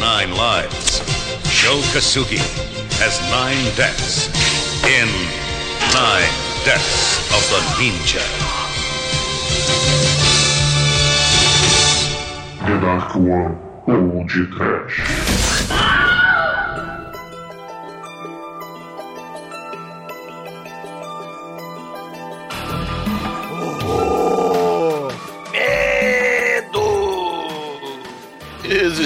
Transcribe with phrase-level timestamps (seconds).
[0.00, 0.98] nine lives.
[1.50, 2.40] Sho Kasugi
[2.98, 4.28] has nine deaths
[4.86, 5.08] in
[5.92, 6.30] Nine
[6.64, 8.24] Deaths of the Ninja.
[12.66, 13.58] The Dark One,
[13.88, 15.29] Old Trash.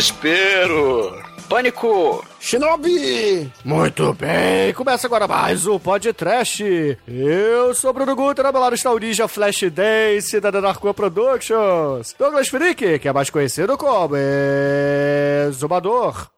[0.05, 1.19] Desespero!
[1.49, 2.23] Pânico!
[2.39, 3.51] Shinobi!
[3.65, 6.99] Muito bem, começa agora mais o podcast.
[7.09, 12.15] Eu sou Bruno Guter, meu lado está o Ninja Flash Dance da Narco Productions.
[12.19, 14.15] Douglas Freak, que é mais conhecido como
[15.49, 16.34] Exumador.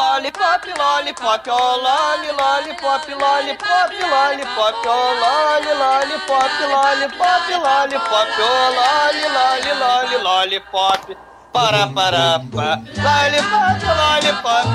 [0.00, 9.72] Lollipop, lollipop, oh lolly, lollipop, lollipop, lollipop, oh lolly, lollipop, lollipop, lollipop, oh lolly, lolly,
[9.76, 11.04] lolly, lollipop.
[11.52, 12.80] Para, para, pa.
[13.04, 14.72] Lollipop, lollipop,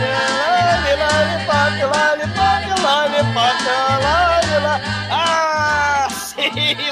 [1.01, 5.04] lollipop, lollipop, lollipop, oh lolly, lolly.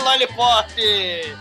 [0.03, 0.71] Lollipop.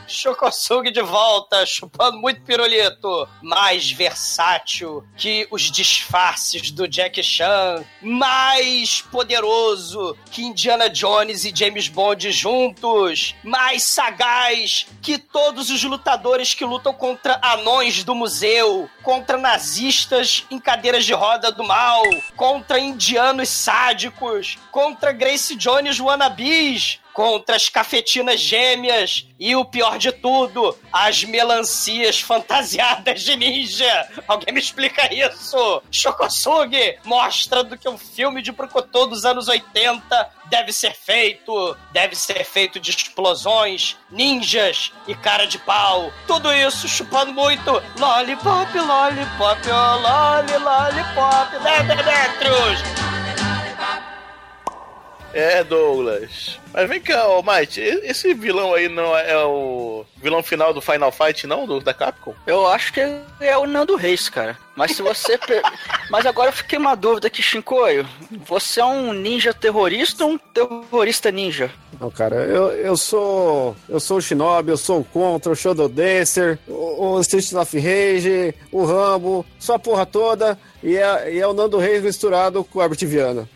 [0.07, 3.29] Chocosug de volta, chupando muito pirulito.
[3.43, 7.85] Mais versátil que os disfarces do Jack Chan.
[8.01, 13.35] Mais poderoso que Indiana Jones e James Bond juntos.
[13.43, 18.91] Mais sagaz que todos os lutadores que lutam contra anões do museu.
[19.03, 22.03] Contra nazistas em cadeiras de roda do mal.
[22.37, 24.59] Contra indianos sádicos.
[24.71, 32.21] Contra Grace Jones wannabes contra as cafetinas gêmeas e o pior de tudo, as melancias
[32.21, 34.09] fantasiadas de ninja.
[34.29, 35.83] Alguém me explica isso?
[35.91, 41.77] Shokosugi mostra do que um filme de Procotô dos anos 80 deve ser feito.
[41.91, 46.13] Deve ser feito de explosões, ninjas e cara de pau.
[46.27, 47.71] Tudo isso chupando muito.
[47.99, 51.59] Lollipop, lollipop, oh, lolly, lollipop,
[52.05, 53.32] metros.
[55.35, 56.59] É, Douglas.
[56.73, 61.13] Mas vem cá, ô Mike, esse vilão aí não é o vilão final do Final
[61.13, 61.67] Fight, não?
[61.67, 62.35] Do, da Capcom?
[62.47, 63.01] Eu acho que
[63.41, 64.57] é o Nando Reis, cara.
[64.75, 65.37] Mas se você.
[65.37, 65.63] per-
[66.11, 68.07] Mas agora eu fiquei uma dúvida aqui, Shinkoio.
[68.47, 71.71] Você é um ninja terrorista ou um terrorista ninja?
[72.01, 73.77] Não, cara, eu, eu sou.
[73.89, 77.79] Eu sou o Shinobi, eu sou o Contra, o Shadow Dancer, o, o Street of
[77.79, 80.59] Rage, o Rambo, só a porra toda.
[80.83, 83.49] E é, e é o Nando Reis misturado com o Herbert Viana.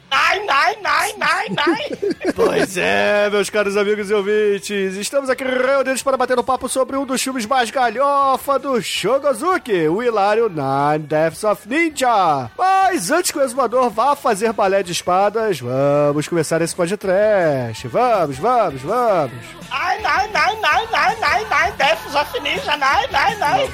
[0.66, 2.32] Nai, nai, nai, nai.
[2.34, 6.97] Pois é, meus caros amigos e ouvintes, estamos aqui reunidos para bater um papo sobre
[6.97, 12.50] um dos filmes mais galhofa do Shogozuki, o hilário Nine Deaths of Ninja.
[12.59, 17.87] Mas antes que o exumador vá fazer balé de espadas, vamos começar esse podcast.
[17.87, 19.44] Vamos, vamos, vamos.
[19.71, 23.71] Ai, nai, nai, nai, nai, nai, nai, Deaths of Ninja, nai, nai, nai.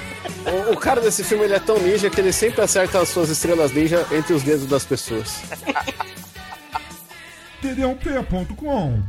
[0.69, 3.30] O, o cara desse filme ele é tão ninja que ele sempre acerta as suas
[3.30, 5.41] estrelas ninja entre os dedos das pessoas.
[7.62, 9.09] td1p.com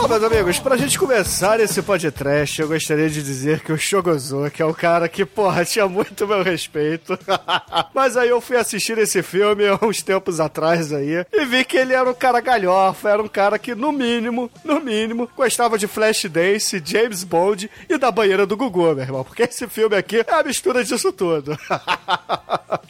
[0.00, 4.62] Bom, meus amigos, pra gente começar esse podcast, eu gostaria de dizer que o Shogozuki
[4.62, 7.18] é um cara que, porra, tinha muito meu respeito.
[7.92, 11.76] Mas aí eu fui assistir esse filme há uns tempos atrás aí e vi que
[11.76, 15.86] ele era um cara galhofa, era um cara que, no mínimo, no mínimo, gostava de
[15.86, 19.22] Flashdance, James Bond e da banheira do Gugu, meu irmão.
[19.22, 21.58] Porque esse filme aqui é a mistura disso tudo.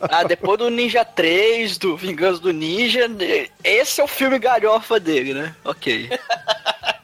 [0.03, 3.01] Ah, depois do Ninja 3, do Vingança do Ninja,
[3.63, 5.55] esse é o filme galhofa dele, né?
[5.63, 6.11] Ok.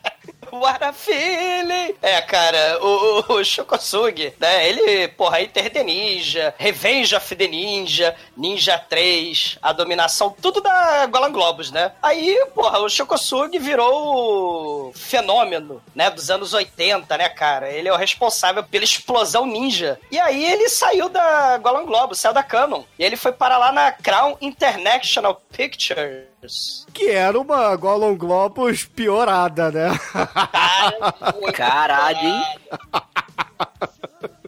[0.60, 1.94] What a feeling!
[2.00, 4.68] É, cara, o, o, o Shokosugi, né?
[4.68, 11.06] Ele, porra, Enter the Ninja, Revenge of the Ninja, Ninja 3, A Dominação, tudo da
[11.06, 11.92] Golan Globus, né?
[12.02, 16.10] Aí, porra, o Shokosugi virou fenômeno, né?
[16.10, 17.70] Dos anos 80, né, cara?
[17.70, 19.98] Ele é o responsável pela explosão ninja.
[20.10, 22.84] E aí ele saiu da Golan Globus, saiu da Canon.
[22.98, 26.35] E ele foi para lá na Crown International Pictures.
[26.92, 29.98] Que era uma Gollum Globus piorada, né?
[30.52, 32.42] Cara, Caralho, hein?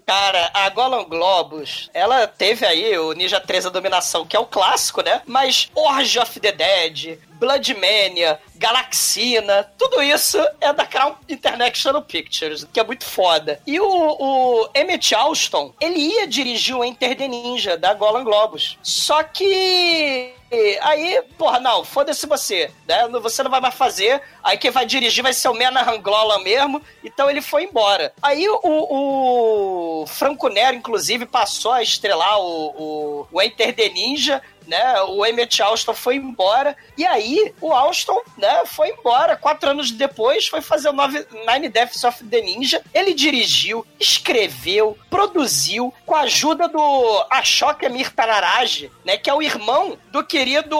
[0.09, 4.47] Cara, a Golan Globus, ela teve aí o Ninja 3 a Dominação, que é o
[4.47, 5.21] clássico, né?
[5.27, 12.67] Mas Orgy of the Dead, Blood Mania, Galaxina, tudo isso é da Crown International Pictures,
[12.73, 13.61] que é muito foda.
[13.67, 18.79] E o, o Emmett Alston, ele ia dirigir o Enter the Ninja da Golan Globus.
[18.83, 20.33] Só que
[20.81, 23.07] aí, porra, não, foda-se você, né?
[23.21, 24.23] Você não vai mais fazer.
[24.43, 26.81] Aí quem vai dirigir vai ser o Mena Hanglola mesmo.
[27.05, 28.13] Então ele foi embora.
[28.23, 34.43] Aí o, o Franco Nero, inclusive, passou a estrelar o, o, o Enter the Ninja
[34.69, 35.01] né?
[35.03, 36.77] O Emmett Alston foi embora.
[36.97, 39.37] E aí, o Alston, né, foi embora.
[39.37, 42.83] Quatro anos depois, foi fazer o Nine Deaths of the Ninja.
[42.95, 49.17] Ele dirigiu, escreveu, produziu, com a ajuda do Ashok Amir Tararaj, né?
[49.17, 50.77] Que é o irmão do querido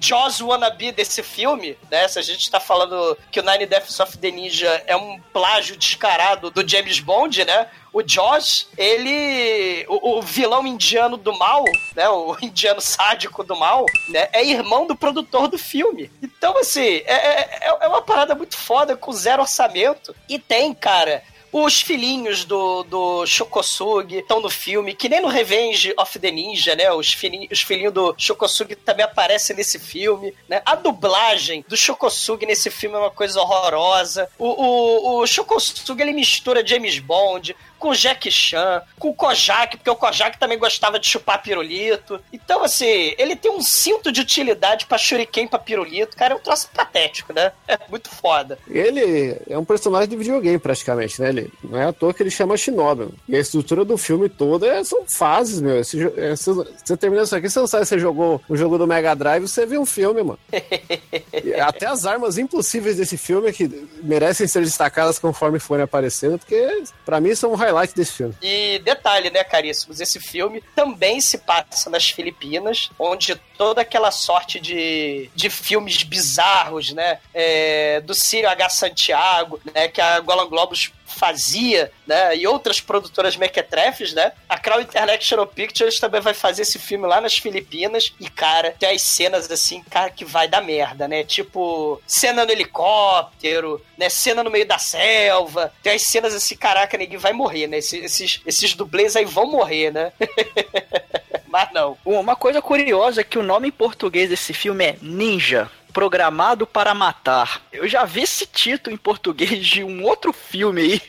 [0.00, 2.06] Joss Wannabe desse filme, né?
[2.06, 5.76] Se a gente tá falando que o Nine Deaths of the Ninja é um plágio
[5.76, 7.68] descarado do James Bond, né?
[7.92, 9.84] O Josh, ele.
[9.88, 11.64] O, o, vilão indiano do mal,
[11.94, 12.08] né?
[12.08, 14.28] O indiano sádico do mal, né?
[14.32, 16.10] É irmão do produtor do filme.
[16.22, 20.14] Então, assim, é, é, é uma parada muito foda, com zero orçamento.
[20.28, 21.22] E tem, cara.
[21.52, 26.76] Os filhinhos do, do Shokosugi estão no filme, que nem no Revenge of the Ninja,
[26.76, 26.92] né?
[26.92, 30.62] Os, filhinhos, os filhinhos do Shokosugi também aparecem nesse filme, né?
[30.64, 34.30] A dublagem do Shokosugi nesse filme é uma coisa horrorosa.
[34.38, 39.90] O, o, o Shokosugi, ele mistura James Bond, com Jack Chan, com o Kojak, porque
[39.90, 42.20] o Kojak também gostava de chupar pirulito.
[42.32, 46.16] Então, assim, ele tem um cinto de utilidade pra shuriken pra pirulito.
[46.16, 47.52] Cara, é um troço patético, né?
[47.66, 48.58] É muito foda.
[48.68, 51.30] Ele é um personagem de videogame, praticamente, né?
[51.30, 53.08] Ele, não é à toa que ele chama Shinobi.
[53.26, 55.80] E a estrutura do filme toda é, são fases, meu.
[55.80, 58.86] Esse, esse, você termina isso aqui, você não sabe se você jogou o jogo do
[58.86, 60.38] Mega Drive, você viu um filme, mano.
[61.66, 67.20] até as armas impossíveis desse filme que merecem ser destacadas conforme forem aparecendo, porque para
[67.20, 68.34] mim são um highlight desse filme.
[68.42, 70.00] E detalhe, né, caríssimos?
[70.00, 76.92] Esse filme também se passa nas Filipinas, onde toda aquela sorte de, de filmes bizarros,
[76.92, 77.18] né?
[77.32, 78.68] É, do Círio H.
[78.70, 79.88] Santiago, né?
[79.88, 82.36] Que a Golan Globus fazia, né?
[82.36, 84.32] E outras produtoras mequetrefes, né?
[84.48, 88.12] A Crown International Pictures também vai fazer esse filme lá nas Filipinas.
[88.18, 91.24] E, cara, tem as cenas assim, cara, que vai dar merda, né?
[91.24, 94.08] Tipo, cena no helicóptero, né?
[94.08, 95.72] Cena no meio da selva.
[95.82, 97.78] Tem as cenas assim, caraca, ninguém vai morrer, né?
[97.78, 100.12] Esses, esses, esses dublês aí vão morrer, né?
[101.50, 101.98] Mas não.
[102.04, 105.68] Uma coisa curiosa é que o nome em português desse filme é Ninja.
[105.90, 107.62] Programado para Matar.
[107.72, 111.02] Eu já vi esse título em português de um outro filme aí,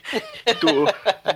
[0.55, 0.85] do,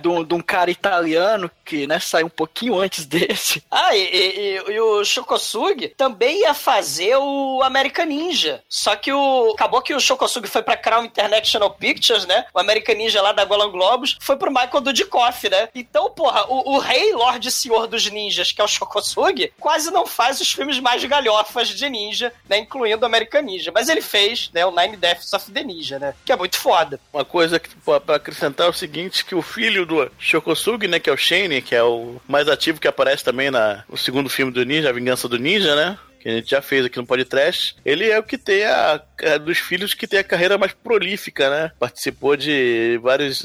[0.00, 3.62] do, de um cara italiano que né, saiu um pouquinho antes desse.
[3.70, 8.62] Ah, e, e, e o Shokosugi também ia fazer o American Ninja.
[8.68, 9.52] Só que o.
[9.54, 12.46] Acabou que o Shokosugi foi pra Crown International Pictures, né?
[12.54, 15.68] O American Ninja lá da Golan Globus foi pro Michael Dudikoff, né?
[15.74, 20.06] Então, porra, o, o rei Lorde Senhor dos Ninjas, que é o Shokosugi, quase não
[20.06, 22.58] faz os filmes mais galhofas de ninja, né?
[22.58, 23.70] Incluindo o American Ninja.
[23.72, 26.14] Mas ele fez, né, o Nine Deaths of the Ninja, né?
[26.24, 27.00] Que é muito foda.
[27.12, 31.10] Uma coisa que para acrescentar é o seguinte, que o filho do Shokosugi, né, que
[31.10, 34.52] é o Shane, que é o mais ativo que aparece também na, no segundo filme
[34.52, 35.98] do Ninja, A Vingança do Ninja, né?
[36.26, 39.00] que a gente já fez aqui no podcast, ele é o que tem a
[39.44, 41.72] dos filhos que tem a carreira mais prolífica, né?
[41.78, 43.38] Participou de vários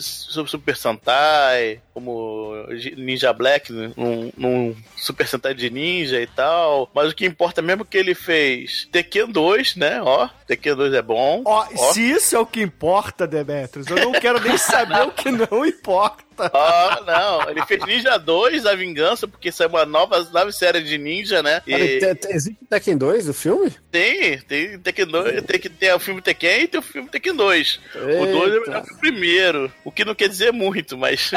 [0.47, 2.53] Super Sentai, como
[2.97, 6.89] Ninja Black, num, num Super Sentai de Ninja e tal.
[6.94, 10.01] Mas o que importa mesmo é que ele fez Tekken 2, né?
[10.01, 11.41] Ó, Tekken 2 é bom.
[11.45, 11.94] Ó, ó.
[11.94, 15.65] se isso é o que importa, Demetrius, eu não quero nem saber o que não
[15.65, 16.31] importa.
[16.53, 17.50] Ah, não.
[17.50, 21.62] Ele fez Ninja 2, A Vingança, porque saiu uma nova, nova série de ninja, né?
[21.68, 22.00] E...
[22.29, 23.71] existe Tekken 2, o filme?
[23.91, 27.80] Tem, tem Tekken 2, tem, tem o filme Tekken e tem o filme Tekken 2.
[27.95, 28.23] Eita.
[28.23, 31.31] O 2 é melhor que o primeiro, o que não quer dizer muito, mas...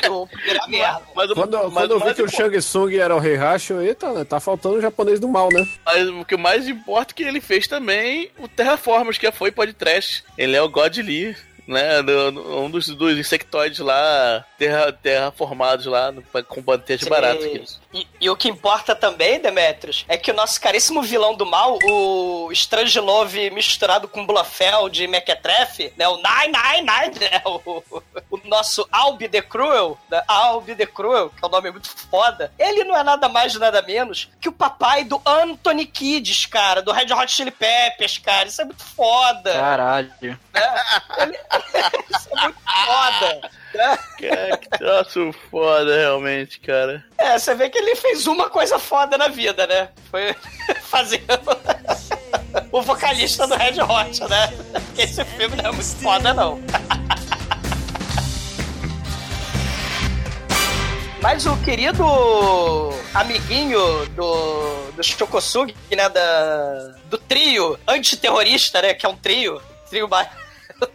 [0.00, 1.02] É, o primeiro é merda.
[1.14, 4.24] Mas, quando, mas, quando eu vi que o Shang Tsung era o Rei Hacho, eita,
[4.24, 5.66] tá faltando o japonês do mal, né?
[5.84, 10.24] Mas o que mais importa é que ele fez também o Terraformers, que foi podcast.
[10.36, 11.36] Ele é o God Lee
[11.68, 12.00] né?
[12.00, 17.78] Um dos, dos insectoides lá, terra, terraformados lá, pra combater as baratas.
[17.92, 21.78] E, e, o que importa também, Demetrius, é que o nosso caríssimo vilão do mal,
[21.82, 26.06] o Strangelove misturado com Blofeld e Mequetrefe, né?
[26.06, 27.42] O Nine Nine Nine, né?
[27.46, 27.82] O,
[28.30, 30.22] o nosso Albi the Cruel, né?
[30.28, 33.80] Albi the Cruel, que é um nome muito foda, ele não é nada mais nada
[33.80, 38.48] menos que o papai do Anthony Kids, cara, do Red Hot Chili Peppers, cara.
[38.48, 39.52] Isso é muito foda.
[39.52, 40.12] Caralho.
[40.20, 41.38] É, ele,
[42.10, 43.50] isso é muito foda.
[44.16, 44.30] Que
[44.78, 47.04] troço foda, realmente, cara.
[47.16, 49.88] É, você vê que ele fez uma coisa foda na vida, né?
[50.10, 50.34] Foi
[50.82, 51.22] fazendo
[52.72, 54.48] o vocalista do Red Hot, né?
[54.72, 56.60] Porque esse filme não é muito foda, não.
[61.20, 62.04] Mas o querido
[63.12, 66.08] amiguinho do, do Shokosugi, né?
[66.08, 68.94] Da, do trio antiterrorista, né?
[68.94, 69.60] Que é um trio.
[69.90, 70.06] Trio
[70.80, 70.88] ba-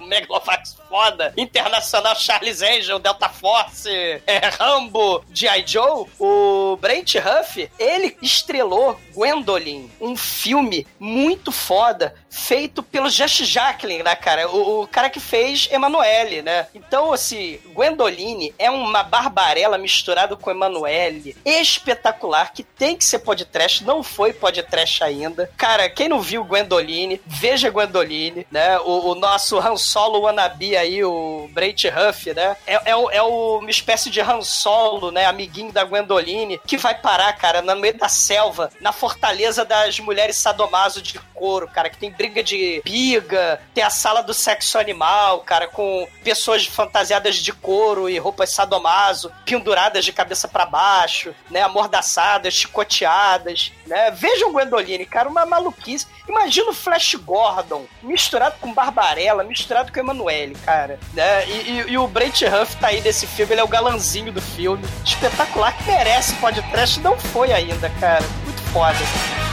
[0.00, 3.88] o Megalovax foda, internacional Charles Angel, Delta Force,
[4.26, 5.64] é, Rambo, G.I.
[5.66, 14.02] Joe, o Brent Huff, ele estrelou Gwendolyn, um filme muito foda, feito pelo Just Jacqueline,
[14.02, 14.48] né, cara?
[14.48, 16.66] O, o cara que fez Emanuele, né?
[16.74, 23.84] Então, assim, Gwendoline é uma barbarela misturada com Emanuele, espetacular, que tem que ser podcast,
[23.84, 25.50] não foi podcast ainda.
[25.58, 28.78] Cara, quem não viu Gwendoline, veja Gwendoline, né?
[28.80, 32.56] O, o nosso Han Solo wannabe aí, o Brent Huff, né?
[32.66, 35.26] É, é, é uma espécie de Han Solo, né?
[35.26, 40.38] Amiguinho da Gwendoline, que vai parar, cara, no meio da selva, na fortaleza das mulheres
[40.38, 45.40] sadomaso de couro, cara, que tem briga de biga, tem a sala do sexo animal,
[45.40, 51.60] cara, com pessoas fantasiadas de couro e roupas sadomaso, penduradas de cabeça pra baixo, né?
[51.62, 54.12] Amordaçadas, chicoteadas, né?
[54.12, 56.06] Vejam Gwendoline, cara, uma maluquice.
[56.28, 61.44] Imagina o Flash Gordon misturado com Barbarella, misturado com Emanuele, cara, né?
[61.48, 64.40] E, e- e o Brent Huff tá aí nesse filme, ele é o galanzinho do
[64.40, 64.84] filme.
[65.04, 68.24] Espetacular, que merece podcast, não foi ainda, cara.
[68.44, 69.51] Muito foda.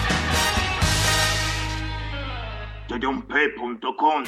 [3.00, 4.24] Tedump.com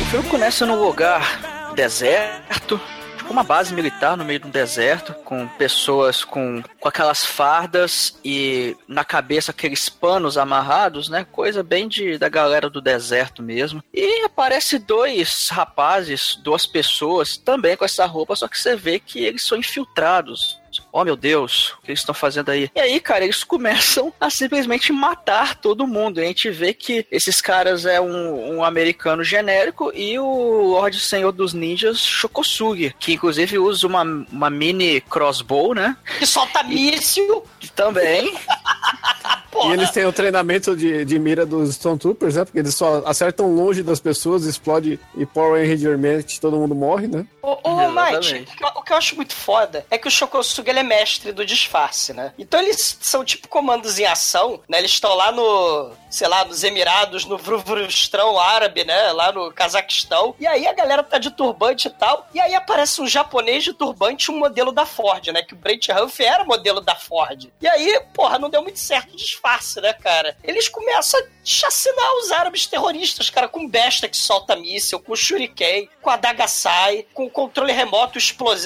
[0.00, 2.80] O filme começa num lugar deserto,
[3.26, 8.16] tipo uma base militar no meio de um deserto, com pessoas com, com aquelas fardas
[8.24, 11.26] e na cabeça aqueles panos amarrados, né?
[11.32, 13.82] Coisa bem de, da galera do deserto mesmo.
[13.92, 19.24] E aparece dois rapazes, duas pessoas também com essa roupa, só que você vê que
[19.24, 20.60] eles são infiltrados.
[20.98, 22.70] Oh meu Deus, o que eles estão fazendo aí?
[22.74, 26.18] E aí, cara, eles começam a simplesmente matar todo mundo.
[26.18, 30.98] E a gente vê que esses caras é um, um americano genérico e o Lorde
[30.98, 35.98] Senhor dos Ninjas Shokosugi, que inclusive usa uma, uma mini crossbow, né?
[36.18, 38.34] Que solta míssil, Também.
[39.64, 42.44] E eles têm o treinamento de, de mira dos Stormtroopers, né?
[42.44, 47.26] Porque eles só acertam longe das pessoas, explode e Power Rangermente todo mundo morre, né?
[47.42, 47.76] Ô, ô.
[47.90, 51.44] Mike, o que eu- acho muito foda é que o Shokosuga ele é mestre do
[51.44, 52.32] disfarce, né?
[52.38, 54.78] Então eles são tipo comandos em ação, né?
[54.78, 59.12] Eles estão lá no, sei lá, nos Emirados, no Vruvrustrão árabe, né?
[59.12, 60.34] Lá no Cazaquistão.
[60.38, 62.26] E aí a galera tá de turbante e tal.
[62.32, 65.42] E aí aparece um japonês de turbante, um modelo da Ford, né?
[65.42, 67.50] Que o Brent Huff era modelo da Ford.
[67.60, 70.36] E aí, porra, não deu muito certo o disfarce, né, cara?
[70.42, 75.88] Eles começam a chacinar os árabes terroristas, cara, com besta que solta míssil, com shuriken,
[76.02, 78.18] com a Dagasai, com o controle remoto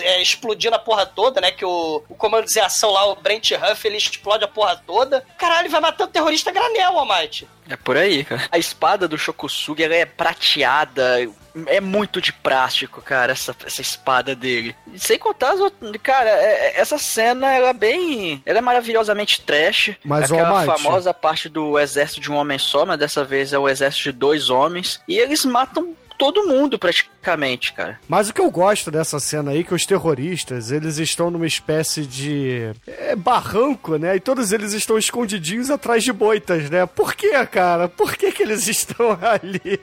[0.02, 1.50] é, explodindo a porra toda, né?
[1.50, 5.24] Que o, o comando de ação lá, o Brent Huff, ele explode a porra toda.
[5.36, 7.39] Caralho, vai matar o terrorista granel, Almighty.
[7.68, 8.42] É por aí, cara.
[8.50, 11.18] A espada do Shokosugi ela é prateada.
[11.66, 14.74] É muito de plástico, cara, essa, essa espada dele.
[14.96, 15.90] Sem contar as outras.
[16.02, 18.40] Cara, é- é- essa cena, ela é bem.
[18.46, 19.92] Ela é maravilhosamente trash.
[20.04, 23.58] Mas, Aquela Almighty- famosa parte do exército de um homem só, mas dessa vez é
[23.58, 25.00] o exército de dois homens.
[25.08, 27.98] E eles matam todo mundo, praticamente, cara.
[28.06, 31.46] Mas o que eu gosto dessa cena aí é que os terroristas, eles estão numa
[31.46, 34.16] espécie de é, barranco, né?
[34.16, 36.84] E todos eles estão escondidinhos atrás de boitas, né?
[36.84, 37.88] Por que, cara?
[37.88, 39.80] Por que que eles estão ali?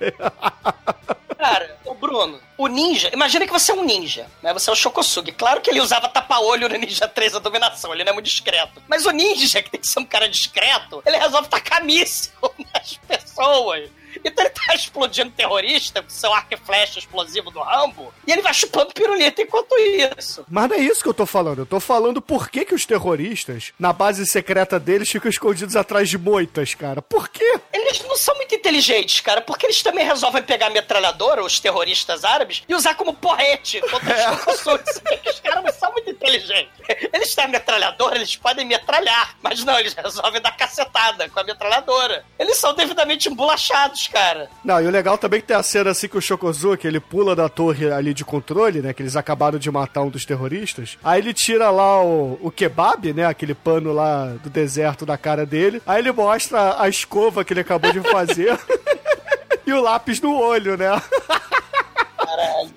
[1.39, 4.53] Cara, o Bruno, o ninja, imagina que você é um ninja, né?
[4.53, 5.31] Você é o Shokosugi.
[5.31, 8.79] Claro que ele usava tapa-olho no Ninja 3 a dominação, ele não é muito discreto.
[8.87, 12.31] Mas o ninja, que tem que ser um cara discreto, ele resolve tacar míssil
[12.71, 13.89] nas pessoas.
[14.27, 18.41] Então ele tá explodindo terrorista com seu arco e flecha explosivo do Rambo, e ele
[18.41, 20.45] vai chupando pirulita enquanto isso.
[20.49, 21.59] Mas não é isso que eu tô falando.
[21.59, 26.09] Eu tô falando por que que os terroristas, na base secreta deles, ficam escondidos atrás
[26.09, 27.01] de moitas, cara.
[27.01, 27.59] Por quê?
[27.73, 32.25] Eles não são muito inteligentes, cara, porque eles também resolvem pegar a metralhadora, os terroristas
[32.25, 34.15] árabes, e usar como porrete contra
[34.51, 36.71] os vê que os caras não são muito inteligentes.
[37.13, 41.43] Eles têm a metralhadora, eles podem metralhar, mas não, eles resolvem dar cacetada com a
[41.43, 42.25] metralhadora.
[42.37, 44.16] Eles são devidamente embolachados, cara.
[44.63, 46.99] Não, e o legal também é que tem a cena assim que o Shokozuki, ele
[46.99, 48.93] pula da torre ali de controle, né?
[48.93, 50.97] Que eles acabaram de matar um dos terroristas.
[51.03, 53.25] Aí ele tira lá o, o kebab, né?
[53.25, 55.81] Aquele pano lá do deserto da cara dele.
[55.85, 58.57] Aí ele mostra a escova que ele acabou de fazer.
[59.65, 60.89] e o lápis no olho, né?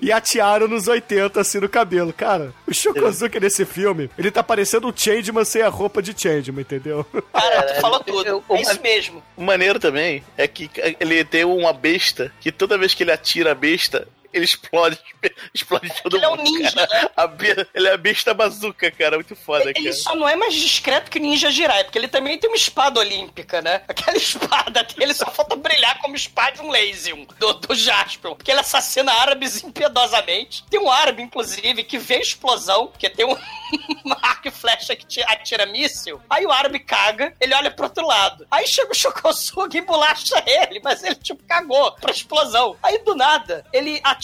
[0.00, 2.12] E a tiara nos 80, assim, no cabelo.
[2.12, 6.62] Cara, o Shokozuki nesse filme, ele tá parecendo um Changeman sem a roupa de Changeman,
[6.62, 7.04] entendeu?
[7.32, 8.26] Cara, tu falou tudo.
[8.26, 9.22] eu- É isso mesmo.
[9.36, 13.52] O maneiro também é que ele tem uma besta que toda vez que ele atira
[13.52, 14.98] a besta, ele explode,
[15.54, 16.50] explode todo Ele é um mundo.
[16.50, 17.10] ninja, cara.
[17.16, 19.16] A be- ele é a besta bazuca, cara.
[19.16, 19.92] Muito foda, Ele cara.
[19.92, 23.00] só não é mais discreto que o Ninja Jirai, porque ele também tem uma espada
[23.00, 23.82] olímpica, né?
[23.88, 28.34] Aquela espada dele só falta brilhar como espada de um Lazium, do, do Jaspion.
[28.34, 30.64] Porque ele assassina árabes impiedosamente.
[30.70, 33.36] Tem um árabe, inclusive, que vê a explosão, porque tem um
[34.04, 36.20] uma arco e flecha que te- atira míssil.
[36.30, 38.46] Aí o árabe caga, ele olha pro outro lado.
[38.50, 42.76] Aí chega o Shokosugi e bolacha ele, mas ele, tipo, cagou pra explosão.
[42.82, 44.19] Aí, do nada, ele atira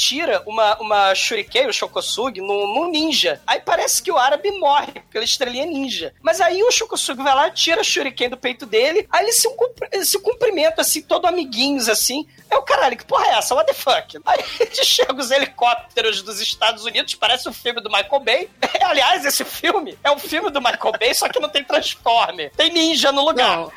[0.46, 3.40] uma, uma shuriken, o Shokosugi, num, num ninja.
[3.46, 6.14] Aí parece que o árabe morre, pela estrelinha ninja.
[6.22, 9.48] Mas aí o Shokosugi vai lá, tira a shuriken do peito dele, aí eles se,
[10.04, 12.26] se cumprimentam, assim, todo amiguinhos, assim.
[12.50, 13.54] É o caralho, que porra é essa?
[13.54, 14.18] What the fuck?
[14.24, 14.44] Aí
[14.84, 18.50] chegam os helicópteros dos Estados Unidos, parece o filme do Michael Bay.
[18.82, 22.52] Aliás, esse filme é um filme do Michael Bay, só que não tem Transformer.
[22.56, 23.58] Tem ninja no lugar.
[23.58, 23.72] Não.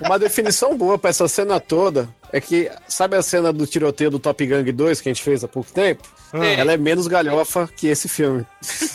[0.00, 4.18] Uma definição boa pra essa cena toda é que, sabe a cena do tiroteio do
[4.18, 6.02] Top Gang 2 que a gente fez há pouco tempo?
[6.32, 6.44] Sim.
[6.44, 8.44] Ela é menos galhofa que esse filme.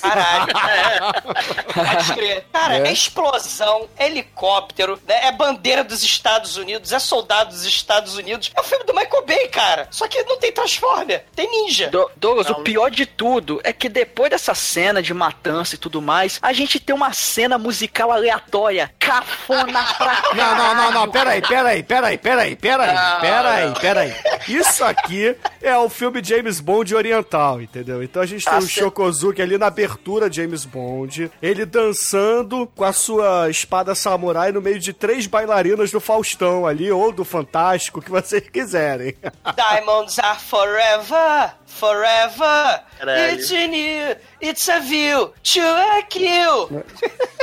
[0.01, 0.53] Caralho.
[0.69, 1.73] É.
[1.73, 2.45] Pode crer.
[2.51, 2.89] Cara, é.
[2.89, 2.91] É.
[2.91, 5.27] explosão, é helicóptero, né?
[5.27, 8.51] é bandeira dos Estados Unidos, é soldado dos Estados Unidos.
[8.55, 9.87] É o filme do Michael Bay, cara.
[9.91, 11.87] Só que não tem Transformer, tem ninja.
[11.89, 16.01] Do- Douglas, o pior de tudo é que depois dessa cena de matança e tudo
[16.01, 21.41] mais, a gente tem uma cena musical aleatória, cafona pra Não, não, não, não, peraí,
[21.41, 24.13] peraí, peraí, peraí, peraí, peraí, peraí.
[24.47, 28.03] Isso aqui é o filme James Bond oriental, entendeu?
[28.03, 32.83] Então a gente tem Ah, o Shokozuki ali na abertura James Bond, ele dançando com
[32.83, 38.01] a sua espada samurai no meio de três bailarinas do Faustão ali, ou do Fantástico,
[38.01, 39.15] que vocês quiserem.
[39.55, 42.81] Diamonds are forever, forever.
[42.97, 43.33] Caralho.
[43.35, 46.83] It's in you, it's a view, to a kill.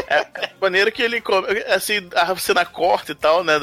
[0.09, 3.55] É, é maneiro que ele, come- assim, a cena corta e tal, né?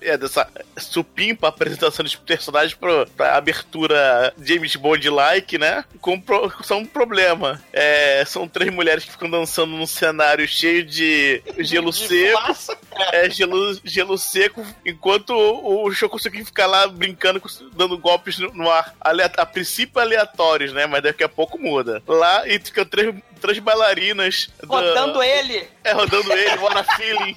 [0.00, 0.46] É dessa
[0.78, 5.84] supimpa apresentação dos personagens pro, pra abertura James Bond-like, né?
[6.00, 7.60] Com pro, só um problema.
[7.72, 12.40] É, são três mulheres que ficam dançando num cenário cheio de gelo De seco.
[12.40, 12.78] fumaça.
[13.12, 18.70] É, gelo, gelo seco, enquanto o, o Shokosuki fica lá brincando, dando golpes no, no
[18.70, 20.86] ar, alea- a princípio aleatórios, né?
[20.86, 22.02] Mas daqui a pouco muda.
[22.06, 24.50] Lá, e fica três, três bailarinas.
[24.62, 25.68] da- Rodando ele.
[25.84, 27.36] é, rodando ele, Wanna Feeling,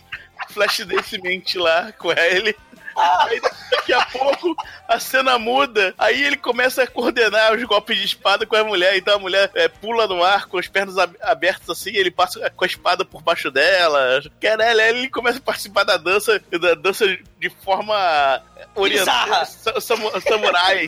[0.50, 2.56] Flash Dance mente lá com ele.
[2.96, 4.56] Aí daqui a pouco
[4.88, 8.96] a cena muda, aí ele começa a coordenar os golpes de espada com a mulher.
[8.96, 12.48] Então a mulher é, pula no ar com as pernas ab- abertas assim, ele passa
[12.52, 14.22] com a espada por baixo dela.
[14.40, 17.08] Caralho, aí ele começa a participar da dança, da dança
[17.40, 18.44] de forma
[18.76, 20.88] oriental, sa- samu- samurai.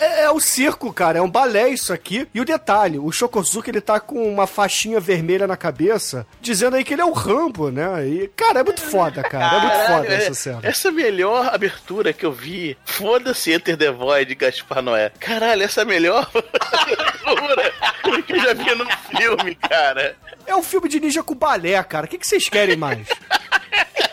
[0.00, 2.28] É, é o circo, cara, é um balé isso aqui.
[2.32, 6.84] E o detalhe, o Shokozuki ele tá com uma faixinha vermelha na cabeça, dizendo aí
[6.84, 8.06] que ele é o Rambo, né?
[8.06, 9.56] E, cara, é muito foda, cara.
[9.56, 10.60] É muito foda é- essa cena.
[10.62, 12.76] Essa é melhor abertura que eu vi.
[12.84, 15.10] Foda-se Enter the Void de Gaspar Noé.
[15.18, 16.28] Caralho, essa é a melhor
[17.24, 20.16] abertura que eu já vi no filme, cara.
[20.46, 22.06] É um filme de ninja com balé, cara.
[22.06, 23.06] O que, que vocês querem mais?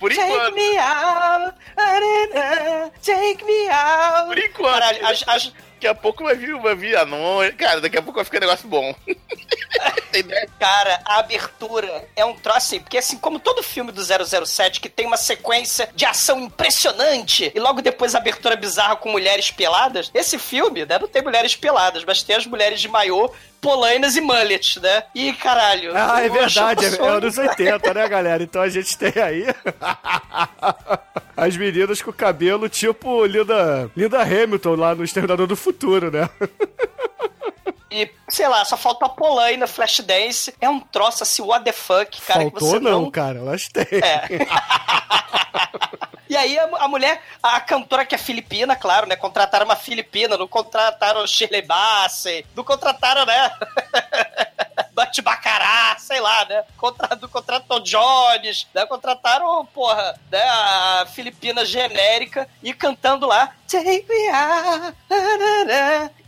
[0.00, 0.54] Por Take enquanto.
[0.54, 4.26] me out, ah, take me out.
[4.28, 4.72] Por enquanto.
[4.72, 7.54] Caralho, as, as, Daqui a pouco vai vir, vai vir anões.
[7.54, 8.94] Cara, daqui a pouco vai ficar um negócio bom.
[10.60, 14.90] Cara, a abertura é um troço assim, porque assim como todo filme do 007 que
[14.90, 20.10] tem uma sequência de ação impressionante e logo depois a abertura bizarra com mulheres peladas,
[20.12, 24.20] esse filme, né, não tem mulheres peladas, mas tem as mulheres de maiô, polainas e
[24.20, 25.04] mullets, né?
[25.14, 25.92] E caralho.
[25.94, 28.42] Ah, é verdade, é, é anos 80, né, galera?
[28.42, 29.46] Então a gente tem aí
[31.40, 36.28] as meninas com cabelo tipo Linda, Linda Hamilton lá no Exterminador do Futuro, né?
[37.90, 40.54] E, sei lá, só falta a Polaina Flashdance.
[40.60, 43.68] É um troço assim, what the fuck, cara, que Faltou você não, não cara, elas
[43.68, 43.86] têm.
[43.90, 44.46] É.
[46.30, 49.16] E aí a, a mulher, a cantora que é filipina, claro, né?
[49.16, 53.50] Contrataram uma filipina, não contrataram Shirley Bassey, não contrataram, né?
[55.00, 56.62] Bate Bacará, sei lá, né?
[56.76, 58.84] Contra, não contratou Jones, né?
[58.84, 60.42] Contrataram, porra, né?
[60.42, 63.54] A filipina genérica e cantando lá.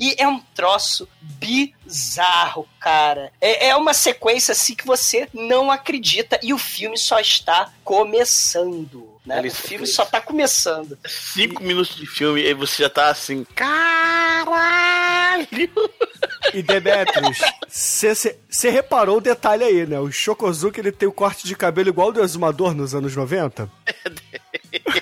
[0.01, 3.31] E é um troço bizarro, cara.
[3.43, 9.12] É, é uma sequência assim que você não acredita e o filme só está começando.
[9.25, 9.39] Né?
[9.39, 10.99] Ele- O filme só tá começando.
[11.07, 13.45] Cinco minutos de filme e você já tá assim.
[13.55, 15.49] Caralho!
[16.53, 19.99] E Demetrius, você reparou o detalhe aí, né?
[20.01, 23.71] O Shokozuki ele tem o corte de cabelo igual o do Exumador nos anos 90?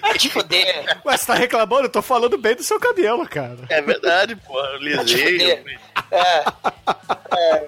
[0.02, 1.00] Vai te fuder.
[1.04, 1.84] Ué, você tá reclamando?
[1.84, 3.58] Eu tô falando bem do seu cabelo, cara.
[3.68, 4.78] É verdade, porra.
[4.98, 5.64] Fuder.
[6.10, 6.44] É.
[7.32, 7.66] É.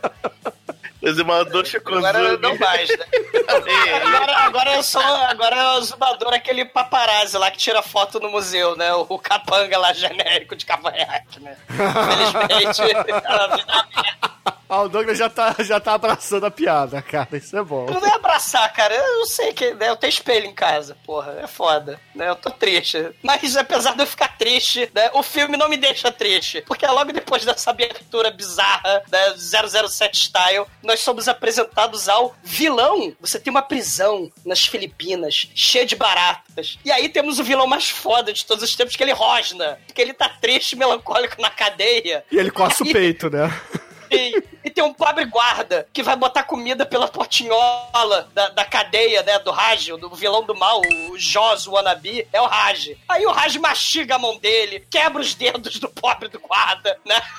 [1.03, 2.07] Exumador Chocosugi.
[2.07, 3.05] Agora não mais, né?
[4.05, 5.03] Agora, agora eu sou.
[5.03, 8.95] Agora é o zumbador, aquele paparazzi lá que tira foto no museu, né?
[8.95, 11.57] O, o capanga lá genérico de cavanhaque, né?
[11.71, 12.83] Infelizmente,
[13.25, 14.62] ela vira merda.
[14.73, 17.29] Ah, o Douglas já tá, já tá abraçando a piada, cara.
[17.37, 17.85] Isso é bom.
[17.91, 18.95] Não é abraçar, cara.
[18.95, 21.41] Eu sei que né, eu tenho espelho em casa, porra.
[21.43, 22.01] É foda.
[22.15, 22.31] Né?
[22.31, 23.11] Eu tô triste.
[23.23, 26.63] Mas apesar de eu ficar triste, né, o filme não me deixa triste.
[26.63, 33.15] Porque logo depois dessa abertura bizarra da 007 Style, nós somos apresentados ao vilão.
[33.21, 36.79] Você tem uma prisão nas Filipinas, cheia de baratas.
[36.83, 39.79] E aí temos o vilão mais foda de todos os tempos, que ele rosna.
[39.87, 42.25] Porque ele tá triste, melancólico na cadeia.
[42.33, 43.53] E ele coça o peito, né?
[44.13, 49.23] E, e tem um pobre guarda que vai botar comida pela portinhola da, da cadeia,
[49.23, 49.39] né?
[49.39, 52.97] Do Raj, do vilão do mal, o Jos Wannabe, é o Raj.
[53.09, 57.21] Aí o Raj mastiga a mão dele, quebra os dedos do pobre do guarda, né?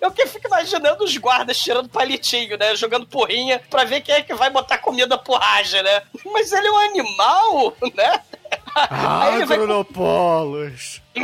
[0.00, 2.74] Eu que fico imaginando os guardas tirando palitinho, né?
[2.76, 6.02] Jogando porrinha pra ver quem é que vai botar comida Raja, né?
[6.26, 8.22] Mas ele é um animal, né?
[8.76, 11.00] Ah, Cronopolos.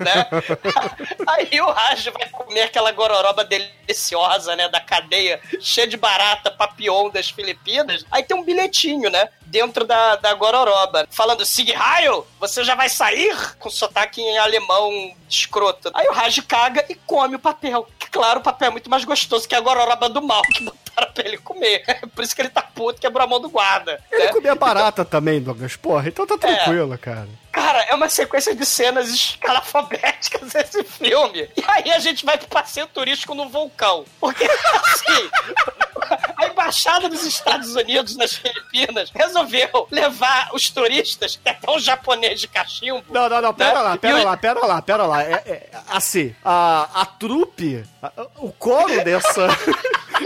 [0.00, 0.26] né?
[1.28, 4.68] Aí o Raj vai comer aquela gororoba deliciosa, né?
[4.68, 8.04] Da cadeia, cheia de barata, papião das Filipinas.
[8.10, 9.28] Aí tem um bilhetinho, né?
[9.46, 11.06] Dentro da, da gororoba.
[11.08, 13.56] Falando, Sig Heil, você já vai sair?
[13.60, 15.92] Com sotaque em alemão escroto.
[15.94, 17.86] Aí o Raj caga e come o papel.
[17.96, 21.12] Que, claro, o papel é muito mais gostoso que a gororoba do mal que botaram
[21.12, 21.84] pra ele comer.
[22.14, 24.00] Por isso que ele tá puto, quebrou a mão do guarda.
[24.10, 24.32] Ele né?
[24.32, 25.76] comia barata também, Douglas.
[25.76, 27.28] Porra, então tá tranquilo, cara.
[27.52, 31.48] Cara, é uma sequência de cenas escalafobéticas esse filme.
[31.56, 34.04] E aí a gente vai pro passeio turístico no vulcão.
[34.20, 35.30] Porque, assim,
[36.36, 41.78] a embaixada dos Estados Unidos nas Filipinas resolveu levar os turistas, que é até um
[41.78, 43.04] japonês de cachimbo.
[43.10, 43.80] Não, não, não, pera né?
[43.82, 45.22] lá, E pera o- lá, pera lá, pera lá.
[45.22, 49.46] É, é, assim, a, a trupe, a- o coro dessa.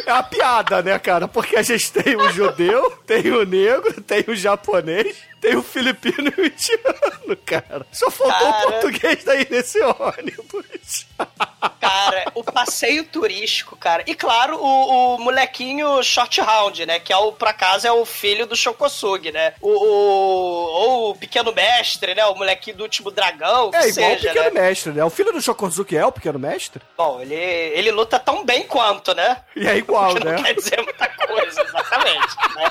[0.07, 1.27] É a piada, né, cara?
[1.27, 6.33] Porque a gente tem o judeu, tem o negro, tem o japonês, tem o filipino
[6.37, 7.87] e o indiano, cara.
[7.93, 8.69] Só faltou Cara.
[8.69, 11.07] o português daí nesse ônibus.
[11.81, 14.03] Cara, o passeio turístico, cara.
[14.07, 17.01] E claro, o, o molequinho Short Round, né?
[17.01, 19.55] Que é o, por acaso, é o filho do Shokosugi, né?
[19.61, 22.25] O, o- ou o pequeno mestre, né?
[22.27, 24.61] O molequinho do último dragão, que É igual seja, o pequeno né?
[24.61, 25.05] mestre, né?
[25.05, 26.83] O filho do Shokozuki é o pequeno mestre?
[26.97, 29.39] Bom, ele, ele luta tão bem quanto, né?
[29.57, 30.43] E é igual, que não né?
[30.43, 32.37] quer dizer muita coisa, exatamente.
[32.55, 32.71] né?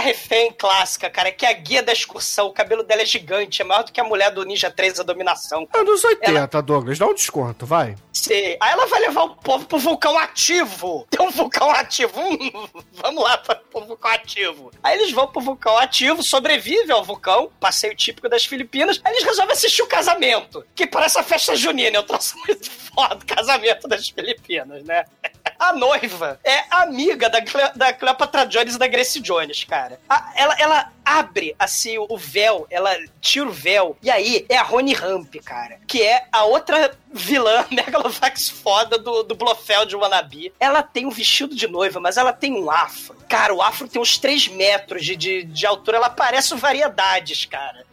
[0.04, 2.48] Refém clássica, cara, que é a guia da excursão.
[2.48, 5.04] O cabelo dela é gigante, é maior do que a mulher do Ninja 3 a
[5.04, 5.66] dominação.
[5.74, 7.96] Anos 80, Douglas, dá um desconto, vai.
[8.12, 8.58] Sim.
[8.60, 11.08] Aí ela vai levar o povo pro vulcão ativo.
[11.10, 12.20] Tem um vulcão ativo.
[12.20, 14.72] Hum, vamos lá pra, pro vulcão ativo.
[14.84, 19.00] Aí eles vão pro vulcão ativo, sobrevivem ao vulcão, passeio típico das Filipinas.
[19.06, 21.98] Aí eles resolvem assistir o casamento, que parece a festa junina.
[21.98, 25.06] Eu trouxe muito foda o casamento das Filipinas, né?
[25.64, 29.98] A noiva é amiga da, Cle da Cleopatra Jones e da Grace Jones, cara.
[30.10, 34.62] A- ela, ela abre, assim, o véu, ela tira o véu, e aí é a
[34.64, 40.54] Rony Ramp, cara, que é a outra vilã Megalovax foda do, do Blofeld Wannabe.
[40.60, 43.16] Ela tem um vestido de noiva, mas ela tem um afro.
[43.30, 47.86] Cara, o afro tem uns 3 metros de, de, de altura, ela parece variedades, cara.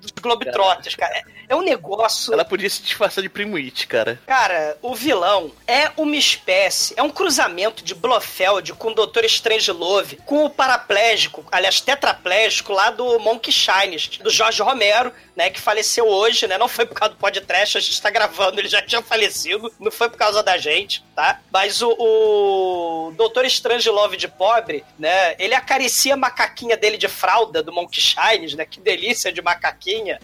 [0.00, 1.14] Dos Globetrotters, cara.
[1.16, 2.32] É, é um negócio...
[2.32, 4.20] Ela podia se disfarçar de Primo It, cara.
[4.26, 10.16] Cara, o vilão é uma espécie, é um cruzamento de Blofeld com o Doutor Strangelove,
[10.26, 16.04] com o paraplégico, aliás, tetraplégico lá do Monkey Shines, do Jorge Romero, né, que faleceu
[16.04, 16.58] hoje, né?
[16.58, 19.90] Não foi por causa do podcast, a gente tá gravando, ele já tinha falecido, não
[19.90, 21.40] foi por causa da gente, tá?
[21.52, 27.62] Mas o, o Doutor Strangelove de pobre, né, ele acaricia a macaquinha dele de fralda
[27.62, 28.64] do Monkey Shines, né?
[28.64, 29.67] Que delícia de macaquinha.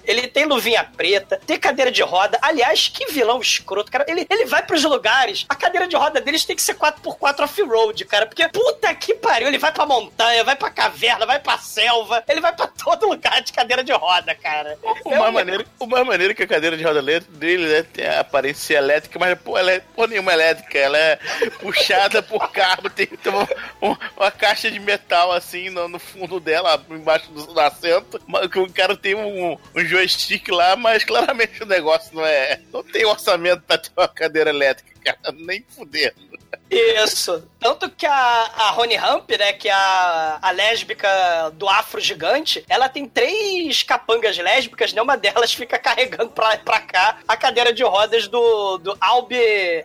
[0.04, 2.38] Ele tem luvinha preta, tem cadeira de roda.
[2.42, 4.04] Aliás, que vilão escroto, cara.
[4.08, 8.04] Ele, ele vai pros lugares, a cadeira de roda deles tem que ser 4x4 off-road,
[8.04, 8.26] cara.
[8.26, 12.40] Porque puta que pariu, ele vai pra montanha, vai pra caverna, vai pra selva, ele
[12.40, 14.78] vai pra todo lugar de cadeira de roda, cara.
[15.04, 17.82] O É mais maneiro, o mais maneiro que a cadeira de roda le- dele né,
[17.82, 20.78] tem a aparência elétrica, mas pô, ela é porra nenhuma elétrica.
[20.78, 21.18] Ela é
[21.60, 23.48] puxada por carro, tem, tem uma,
[23.82, 28.20] um- uma caixa de metal assim no, no fundo dela, embaixo do, do assento.
[28.26, 32.60] mas que O cara tem um, um joystick lá, mas claramente o negócio não é.
[32.72, 35.18] Não tem orçamento pra ter uma cadeira elétrica, cara.
[35.32, 36.34] Nem fudendo.
[36.70, 37.46] Isso.
[37.58, 41.08] Tanto que a, a Rony Ramp, né, que é a, a lésbica
[41.54, 45.00] do afro gigante, ela tem três capangas lésbicas, né?
[45.00, 49.36] Uma delas fica carregando pra pra cá a cadeira de rodas do, do Albi,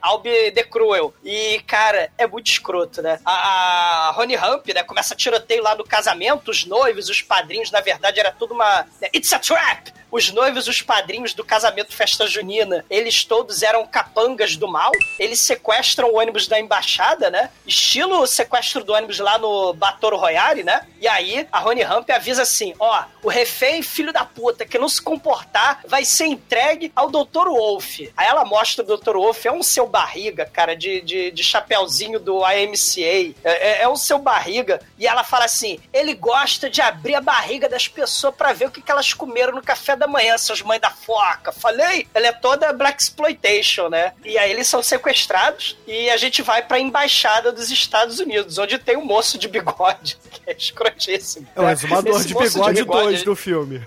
[0.01, 1.13] Albi The Cruel.
[1.23, 3.19] E, cara, é muito escroto, né?
[3.25, 7.81] A, a Rony Ramp, né, começa tiroteio lá no casamento, os noivos, os padrinhos, na
[7.81, 8.85] verdade, era tudo uma...
[9.01, 9.98] né, It's a trap!
[10.11, 14.91] Os noivos, os padrinhos do casamento festa junina, eles todos eram capangas do mal.
[15.17, 17.49] Eles sequestram o ônibus da embaixada, né?
[17.65, 20.85] Estilo sequestro do ônibus lá no Batoro Royale, né?
[20.99, 24.89] E aí a Rony Ramp avisa assim: ó, o refém, filho da puta, que não
[24.89, 27.47] se comportar, vai ser entregue ao Dr.
[27.47, 27.99] Wolf.
[28.15, 29.15] Aí ela mostra o Dr.
[29.15, 32.99] Wolf, é um seu barriga, cara, de, de, de chapéuzinho do AMCA.
[32.99, 34.81] É, é, é um seu barriga.
[34.97, 38.71] E ela fala assim: ele gosta de abrir a barriga das pessoas pra ver o
[38.71, 41.51] que, que elas comeram no café da manhã, seus mães da foca.
[41.51, 42.07] Falei?
[42.13, 44.13] Ela é toda Black Exploitation, né?
[44.23, 48.79] E aí eles são sequestrados e a gente vai pra embaixada dos Estados Unidos, onde
[48.79, 51.47] tem um moço de bigode, que é escrotíssimo.
[51.55, 53.85] É o exumador Esse de bigode, 2 do filme.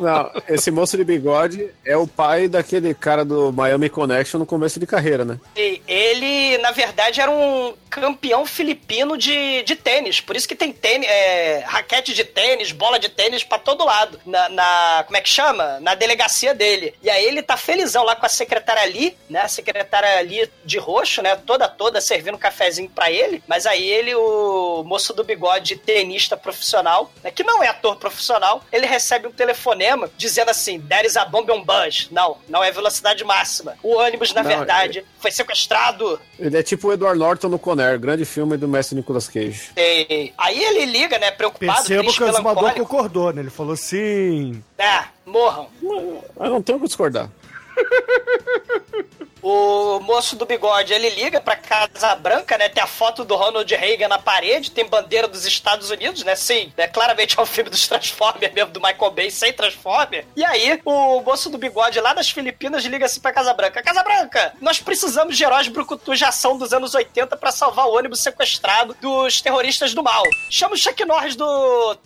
[0.00, 4.78] Não, esse moço de bigode é o pai daquele cara do Miami Connection no começo
[4.78, 5.38] de carreira, né?
[5.56, 10.20] Ele, na verdade, era um campeão filipino de, de tênis.
[10.20, 14.20] Por isso que tem tênis, é, raquete de tênis, bola de tênis pra todo lado.
[14.26, 15.80] Na, na- Como é que chama?
[15.80, 16.94] Na delegacia dele.
[17.02, 19.40] E aí ele tá felizão lá com a secretária ali, né?
[19.42, 21.36] A secretária ali de roxo, né?
[21.46, 23.42] Toda, toda servindo um cafezinho pra ele.
[23.46, 28.62] Mas aí ele, o moço do bigode, tenista profissional, né, que não é ator profissional,
[28.72, 32.08] ele recebe um telefonema dizendo assim: There is a bomb on bus.
[32.10, 33.74] Não, não é velocidade máxima.
[33.82, 36.20] O ônibus, na Não, verdade, foi sequestrado.
[36.38, 39.70] Ele é tipo o Edward Norton no Conner, grande filme do mestre Nicolas Cage.
[40.38, 42.80] Aí ele liga, né, preocupado, Percebo triste, que o melancólico.
[42.80, 43.42] concordou, né?
[43.42, 44.62] Ele falou sim.
[44.78, 45.68] É, morram.
[45.82, 47.30] Eu não tenho o que discordar.
[49.48, 52.68] O moço do bigode, ele liga pra Casa Branca, né?
[52.68, 56.34] Tem a foto do Ronald Reagan na parede, tem bandeira dos Estados Unidos, né?
[56.34, 56.88] Sim, né?
[56.88, 60.26] Claramente é um filme dos Transformers mesmo, do Michael Bay sem Transformer.
[60.34, 64.02] E aí, o moço do bigode lá das Filipinas liga assim pra Casa Branca: Casa
[64.02, 68.24] Branca, nós precisamos de heróis brucutus de ação dos anos 80 pra salvar o ônibus
[68.24, 70.24] sequestrado dos terroristas do mal.
[70.50, 71.96] Chama o Chuck Norris do.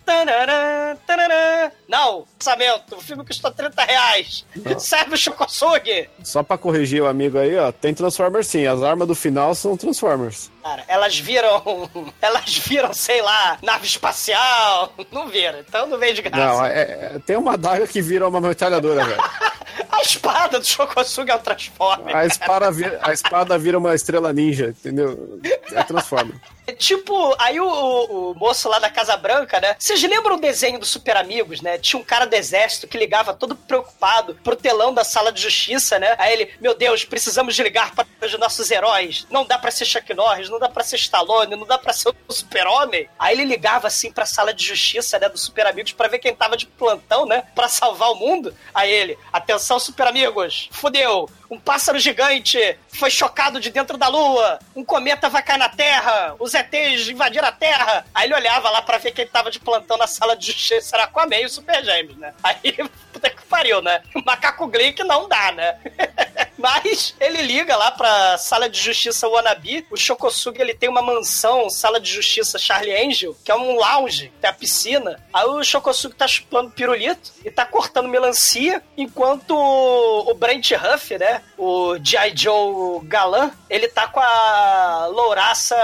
[1.87, 4.45] Não, orçamento, o filme custou 30 reais.
[4.77, 6.07] Serve o Chocosugi.
[6.23, 8.65] Só pra corrigir o amigo aí, ó, tem Transformers sim.
[8.65, 10.51] As armas do final são Transformers.
[10.63, 11.89] Cara, elas viram.
[12.21, 14.93] Elas viram, sei lá, nave espacial.
[15.11, 16.45] Não viram, então não veio de graça.
[16.53, 19.21] Não, é, é- tem uma daga que vira uma metralhadora, velho.
[19.89, 22.15] A espada do Shokosuga é um Transformer.
[22.15, 25.39] A espada, vira, a espada vira uma estrela ninja, entendeu?
[25.71, 26.35] É Transformer.
[26.67, 29.75] É Tipo, aí o, o- o moço lá da Casa Branca, né?
[29.79, 31.77] Vocês lembram o desenho do Super Amigos, né?
[31.77, 35.97] Tinha um cara do exército que ligava todo preocupado pro telão da sala de justiça,
[35.99, 36.15] né?
[36.17, 39.25] Aí ele, meu Deus, precisamos ligar para os nossos heróis.
[39.29, 42.09] Não dá pra ser Chuck Norris, não dá pra ser Stallone, não dá pra ser
[42.27, 43.09] o Super-Homem.
[43.17, 45.29] Aí ele ligava assim pra sala de justiça, né?
[45.29, 47.43] Do Super Amigos pra ver quem tava de plantão, né?
[47.55, 48.55] Pra salvar o mundo.
[48.73, 51.29] Aí ele, atenção, Super Amigos, fudeu.
[51.49, 54.59] Um pássaro gigante foi chocado de dentro da lua.
[54.75, 56.35] Um cometa vai cair na Terra.
[56.39, 58.05] Os ETs invadiram a Terra.
[58.15, 60.95] Aí ele olhava lá pra ver quem tava de plantão na sala de justiça.
[60.95, 62.33] Era Aquaman e o Super Gêmeos, né?
[62.41, 62.77] Aí,
[63.11, 64.01] puta que pariu, né?
[64.25, 65.77] Macaco Glick não dá, né?
[66.61, 69.85] Mas ele liga lá pra sala de justiça Wannabe.
[69.89, 74.31] O Shokosugi, ele tem uma mansão, sala de justiça Charlie Angel, que é um lounge,
[74.39, 75.19] tem a piscina.
[75.33, 81.41] Aí o Shokosugi tá chupando pirulito e tá cortando melancia, enquanto o Brent Huff, né?
[81.63, 82.33] O G.I.
[82.35, 85.75] Joe galã, ele tá com a louraça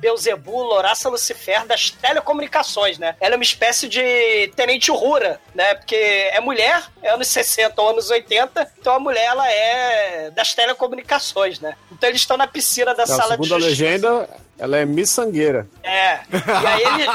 [0.00, 3.14] Beuzebu, louraça Lucifer das telecomunicações, né?
[3.20, 5.76] Ela é uma espécie de tenente Uhura, né?
[5.76, 10.54] Porque é mulher, é anos 60 ou anos 80, então a mulher, ela é das
[10.54, 11.76] telecomunicações, né?
[11.92, 13.84] Então eles estão na piscina da sala de segundo a justiça.
[13.84, 15.68] legenda, ela é miçangueira.
[15.84, 16.18] É.
[16.32, 17.06] E aí ele.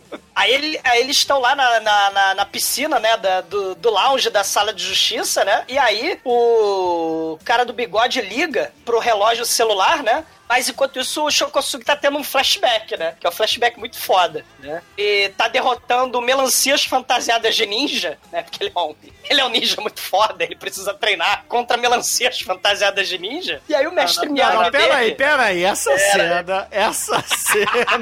[0.36, 3.16] Aí, ele- aí eles estão lá na, na, na- na piscina, né?
[3.16, 5.64] da- do, do lounge da sala de justiça, né?
[5.66, 10.24] E aí o cara do bigode liga pro relógio celular, né?
[10.48, 13.14] Mas enquanto isso, o Shokosugi tá tendo um flashback, né?
[13.18, 14.80] Que é um flashback muito foda, né?
[14.96, 18.42] E tá derrotando melancias fantasiadas de ninja, né?
[18.42, 18.94] Porque ele é um,
[19.24, 23.60] ele é um ninja muito foda, ele precisa treinar contra melancias fantasiadas de ninja.
[23.68, 25.64] E aí o mestre Miyagi Não, pera aí, pera aí.
[25.64, 27.96] Essa cena, essa cena.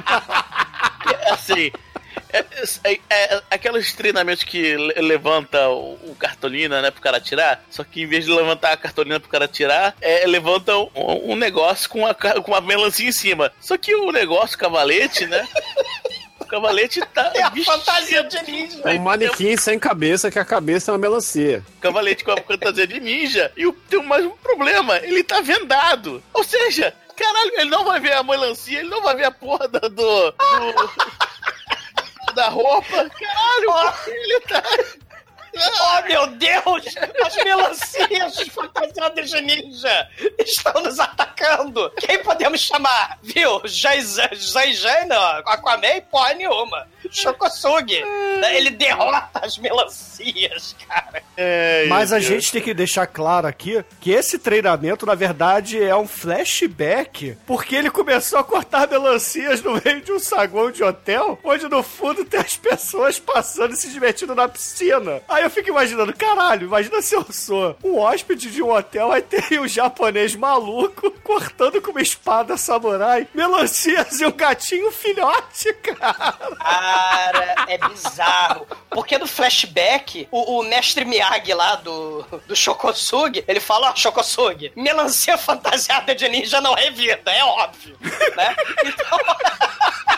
[1.30, 1.72] Assim.
[2.34, 2.44] É,
[2.92, 7.84] é- é- aqueles treinamentos que le- levanta o, o cartolina, né, pro cara tirar, só
[7.84, 10.90] que em vez de levantar a cartolina pro cara tirar, é, levanta um,
[11.32, 13.52] um negócio com uma, ca- com uma melancia em cima.
[13.60, 15.46] Só que o negócio, o cavalete, né?
[16.40, 17.30] O cavalete tá.
[17.34, 18.80] É a vestido- fantasia de ninja.
[18.84, 21.62] É um manequim sem cabeça, que a cabeça é uma melancia.
[21.80, 23.52] cavalete com a fantasia de ninja.
[23.56, 26.22] E o- tem mais um problema: ele tá vendado.
[26.32, 29.68] Ou seja, caralho, ele não vai ver a melancia, ele não vai ver a porra
[29.68, 29.80] do.
[29.88, 30.34] do-
[32.34, 33.08] da roupa.
[33.10, 34.62] Caralho, ele tá.
[35.56, 36.84] Oh, meu Deus!
[37.24, 41.90] As melancias fantasiadas de ninja estão nos atacando!
[41.98, 43.18] Quem podemos chamar?
[43.22, 43.62] Viu?
[43.68, 45.16] Zai não.
[45.46, 46.86] Aquaman, porra nenhuma.
[47.10, 48.02] Shokosugi.
[48.54, 51.22] Ele derrota as melancias, cara.
[51.36, 52.26] É, Mas a Deus.
[52.26, 57.76] gente tem que deixar claro aqui que esse treinamento, na verdade, é um flashback, porque
[57.76, 62.24] ele começou a cortar melancias no meio de um saguão de hotel, onde no fundo
[62.24, 65.20] tem as pessoas passando e se divertindo na piscina.
[65.28, 69.22] Aí eu fico imaginando, caralho, imagina se eu sou um hóspede de um hotel, aí
[69.22, 76.32] tem um japonês maluco cortando com uma espada samurai melancias e um gatinho filhote, cara.
[76.58, 78.66] Cara, é bizarro.
[78.90, 84.72] Porque no flashback, o, o mestre Miyagi lá do, do Shokosugi, ele fala, ó, Shokosugi,
[84.74, 87.96] melancia fantasiada de ninja não é vida, é óbvio,
[88.36, 88.56] né?
[88.84, 89.18] Então...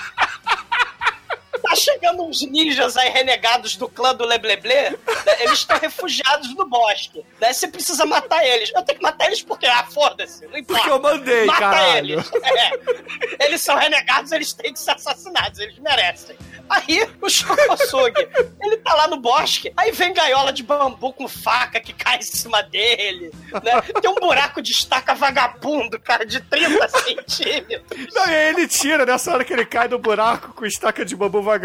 [1.69, 4.95] Tá chegando uns ninjas aí renegados do clã do Lebleble, né?
[5.41, 7.25] eles estão refugiados no bosque.
[7.41, 7.53] Né?
[7.53, 8.71] Você precisa matar eles.
[8.75, 10.83] Eu tenho que matar eles porque, ah, foda-se, não importa.
[10.83, 12.15] Porque eu mandei, Mata caralho.
[12.15, 12.31] eles.
[12.45, 13.47] É.
[13.47, 16.37] Eles são renegados, eles têm que ser assassinados, eles merecem.
[16.69, 18.29] Aí o Shokosugi,
[18.61, 22.23] ele tá lá no bosque, aí vem gaiola de bambu com faca que cai em
[22.23, 23.31] cima dele,
[23.63, 23.81] né?
[24.01, 28.15] Tem um buraco de estaca vagabundo, cara, de 30 centímetros.
[28.15, 31.15] Não, e aí ele tira, nessa hora que ele cai no buraco com estaca de
[31.15, 31.56] bambu vagabundo,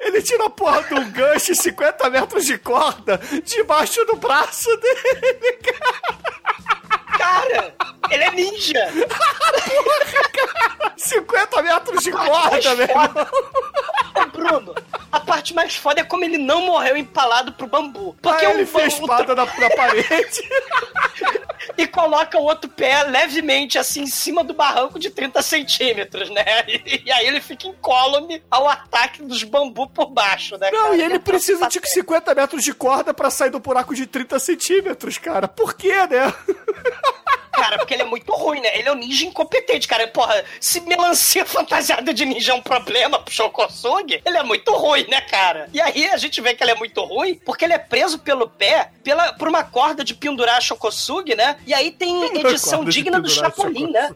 [0.00, 4.68] ele tira a porra de um gancho e 50 metros de corda debaixo do braço
[4.76, 6.79] dele, Cara,
[8.10, 8.88] ele é ninja.
[10.96, 12.94] 50 metros de corda, velho.
[14.14, 14.74] Ô, Bruno,
[15.10, 18.16] a parte mais foda é como ele não morreu empalado pro bambu.
[18.20, 20.42] Porque um ele fez bambu espada na, na parede.
[21.76, 26.44] e coloca o outro pé levemente assim em cima do barranco de 30 centímetros, né?
[26.68, 30.70] E, e aí ele fica incólume ao ataque dos bambu por baixo, né?
[30.70, 30.96] Não, cara?
[30.96, 35.18] e ele precisa de 50 metros de corda pra sair do buraco de 30 centímetros,
[35.18, 35.48] cara.
[35.48, 36.32] Por quê, né?
[37.60, 38.78] Cara, porque ele é muito ruim, né?
[38.78, 40.06] Ele é um ninja incompetente, cara.
[40.08, 45.06] Porra, se melancia fantasiada de ninja é um problema pro Shokosugi, ele é muito ruim,
[45.08, 45.68] né, cara?
[45.72, 48.48] E aí a gente vê que ele é muito ruim porque ele é preso pelo
[48.48, 51.56] pé pela, por uma corda de pendurar Shokosugi, né?
[51.66, 54.14] E aí tem edição digna do Chapolin, né?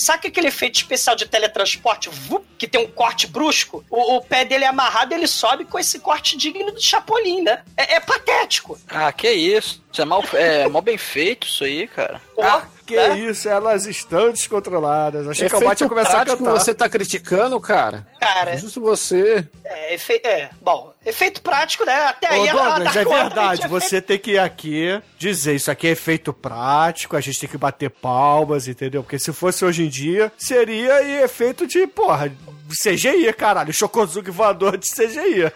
[0.00, 3.84] Sabe aquele efeito especial de teletransporte vup, que tem um corte brusco?
[3.90, 7.62] O, o pé dele é amarrado ele sobe com esse corte digno do Chapolin, né?
[7.76, 8.78] É, é patético.
[8.88, 9.82] Ah, que isso.
[9.92, 12.20] Isso é mal, é mal bem feito isso aí, cara.
[12.34, 13.18] Pô, Ah, que né?
[13.18, 15.28] isso, elas estão descontroladas.
[15.28, 16.50] Achei que o Efeito Bate ia começar a cantar.
[16.50, 18.06] você tá criticando, cara.
[18.20, 19.46] Cara, Justo você.
[19.64, 20.20] é, efe...
[20.24, 21.94] é, bom, efeito prático, né?
[22.06, 23.68] Até Ô, aí Douglas, é Dark One verdade.
[23.68, 27.58] Você tem que ir aqui dizer isso aqui é efeito prático, a gente tem que
[27.58, 29.02] bater palmas, entendeu?
[29.02, 32.32] Porque se fosse hoje em dia, seria efeito de, porra,
[32.74, 33.72] CGI, caralho.
[33.72, 35.50] Chocozuki voador de CGI.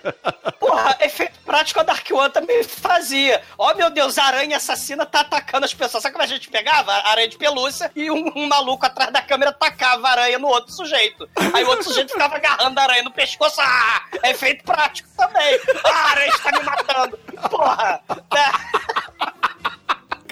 [0.58, 3.42] Porra, efeito prático a Dark One também fazia.
[3.58, 6.02] Ó, meu Deus, a aranha assassina tá atacando as pessoas.
[6.02, 6.92] Sabe como a gente pegava?
[6.92, 10.72] Aranha de pelúcia e um, um maluco atrás da câmera tacava a aranha no outro
[10.72, 11.28] sujeito.
[11.52, 13.60] Aí o outro sujeito ficava agarrando a aranha no pescoço.
[13.60, 15.60] Ah, efeito prático também.
[15.84, 17.18] Ah, a aranha está me matando.
[17.50, 18.00] Porra,
[18.32, 19.33] né?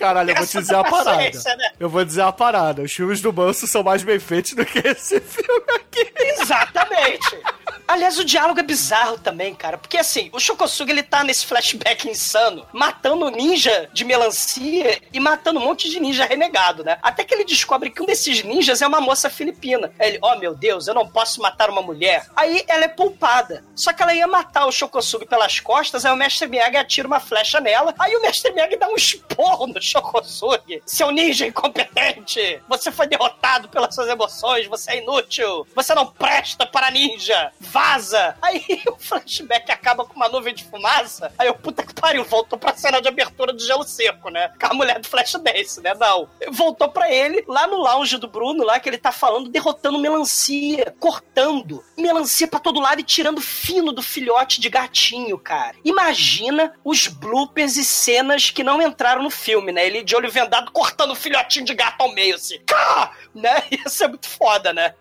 [0.03, 1.57] Caralho, eu vou te dizer uma da parada.
[1.57, 1.71] né?
[1.79, 2.83] Eu vou dizer uma parada.
[2.83, 6.13] Os filmes do Manso são mais bem feitos do que esse filme aqui.
[6.43, 7.39] Exatamente.
[7.87, 9.79] Aliás, o diálogo é bizarro também, cara.
[9.79, 15.61] Porque assim, o Shokosugi ele tá nesse flashback insano, matando ninja de melancia e matando
[15.61, 16.99] um monte de ninja renegado, né?
[17.03, 19.93] Até que ele descobre que um desses ninjas é uma moça filipina.
[19.99, 22.27] Aí ele, oh meu Deus, eu não posso matar uma mulher.
[22.37, 23.65] Aí ela é poupada.
[23.75, 27.21] Só que ela ia matar o Shokosugi pelas costas, aí o mestre Miyagi atira uma
[27.21, 27.95] flecha nela.
[27.99, 30.83] Aí o mestre Miyagi dá um esporro no Shokosugi.
[30.87, 32.61] Seu ninja incompetente!
[32.69, 35.67] Você foi derrotado pelas suas emoções, você é inútil!
[35.75, 37.53] Você não presta para ninja!
[37.63, 38.37] Vaza!
[38.43, 41.33] Aí o flashback acaba com uma nuvem de fumaça.
[41.39, 44.53] Aí o puta que pariu, voltou pra cena de abertura do gelo seco, né?
[44.61, 45.95] Com a mulher do Flashdance, né?
[45.95, 46.29] Não.
[46.51, 50.95] Voltou pra ele, lá no lounge do Bruno, lá que ele tá falando, derrotando melancia,
[50.99, 55.77] cortando melancia pra todo lado e tirando fino do filhote de gatinho, cara.
[55.85, 59.87] Imagina os bloopers e cenas que não entraram no filme, né?
[59.87, 62.59] Ele de olho vendado cortando o filhotinho de gato ao meio, assim.
[62.67, 63.13] Cá!
[63.35, 63.63] Né?
[63.87, 64.95] Isso é muito foda, né?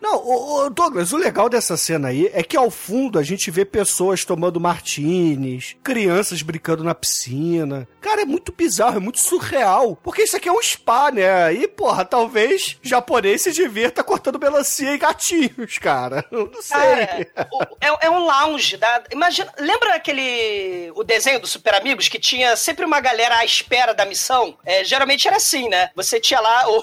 [0.00, 3.50] Não, ô, ô, Douglas, o legal dessa cena aí é que ao fundo a gente
[3.50, 7.86] vê pessoas tomando martinis, crianças brincando na piscina.
[8.00, 9.96] Cara, é muito bizarro, é muito surreal.
[10.02, 11.52] Porque isso aqui é um spa, né?
[11.52, 16.24] E, porra, talvez japonês se divirta cortando melancia e gatinhos, cara.
[16.32, 16.78] Eu não sei.
[16.78, 18.76] Cara, o- é, é um lounge.
[18.76, 23.44] Da, imagina, lembra aquele o desenho do Super Amigos que tinha sempre uma galera à
[23.44, 24.56] espera da missão?
[24.64, 25.90] É, geralmente era assim, né?
[25.94, 26.78] Você tinha lá o,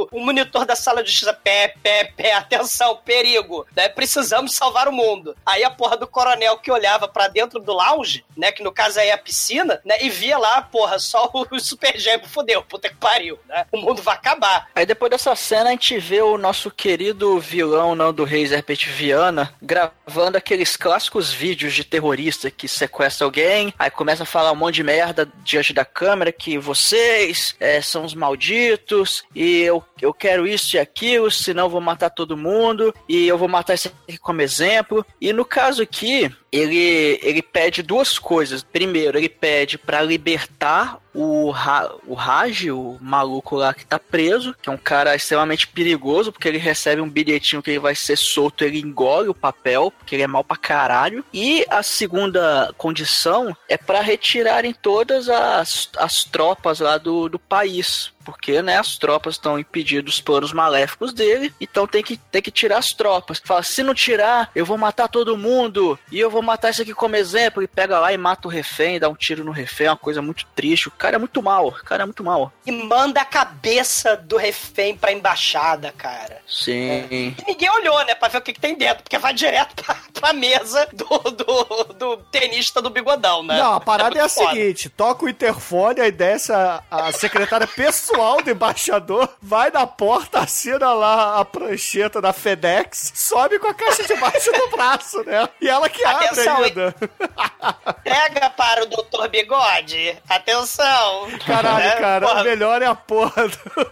[0.00, 3.88] o, o monitor da sala de justiça, pé, pé, é, atenção, perigo, né?
[3.88, 5.36] Precisamos salvar o mundo.
[5.44, 8.52] Aí a porra do coronel que olhava pra dentro do lounge, né?
[8.52, 9.96] Que no caso aí é a piscina, né?
[10.00, 12.28] E via lá, porra, só o super gêmeo.
[12.28, 13.66] Fudeu, puta que pariu, né?
[13.72, 14.68] O mundo vai acabar.
[14.74, 19.54] Aí depois dessa cena a gente vê o nosso querido vilão do Reis Herbert Viana
[19.60, 24.76] gravando aqueles clássicos vídeos de terrorista que sequestra alguém, aí começa a falar um monte
[24.76, 30.46] de merda diante da câmera que vocês é, são os malditos e eu, eu quero
[30.46, 34.42] isso e aquilo, senão vou matar todo mundo e eu vou matar esse aqui como
[34.42, 35.04] exemplo.
[35.20, 38.62] E no caso aqui, ele, ele pede duas coisas.
[38.62, 44.54] Primeiro, ele pede para libertar o, Ra o Raj, o maluco lá que tá preso,
[44.62, 48.16] que é um cara extremamente perigoso, porque ele recebe um bilhetinho que ele vai ser
[48.16, 51.24] solto, ele engole o papel, porque ele é mal pra caralho.
[51.32, 58.12] E a segunda condição é para retirarem todas as, as tropas lá do, do país
[58.28, 62.50] porque né, as tropas estão impedindo os planos maléficos dele, então tem que, tem que
[62.50, 63.40] tirar as tropas.
[63.42, 66.94] Fala, se não tirar, eu vou matar todo mundo, e eu vou matar esse aqui
[66.94, 69.90] como exemplo, e pega lá e mata o refém, dá um tiro no refém, é
[69.90, 70.88] uma coisa muito triste.
[70.88, 72.52] O cara é muito mal, o cara é muito mal.
[72.66, 76.40] E manda a cabeça do refém pra embaixada, cara.
[76.46, 77.06] Sim.
[77.10, 79.96] E ninguém olhou, né, pra ver o que, que tem dentro, porque vai direto pra,
[80.12, 83.58] pra mesa do, do, do tenista do bigodão, né?
[83.58, 84.50] Não, a parada é, muito a foda.
[84.50, 90.40] seguinte: toca o interfone, aí desce a, a secretária pessoal do embaixador, vai na porta,
[90.40, 95.48] assina lá a prancheta da FedEx, sobe com a caixa debaixo do braço, né?
[95.60, 96.94] E ela que abre Atenção, ainda.
[98.04, 99.28] Entrega para o Dr.
[99.30, 100.16] Bigode.
[100.28, 101.28] Atenção.
[101.46, 101.90] Caralho, Né?
[101.96, 103.90] cara, Porra, o melhor é a porra do...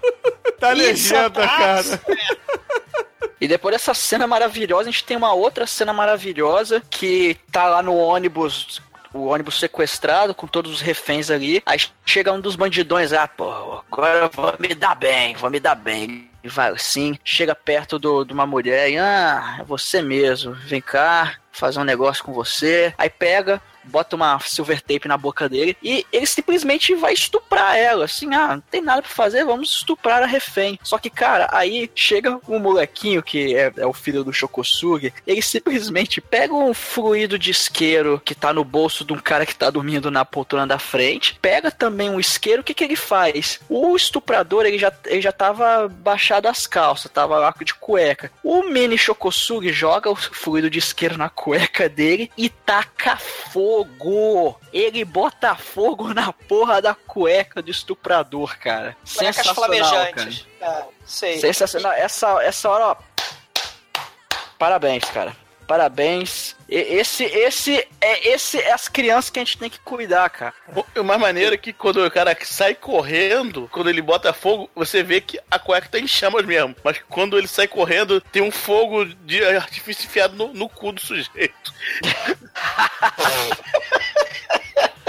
[0.59, 2.17] da isso é legenda, braço, cara.
[3.41, 7.83] E depois dessa cena maravilhosa, a gente tem uma outra cena maravilhosa que tá lá
[7.83, 8.81] no ônibus.
[9.17, 11.63] O ônibus sequestrado com todos os reféns ali.
[11.65, 15.75] Aí chega um dos bandidões, ah, pô, agora vou me dar bem, vou me dar
[15.75, 16.31] bem.
[16.45, 20.81] E vai assim, chega perto do- de uma mulher e, ah, é você mesmo, vem
[20.81, 22.95] cá, fazer um negócio com você.
[22.97, 28.05] Aí pega, bota uma silver tape na boca dele e ele simplesmente vai estuprar ela.
[28.05, 30.79] Assim, ah, não tem nada pra fazer, vamos estuprar a refém.
[30.83, 35.43] Só que, cara, aí chega um molequinho que é, é o filho do Shokosugi, ele
[35.43, 39.71] simplesmente pega um fluido de isqueiro que tá no bolso de um cara que tá
[39.71, 43.61] dormindo na poltrona da frente, pega também um isqueiro, o que que ele faz?
[43.69, 48.31] O estuprador, ele já, ele já tava baixado as calças, tava lá de cueca.
[48.43, 53.76] O mini Shokosugi joga o fluido de isqueiro na cueca dele e taca fogo.
[54.73, 58.97] Ele bota fogo na porra da cueca do estuprador, cara.
[59.17, 59.67] Cuecas Sensacional, cara.
[59.67, 60.47] flamejantes.
[60.61, 61.39] Ah, sei.
[61.39, 61.93] Sensacional.
[61.93, 62.97] Essa, essa hora, ó.
[64.59, 65.37] Parabéns, cara.
[65.67, 66.55] Parabéns.
[66.69, 70.55] E- Esse, esse, é esse é as crianças que a gente tem que cuidar, cara.
[70.97, 75.03] O mais maneiro é que quando o cara sai correndo, quando ele bota fogo, você
[75.03, 76.75] vê que a cueca tá em chamas mesmo.
[76.85, 81.01] Mas quando ele sai correndo, tem um fogo de artifício enfiado no, no cu do
[81.01, 81.73] sujeito.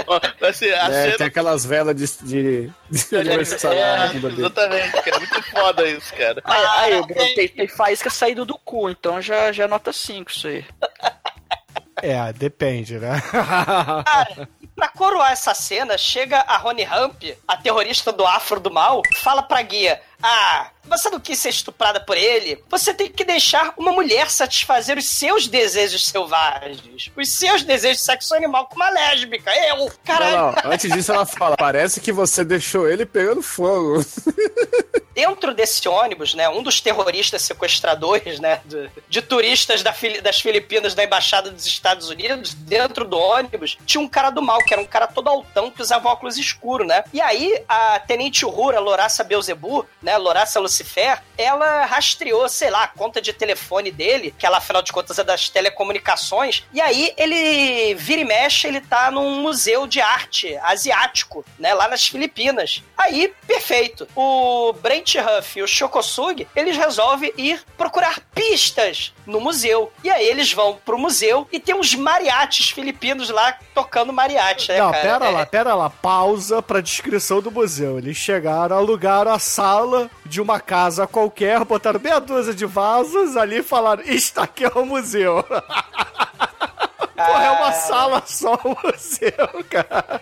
[0.54, 1.16] Ser a É, cena.
[1.18, 4.40] tem aquelas velas de, de, de aniversário É, bunda dele.
[4.42, 5.18] exatamente, cara.
[5.20, 6.40] Muito foda isso, cara.
[6.44, 9.68] Aí, aí Ah, o Bruno, tem, tem faísca saído do cu, então já, já é
[9.68, 10.64] nota 5 isso aí.
[12.02, 13.20] É, depende, né?
[13.32, 19.02] Cara, pra coroar essa cena, chega a Rony Ramp, a terrorista do Afro do Mal,
[19.16, 22.62] fala pra guia: Ah, você não quis ser estuprada por ele?
[22.68, 28.04] Você tem que deixar uma mulher satisfazer os seus desejos selvagens, os seus desejos de
[28.04, 29.52] sexo animal com uma lésbica.
[29.68, 30.36] Eu, caralho.
[30.36, 34.04] Não, não, antes disso ela fala, parece que você deixou ele pegando fogo.
[35.14, 39.92] Dentro desse ônibus, né, um dos terroristas sequestradores, né, de, de turistas da
[40.22, 44.58] das Filipinas da Embaixada dos Estados Unidos, dentro do ônibus, tinha um cara do mal,
[44.58, 47.02] que era um cara todo altão, que usava óculos escuros, né?
[47.12, 52.88] E aí, a Tenente Uhura, Loraça Beuzebu, né, Loraça Lucifer, ela rastreou, sei lá, a
[52.88, 57.94] conta de telefone dele, que ela, afinal de contas, é das telecomunicações, e aí ele
[57.94, 62.82] vira e mexe, ele tá num museu de arte asiático, né, lá nas Filipinas.
[62.96, 64.06] Aí, perfeito.
[64.14, 69.92] O Brent Huff e o Shokosugi, eles resolvem ir procurar pistas no museu.
[70.02, 74.78] E aí eles vão pro museu e tem uns mariachis filipinos lá tocando mariachi, né,
[74.78, 75.02] Não, cara?
[75.02, 75.90] pera É- lá, pera lá.
[75.90, 77.98] Pausa pra descrição do museu.
[77.98, 83.58] Eles chegaram, alugaram a sala de uma casa qualquer, botaram meia dúzia de vasos ali
[83.58, 85.42] e falaram: Isto aqui é o museu.
[87.16, 87.72] Porra, é uma Ah.
[87.72, 90.20] sala só o museu, cara.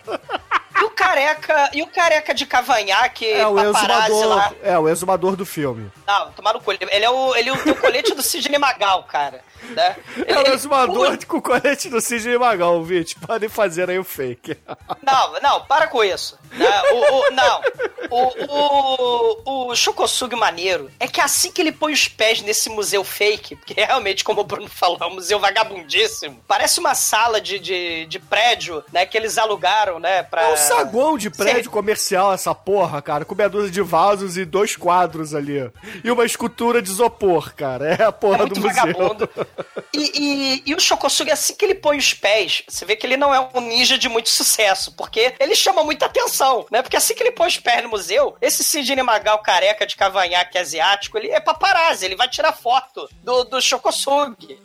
[0.79, 4.19] E o careca, e o careca de cavanhaque, É o paparazzi lá.
[4.19, 4.57] exumador.
[4.63, 5.91] É, o exumador do filme.
[6.07, 6.73] Não, tomar no cu.
[6.73, 9.43] Ele ele é o, ele tem o colete do Sidney Magal, cara.
[9.71, 9.97] Né?
[10.27, 13.19] É o Ele- exumador com o colete do Sidney Magal, Vit.
[13.21, 14.59] Podem fazer aí o fake.
[15.03, 16.39] Não, não, para com isso.
[16.53, 17.61] Não, o, o- não.
[18.09, 23.57] O, o, o maneiro é que assim que ele põe os pés nesse museu fake,
[23.57, 28.07] porque realmente, como o Bruno falou, é um museu vagabundíssimo, parece uma sala de, de,
[28.07, 30.43] de prédio, né, que eles alugaram, né, pra...
[30.43, 34.45] É um saguão de prédio comercial, essa porra, cara, com meia dúzia de vasos e
[34.45, 35.71] dois quadros ali.
[36.05, 37.95] E uma escultura de isopor, cara.
[37.99, 38.75] É a porra É do museu.
[38.75, 39.29] vagabundo.
[39.93, 43.17] E, e, e o Shokosugi, assim que ele põe os pés, você vê que ele
[43.17, 46.36] não é um ninja de muito sucesso, porque ele chama muita atenção,
[46.71, 46.83] né?
[46.83, 50.59] Porque assim que ele põe os pés no museu, esse Sidney Magal careca de cavanhaque
[50.59, 53.61] asiático, ele é paparazzi, ele vai tirar foto do, do.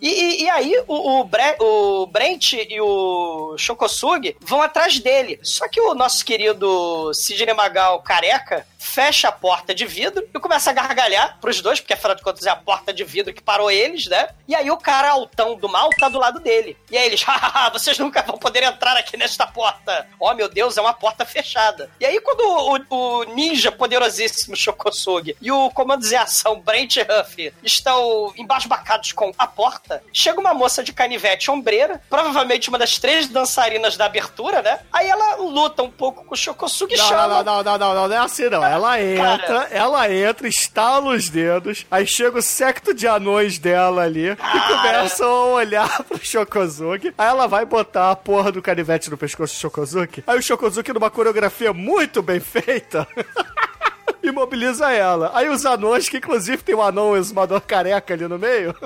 [0.02, 5.40] E, e, e aí o, o, Bre- o Brent e o Shokosugi vão atrás dele.
[5.44, 10.70] Só que o nosso querido Sidney Magal careca fecha a porta de vidro e começa
[10.72, 13.70] a gargalhar pros dois, porque afinal de contas é a porta de vidro que parou
[13.70, 14.30] eles, né?
[14.48, 16.76] E aí o cara altão do mal tá do lado dele.
[16.90, 20.08] E aí eles, hahaha, vocês nunca vão poder entrar aqui nesta porta.
[20.20, 21.61] Oh meu Deus, é uma porta fechada.
[22.00, 27.54] E aí quando o, o ninja poderosíssimo Shokosugi e o comando de ação Brent Huff
[27.64, 33.28] estão embasbacados com a porta, chega uma moça de canivete ombreira, provavelmente uma das três
[33.28, 34.80] dançarinas da abertura, né?
[34.92, 37.28] Aí ela luta um pouco com o Shokosugi e Não, chama...
[37.28, 38.64] não, não, não, não, não, não é assim não.
[38.64, 44.30] Ela entra, ela entra, estala os dedos, aí chega o secto de anões dela ali
[44.32, 47.14] e começam a olhar pro Shokozuki.
[47.18, 50.24] Aí ela vai botar a porra do canivete no pescoço do Shokozuki.
[50.26, 53.08] Aí o Shokozuki, numa coreografia muito bem feita.
[54.24, 55.32] Imobiliza ela.
[55.34, 58.76] Aí os anões, que inclusive tem um anão exumador careca ali no meio,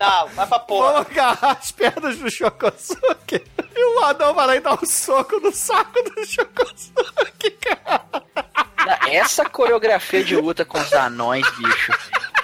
[0.00, 1.00] Não, vai pra vão porra.
[1.00, 3.44] agarrar as pernas do Shokosuke.
[3.74, 8.04] E o anão vai lá e dá um soco no saco do Shokosuke, cara.
[9.08, 11.92] Essa coreografia de luta com os anões, bicho,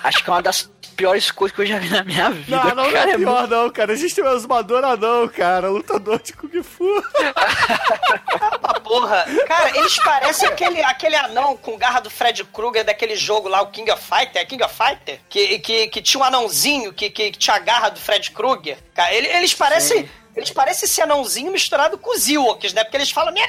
[0.03, 2.57] acho que é uma das piores coisas que eu já vi na minha vida.
[2.57, 3.93] Não, não, não cara, é é pior não, cara.
[3.93, 5.69] A gente tem um exumador anão, cara.
[5.69, 6.85] Lutador de Kung Fu.
[8.61, 9.25] pra porra.
[9.47, 13.69] Cara, eles parecem aquele, aquele anão com garra do Fred Krueger daquele jogo lá, o
[13.69, 14.43] King of Fighter.
[14.43, 15.21] É King of Fighter?
[15.29, 18.79] Que, que, que tinha um anãozinho que, que tinha a garra do Fred Krueger.
[18.95, 20.09] Cara, ele- eles parecem.
[20.37, 22.83] Eles parecem esse anãozinho misturado com os Ewoks, né?
[22.83, 23.33] Porque eles falam.
[23.33, 23.41] Né?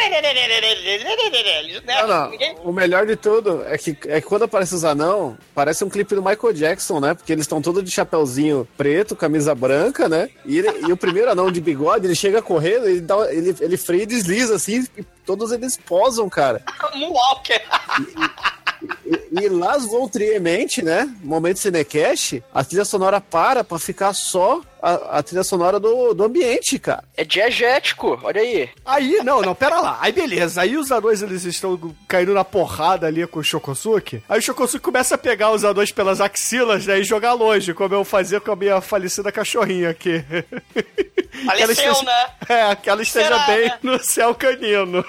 [2.01, 2.29] Não, não.
[2.29, 5.89] Ninguém- O melhor de tudo é que, é que quando aparece os anão, parece um
[5.89, 7.13] clipe do Michael Jackson, né?
[7.13, 10.29] Porque eles estão todos de chapéuzinho preto, camisa branca, né?
[10.45, 13.77] E, ele- e o primeiro anão de bigode, ele chega correndo, ele, dá, ele, ele
[13.77, 16.61] freia e desliza assim, e todos eles posam, cara.
[16.95, 17.61] Moonwalker.
[19.05, 21.09] E, e lá voluntariamente, né?
[21.23, 26.23] Momento Cinecast, a trilha sonora para pra ficar só a, a trilha sonora do, do
[26.23, 27.03] ambiente, cara.
[27.17, 28.69] É diegético, olha aí.
[28.85, 29.97] Aí, não, não, pera lá.
[30.01, 30.61] Aí, beleza.
[30.61, 34.21] Aí os anões, eles estão caindo na porrada ali com o Shokosuke.
[34.29, 37.95] Aí o Shokosuke começa a pegar os anões pelas axilas, né, e jogar longe, como
[37.95, 40.23] eu fazia com a minha falecida cachorrinha aqui.
[41.35, 42.25] Que ela Faleceu, esteja- né?
[42.47, 43.77] É, que ela esteja Será, bem né?
[43.83, 45.03] no céu canino.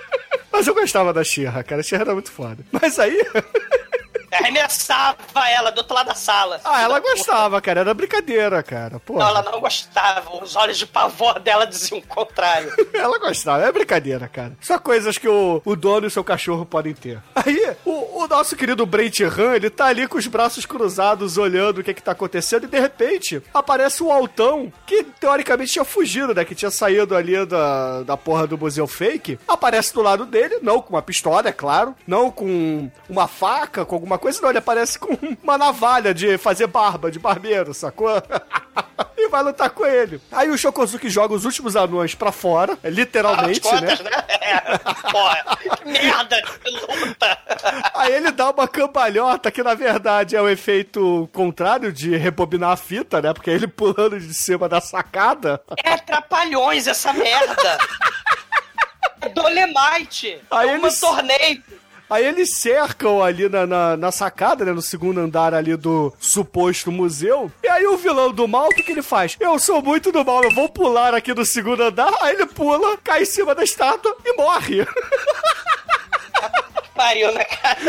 [0.52, 1.80] Mas eu gostava da Xirra, cara.
[1.80, 2.58] A Xirra era muito foda.
[2.70, 3.18] Mas aí...
[4.32, 5.16] Arremessava
[5.48, 6.60] ela do outro lado da sala.
[6.64, 7.80] Ah, ela gostava, cara.
[7.80, 9.00] Era brincadeira, cara.
[9.00, 9.18] Pô.
[9.18, 10.36] Não, ela não gostava.
[10.42, 12.72] Os olhos de pavor dela diziam o contrário.
[12.92, 14.52] Ela gostava, é brincadeira, cara.
[14.60, 17.18] Só coisas que o, o dono e o seu cachorro podem ter.
[17.34, 21.78] Aí, o, o nosso querido Brent Han, ele tá ali com os braços cruzados, olhando
[21.78, 26.34] o que que tá acontecendo, e de repente aparece o Altão, que teoricamente tinha fugido,
[26.34, 26.44] né?
[26.44, 29.38] Que tinha saído ali da, da porra do museu fake.
[29.48, 33.94] Aparece do lado dele, não com uma pistola, é claro, não com uma faca, com
[33.94, 34.50] alguma coisa, não.
[34.50, 38.10] Ele aparece com uma navalha de fazer barba, de barbeiro, sacou?
[39.16, 40.20] e vai lutar com ele.
[40.30, 43.80] Aí o Shokozuki joga os últimos anões pra fora, literalmente, né?
[43.80, 44.10] contas, né?
[44.28, 44.60] É.
[45.10, 47.38] Porra, que merda de luta.
[47.94, 52.76] Aí ele dá uma cambalhota que na verdade é o efeito contrário de rebobinar a
[52.76, 53.32] fita, né?
[53.32, 55.60] Porque ele pulando de cima da sacada.
[55.84, 57.78] É trapalhões essa merda.
[59.22, 60.40] É Dolemite.
[60.50, 61.62] Aí é um eles- torneio.
[62.10, 64.72] Aí eles cercam ali na, na, na sacada, né?
[64.72, 67.50] No segundo andar ali do suposto museu.
[67.62, 69.36] E aí o vilão do mal, o que, que ele faz?
[69.38, 72.12] Eu sou muito do mal, eu vou pular aqui no segundo andar.
[72.20, 74.84] Aí ele pula, cai em cima da estátua e morre.
[77.00, 77.80] Pariu, né, cara?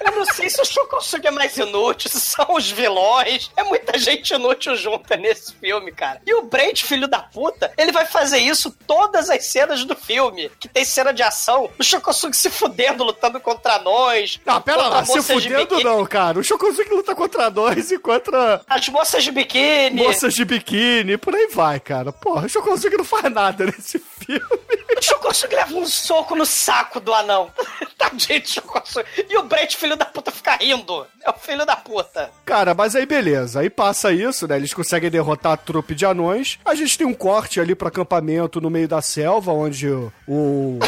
[0.00, 3.50] Eu não sei se o Shokosugi é mais inútil, se são os vilões.
[3.56, 6.20] É muita gente inútil junta nesse filme, cara.
[6.26, 10.50] E o Brent, filho da puta, ele vai fazer isso todas as cenas do filme.
[10.60, 14.38] Que tem cena de ação, o Shokosugi se fudendo, lutando contra nós.
[14.44, 16.38] Ah, pera lá, se fudendo não, cara.
[16.38, 20.02] O Shokozuki luta contra nós e contra As moças de biquíni.
[20.02, 22.12] moças de biquíni, por aí vai, cara.
[22.12, 24.13] Porra, o Shokozuki não faz nada nesse filme.
[24.96, 27.50] O Shokosugi leva um soco no saco do anão.
[27.98, 29.06] Tadinho de Shokosugi.
[29.28, 31.06] E o Brent, filho da puta, fica rindo.
[31.22, 32.30] É o filho da puta.
[32.44, 33.60] Cara, mas aí beleza.
[33.60, 34.56] Aí passa isso, né?
[34.56, 36.58] Eles conseguem derrotar a trupe de anões.
[36.64, 40.78] A gente tem um corte ali pro acampamento no meio da selva, onde o.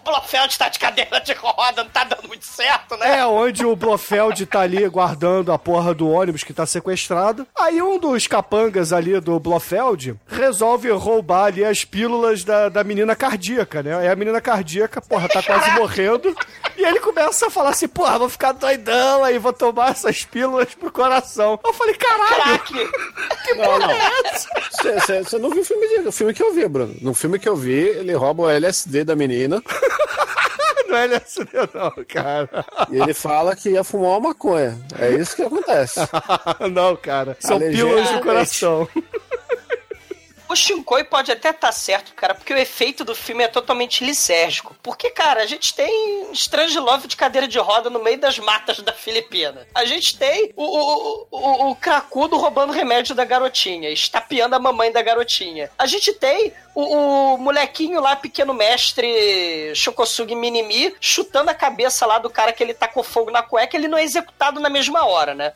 [0.00, 3.18] o- Blofeld tá de cadeira de roda, não tá dando muito certo, né?
[3.20, 7.46] É, onde o Blofeld tá ali guardando a porra do ônibus que tá sequestrado.
[7.58, 13.14] Aí um dos capangas ali do Blofeld resolve roubar ali as pílulas da, da menina
[13.16, 13.96] cardíaca, né?
[13.96, 16.34] Aí a menina cardíaca, porra, tá quase morrendo.
[16.80, 20.74] E ele começa a falar assim, porra, vou ficar doidão aí, vou tomar essas pílulas
[20.74, 21.60] pro coração.
[21.62, 22.88] Eu falei, caralho, Craque!
[23.56, 23.88] Não, não.
[25.24, 26.94] Você não viu o filme, de- o filme que eu vi, Bruno.
[27.02, 29.62] No filme que eu vi, ele rouba o LSD da menina
[30.88, 32.64] não é LSD não, cara.
[32.90, 34.78] e ele fala que ia fumar uma maconha.
[34.98, 36.00] É isso que acontece.
[36.72, 37.36] não, cara.
[37.40, 38.22] São pílulas do Realmente.
[38.22, 38.88] coração.
[40.50, 44.74] O Shinkoi pode até estar certo, cara, porque o efeito do filme é totalmente lisérgico.
[44.82, 48.80] Porque, cara, a gente tem Strange Love de cadeira de roda no meio das matas
[48.80, 49.64] da Filipina.
[49.72, 54.90] A gente tem o, o, o, o cracudo roubando remédio da garotinha, estapeando a mamãe
[54.90, 55.70] da garotinha.
[55.78, 62.18] A gente tem o, o molequinho lá, pequeno mestre Shokosugi Minimi, chutando a cabeça lá
[62.18, 65.32] do cara que ele tacou fogo na cueca, ele não é executado na mesma hora,
[65.32, 65.52] né?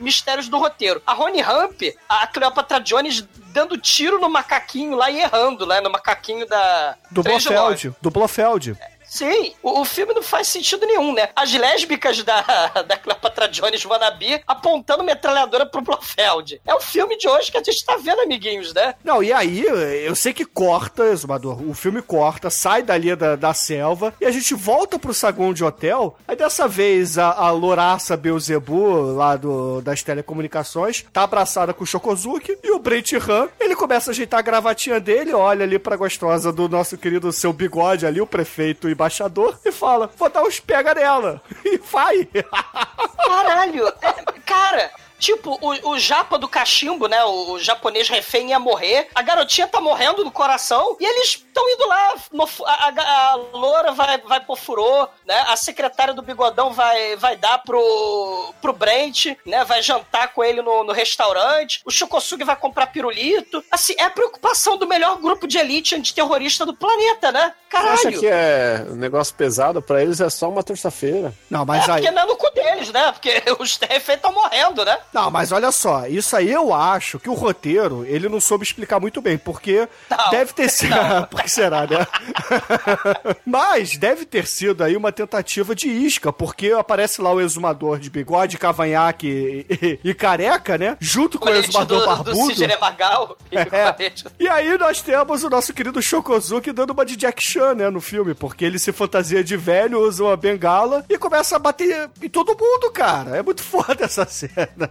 [0.00, 1.02] Mistérios do roteiro.
[1.06, 3.22] A Rony Ramp, a Cleopatra Jones
[3.58, 5.80] dando tiro no macaquinho lá e errando, né?
[5.80, 6.96] No macaquinho da.
[7.10, 7.92] Do Blofeld.
[8.00, 8.76] Do Blofeld.
[9.08, 11.30] Sim, o, o filme não faz sentido nenhum, né?
[11.34, 12.42] As lésbicas da,
[12.86, 16.60] da Cleopatra Jones Wannabe apontando metralhadora pro Blofeld.
[16.66, 18.94] É o filme de hoje que a gente tá vendo, amiguinhos, né?
[19.02, 19.64] Não, e aí,
[20.04, 24.30] eu sei que corta, Exumador, o filme corta, sai dali da, da selva, e a
[24.30, 29.80] gente volta pro saguão de hotel, aí dessa vez a, a louraça Beelzebub, lá do,
[29.80, 34.40] das telecomunicações, tá abraçada com o Shokozuki, e o Brent Han, ele começa a ajeitar
[34.40, 38.88] a gravatinha dele, olha ali pra gostosa do nosso querido seu bigode ali, o prefeito
[38.88, 42.28] e embaixador, e fala, vou dar uns pega nela, e vai.
[43.24, 43.86] Caralho!
[44.02, 44.12] É,
[44.44, 47.22] cara, tipo, o, o japa do cachimbo, né?
[47.24, 49.08] O, o japonês refém ia morrer.
[49.14, 50.96] A garotinha tá morrendo do coração.
[51.00, 52.14] E eles estão indo lá.
[52.32, 55.44] no a, a, a loura vai, vai pro furô, né?
[55.48, 59.64] A secretária do bigodão vai, vai dar pro, pro Brent, né?
[59.64, 61.80] Vai jantar com ele no, no restaurante.
[61.84, 63.62] O Shokosugi vai comprar pirulito.
[63.70, 67.52] Assim, é a preocupação do melhor grupo de elite antiterrorista do planeta, né?
[67.70, 68.20] Você acha Caralho!
[68.20, 71.34] que é um negócio pesado pra eles é só uma terça-feira?
[71.50, 71.96] Não, É mas aí...
[72.02, 73.12] porque não é no cu deles, né?
[73.12, 74.98] Porque os reféns estão morrendo, né?
[75.12, 79.00] Não, mas olha só, isso aí eu acho que o roteiro, ele não soube explicar
[79.00, 80.30] muito bem, porque Não.
[80.30, 80.94] deve ter sido...
[81.30, 82.06] Por que será, né?
[83.44, 88.10] mas deve ter sido aí uma tentativa de isca, porque aparece lá o exumador de
[88.10, 90.96] bigode, cavanhaque e, e- e careca, né?
[91.00, 92.54] Junto com o colete exumador do, do barbudo.
[92.54, 93.96] Sidney Magal e o É.
[94.38, 98.00] E aí nós temos o nosso querido Shokozuki dando uma de Jack Chan, né, no
[98.00, 102.28] filme, porque ele se fantasia de velho, usa uma bengala e começa a bater em
[102.28, 103.36] todo mundo, cara.
[103.36, 104.90] É muito foda essa cena.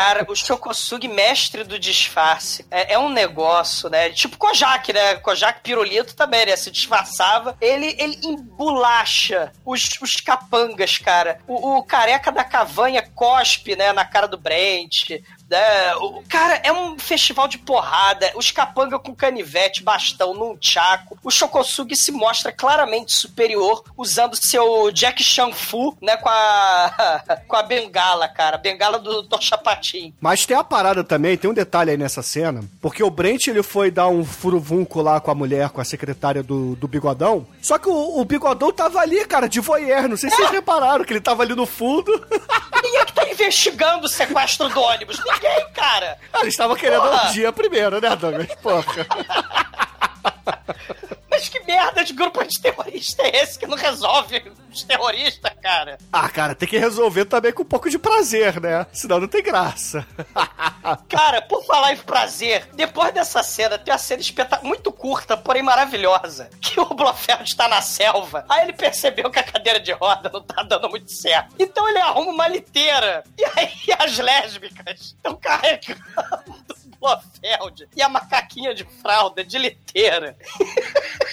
[0.00, 4.08] Cara, o Shokosugi, mestre do disfarce, é, é um negócio, né?
[4.08, 5.16] Tipo Kojak, né?
[5.16, 6.56] Kojak Pirulito também, né?
[6.56, 7.54] Se disfarçava.
[7.60, 11.38] Ele, ele embolacha os, os capangas, cara.
[11.46, 13.92] O, o careca da cavanha cospe, né?
[13.92, 15.10] Na cara do Brent.
[15.50, 15.94] Né?
[15.96, 18.32] O, cara, é um festival de porrada.
[18.36, 21.18] Os capanga com canivete, bastão, num chaco.
[21.22, 26.16] O Shokosugi se mostra claramente superior usando seu Jack Chan Fu, né?
[26.16, 28.56] Com a, com a bengala, cara.
[28.56, 29.42] Bengala do Dr.
[29.90, 30.14] Chapatin.
[30.20, 33.62] Mas tem a parada também, tem um detalhe aí nessa cena, porque o Brent ele
[33.62, 37.78] foi dar um furuvunco lá com a mulher, com a secretária do, do Bigodão, só
[37.78, 41.12] que o, o Bigodão tava ali, cara, de voyeur, não sei se vocês repararam que
[41.12, 42.10] ele tava ali no fundo.
[42.80, 45.20] Quem é que tá investigando o sequestro do ônibus?
[45.24, 46.16] Ninguém, cara.
[46.32, 47.28] Ah, Eles estavam querendo Porra.
[47.28, 48.48] um dia primeiro, né, Douglas?
[48.62, 48.84] Porra.
[51.40, 55.96] Mas que merda de grupo de terrorista é esse que não resolve os terroristas, cara?
[56.12, 58.86] Ah, cara, tem que resolver também com um pouco de prazer, né?
[58.92, 60.06] Senão não tem graça.
[61.08, 65.62] Cara, por falar em prazer, depois dessa cena, tem uma cena espetacular, muito curta, porém
[65.62, 68.44] maravilhosa, que o Blofeld tá na selva.
[68.48, 71.54] Aí ele percebeu que a cadeira de roda não tá dando muito certo.
[71.58, 73.24] Então ele arruma uma liteira.
[73.38, 76.00] E aí as lésbicas estão carregando
[77.00, 80.36] Blofeld e a macaquinha de fralda de liteira.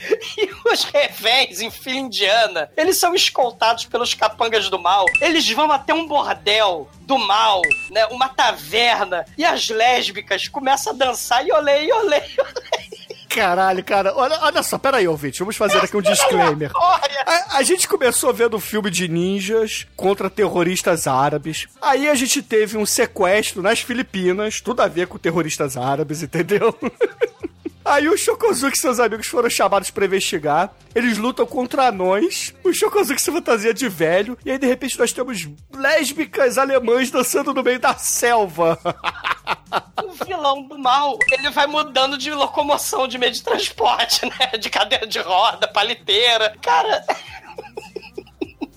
[0.38, 5.04] E os reféns em fila indiana, eles são escoltados pelos capangas do mal.
[5.20, 8.06] Eles vão até um bordel do mal, né?
[8.06, 9.24] Uma taverna.
[9.36, 13.10] E as lésbicas começam a dançar e olê, e olê, e olê.
[13.30, 16.72] Caralho, cara, olha, olha só, pera aí, ouvinte, vamos fazer aqui um disclaimer.
[16.74, 21.68] A, a gente começou vendo um filme de ninjas contra terroristas árabes.
[21.80, 26.76] Aí a gente teve um sequestro nas Filipinas, tudo a ver com terroristas árabes, entendeu?
[27.84, 30.70] Aí o Shokozuki e seus amigos foram chamados pra investigar.
[30.94, 32.54] Eles lutam contra anões.
[32.62, 34.36] O Shokozuki se fantasia de velho.
[34.44, 38.78] E aí, de repente, nós temos lésbicas alemãs dançando no meio da selva.
[40.04, 44.58] o vilão do mal, ele vai mudando de locomoção, de meio de transporte, né?
[44.58, 46.54] De cadeira de roda, paliteira.
[46.60, 47.04] Cara.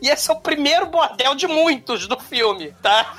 [0.01, 3.15] E esse é o primeiro bordel de muitos do filme, tá?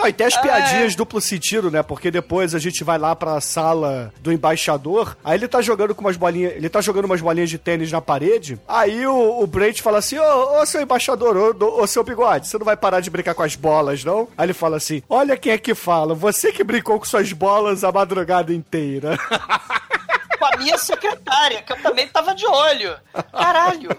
[0.00, 1.82] Não, e tem as piadinhas duplo sentido, né?
[1.82, 6.00] Porque depois a gente vai lá pra sala do embaixador, aí ele tá jogando com
[6.00, 9.80] umas bolinhas, ele tá jogando umas bolinhas de tênis na parede, aí o, o Brent
[9.80, 13.34] fala assim, ô, ô seu embaixador, ô, seu bigode, você não vai parar de brincar
[13.34, 14.26] com as bolas, não?
[14.38, 17.84] Aí ele fala assim, olha quem é que fala, você que brincou com suas bolas
[17.84, 19.18] a madrugada inteira.
[20.40, 22.96] com a minha secretária, que eu também tava de olho.
[23.30, 23.90] Caralho.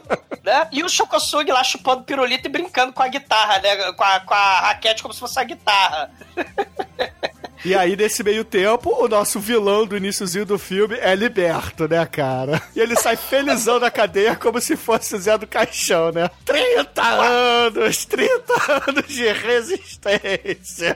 [0.43, 0.67] Né?
[0.71, 3.93] E o Chocosug lá chupando pirulito e brincando com a guitarra, né?
[3.93, 6.11] Com a, com a raquete como se fosse a guitarra.
[7.63, 12.03] E aí, nesse meio tempo, o nosso vilão do iníciozinho do filme é liberto, né,
[12.07, 12.59] cara?
[12.75, 16.27] E ele sai felizão da cadeia como se fosse o Zé do Caixão, né?
[16.43, 18.05] 30 anos!
[18.05, 18.53] 30
[18.87, 20.95] anos de resistência!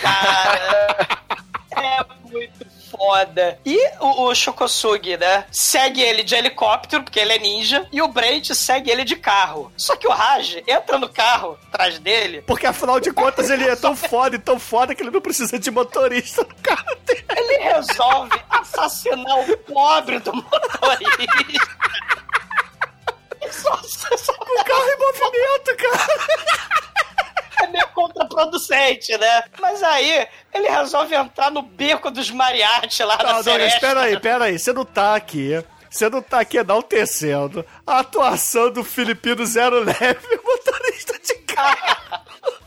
[0.00, 1.06] Cara,
[1.76, 2.15] é
[2.96, 3.58] foda.
[3.64, 5.44] E o, o Shokosug, né?
[5.50, 9.72] Segue ele de helicóptero, porque ele é ninja, e o Brent segue ele de carro.
[9.76, 12.42] Só que o Raj entra no carro atrás dele.
[12.42, 15.58] Porque afinal de contas ele é tão foda e tão foda que ele não precisa
[15.58, 17.24] de motorista no carro dele.
[17.36, 21.76] Ele resolve assassinar o pobre do motorista.
[23.50, 24.32] Só, só, só...
[24.32, 26.95] O carro em movimento, cara!
[27.62, 29.44] É meio contraproducente, né?
[29.60, 33.76] Mas aí ele resolve entrar no beco dos mariachi lá Não, na Douglas, Seresta.
[33.76, 34.58] espera aí, espera aí.
[34.58, 35.64] Você não tá aqui.
[35.90, 42.26] Você não tá aqui enaltecendo a atuação do Filipino Zero Leve, motorista de carro.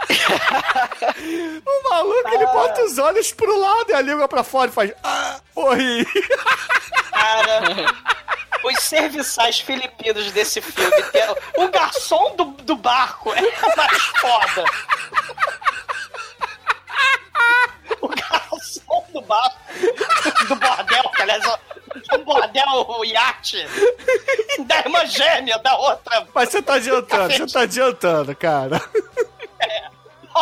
[1.65, 4.91] o maluco, ele bota os olhos pro lado e a língua pra fora e faz...
[5.03, 6.05] Ah, morri.
[7.11, 7.61] Cara,
[8.63, 11.23] os serviçais filipinos desse filme, tem-
[11.57, 14.65] o garçom do, do barco é mais foda.
[18.01, 19.57] O garçom do barco,
[20.47, 23.65] do bordel, que aliás é um bordel, o iate,
[24.65, 26.27] da irmã gêmea da outra.
[26.33, 28.81] Mas você tá adiantando, você tá adiantando, cara.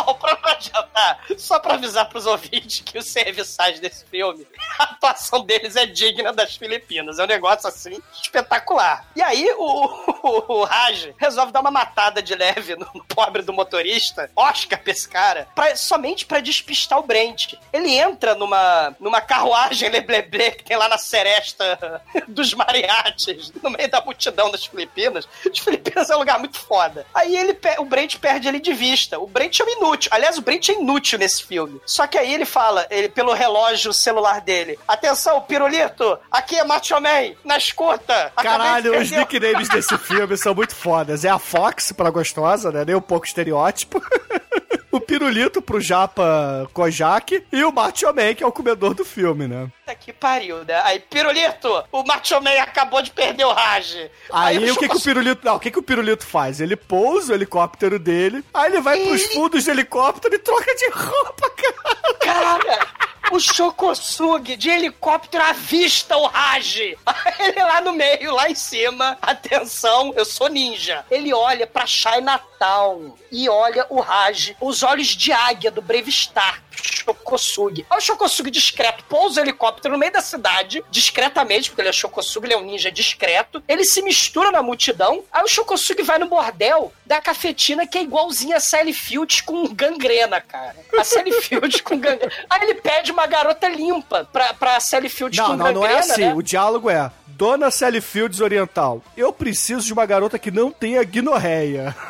[0.06, 4.46] Não, pra adiantar, só pra avisar pros ouvintes que os serviçais desse filme,
[4.78, 7.18] a atuação deles é digna das Filipinas.
[7.18, 9.04] É um negócio assim espetacular.
[9.16, 9.84] E aí o,
[10.22, 14.92] o, o Raj resolve dar uma matada de leve no, pobre do motorista, Oscar pra
[14.92, 17.54] esse cara, pra- somente pra despistar o Brent.
[17.72, 23.90] Ele entra numa, numa carruagem lebleble que tem lá na seresta dos mariachis, no meio
[23.90, 25.28] da multidão das Filipinas.
[25.50, 27.06] As Filipinas é um lugar muito foda.
[27.14, 29.18] Aí ele, o Brent perde ele de vista.
[29.18, 29.87] O Brent é um inútil.
[30.10, 31.80] Aliás, o Brent é inútil nesse filme.
[31.84, 37.00] Só que aí ele fala, ele pelo relógio celular dele: Atenção, pirulito, aqui é Macho
[37.00, 38.32] Man, na escuta.
[38.36, 41.24] Caralho, os nicknames desse filme são muito fodas.
[41.24, 42.84] É a Fox pra gostosa, né?
[42.84, 44.02] Nem um pouco estereótipo.
[44.98, 49.46] o Pirulito pro Japa Kojak e o Macho Man, que é o comedor do filme,
[49.46, 49.68] né?
[49.80, 50.80] Puta que pariu, né?
[50.84, 54.10] Aí, pirulito, o Macho Man acabou de perder o Raj.
[54.30, 55.40] Aí, o que, que o Pirulito.
[55.44, 56.60] Não, o que, que o Pirulito faz?
[56.60, 60.90] Ele pousa o helicóptero dele, aí ele vai pros fundos do helicóptero e troca de
[60.90, 62.58] roupa, cara.
[62.58, 62.86] Cara,
[63.30, 66.76] o Chocosug de helicóptero avista o Raj.
[67.38, 69.18] Ele lá no meio, lá em cima.
[69.20, 71.04] Atenção, eu sou ninja.
[71.10, 76.62] Ele olha pra Chinatown e olha o Raj, os olhos de águia do Brave Star.
[76.82, 77.84] Chocosug.
[77.90, 81.92] Aí o Chocosug discreto pousa o helicóptero no meio da cidade, discretamente, porque ele é
[81.92, 83.62] Chocosug, ele é um ninja discreto.
[83.66, 85.24] Ele se mistura na multidão.
[85.32, 89.66] Aí o Chocosug vai no bordel da cafetina que é igualzinha a Sally Fields com
[89.74, 90.76] gangrena, cara.
[90.96, 92.32] A Sally Fields com gangrena.
[92.48, 95.98] Aí ele pede uma garota limpa pra, pra Sally Fields Não, com não, não é
[95.98, 96.26] assim.
[96.26, 96.34] né?
[96.34, 101.02] O diálogo é: Dona Sally Fields Oriental, eu preciso de uma garota que não tenha
[101.04, 101.94] guinorreia.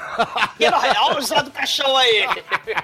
[0.58, 2.28] No real, o Zé do Caixão aí.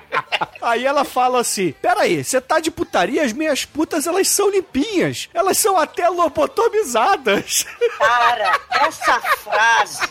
[0.63, 3.25] Aí ela fala assim: Peraí, você tá de putaria?
[3.25, 5.29] As minhas putas elas são limpinhas.
[5.35, 7.67] Elas são até lobotomizadas.
[7.99, 10.09] Cara, essa frase.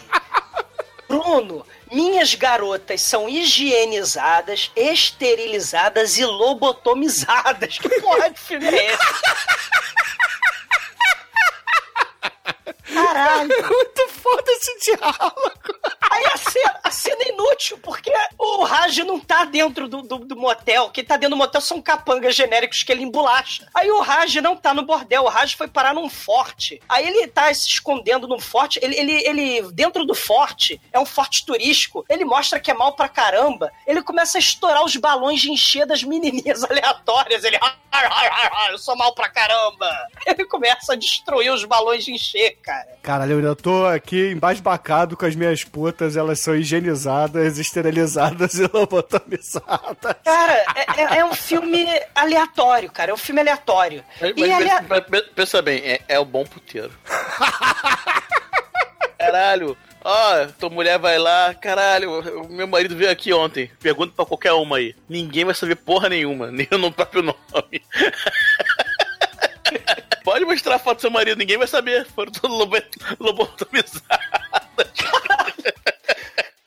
[1.07, 7.77] Bruno, minhas garotas são higienizadas, esterilizadas e lobotomizadas.
[7.77, 8.97] Que porra de filme é esse?
[12.93, 13.49] Caralho.
[13.49, 15.51] Muito foda esse diálogo.
[16.11, 20.19] Aí a cena, a cena é inútil, porque o Raj não tá dentro do, do,
[20.19, 20.89] do motel.
[20.89, 23.67] Quem tá dentro do motel são capangas genéricos que ele embolacha.
[23.73, 26.81] Aí o Raj não tá no bordel, o Raj foi parar num forte.
[26.87, 28.79] Aí ele tá se escondendo num forte.
[28.81, 32.05] Ele, ele, ele dentro do forte, é um forte turístico.
[32.09, 33.71] Ele mostra que é mal pra caramba.
[33.87, 37.43] Ele começa a estourar os balões de encher das menininhas aleatórias.
[37.43, 39.89] Ele, "Ar, ar, ar, ar, eu sou mal pra caramba.
[40.25, 42.32] Ele começa a destruir os balões de encher,
[42.63, 42.87] cara.
[43.01, 47.57] Caralho, eu ainda tô aqui embasbacado com as minhas putas, elas são higienizadas.
[47.57, 50.15] esterilizadas e lobotomizadas.
[50.23, 53.11] Cara, é, é- é um filme aleatório, cara.
[53.11, 54.03] É um filme aleatório.
[54.21, 55.03] Mas, E mas alea- mas
[55.35, 56.91] pensa bem, é, é o bom puteiro.
[59.17, 63.71] Caralho, ó, tua mulher vai lá, caralho, o meu marido veio aqui ontem.
[63.81, 64.93] Pergunta pra qualquer uma aí.
[65.07, 67.81] Ninguém vai saber porra nenhuma, nem no próprio nome.
[70.23, 72.05] Pode mostrar a foto do seu marido, ninguém vai saber.
[72.07, 72.77] Foram todos lobo-
[73.19, 74.03] lobotomizados.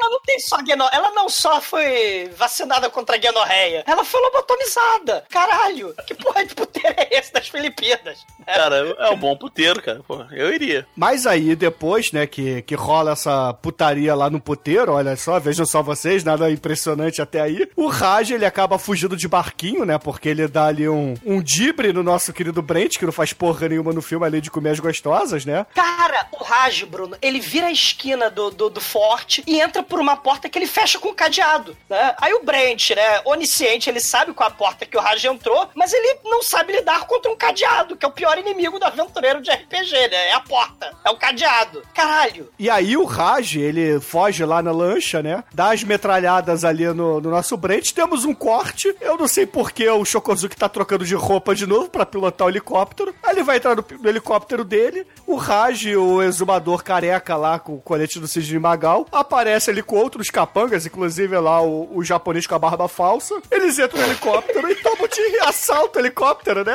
[0.06, 0.88] Ela não tem só gueno...
[0.92, 5.24] Ela não só foi vacinada contra a guenorreia, ela foi lobotomizada.
[5.28, 8.24] Caralho, que porra de puteiro é esse das Filipinas?
[8.46, 10.00] Cara, é um bom puteiro, cara.
[10.06, 10.86] Pô, eu iria.
[10.94, 15.66] Mas aí, depois, né, que, que rola essa putaria lá no puteiro, olha só, vejam
[15.66, 17.68] só vocês, nada impressionante até aí.
[17.74, 21.92] O Raj, ele acaba fugindo de barquinho, né, porque ele dá ali um, um dibre
[21.92, 24.80] no nosso querido Brent, que não faz porra nenhuma no filme, além de comer as
[24.80, 25.66] gostosas, né?
[25.74, 30.02] Cara, o Raj, Bruno, ele vira a esquina do, do, do forte e entra por
[30.02, 32.14] uma porta que ele fecha com um cadeado, né?
[32.20, 35.90] Aí o Brent, né, onisciente, ele sabe qual a porta que o Raj entrou, mas
[35.90, 39.50] ele não sabe lidar contra um cadeado, que é o pior inimigo do aventureiro de
[39.50, 40.28] RPG, né?
[40.28, 41.82] É a porta, é o cadeado.
[41.94, 42.52] Caralho.
[42.58, 45.42] E aí o Raj, ele foge lá na lancha, né?
[45.50, 47.92] Dá as metralhadas ali no, no nosso Brent.
[47.92, 48.94] Temos um corte.
[49.00, 52.48] Eu não sei por que o Shokozuki tá trocando de roupa de novo pra pilotar
[52.48, 53.14] o helicóptero.
[53.22, 55.06] Aí ele vai entrar no, no helicóptero dele.
[55.26, 59.96] O Raj, o exumador careca lá com o colete do Cisne Magal, aparece ali com
[59.96, 63.40] outros capangas, inclusive lá o, o japonês com a barba falsa.
[63.50, 66.74] Eles entram no helicóptero e tomam de assalto o helicóptero, né?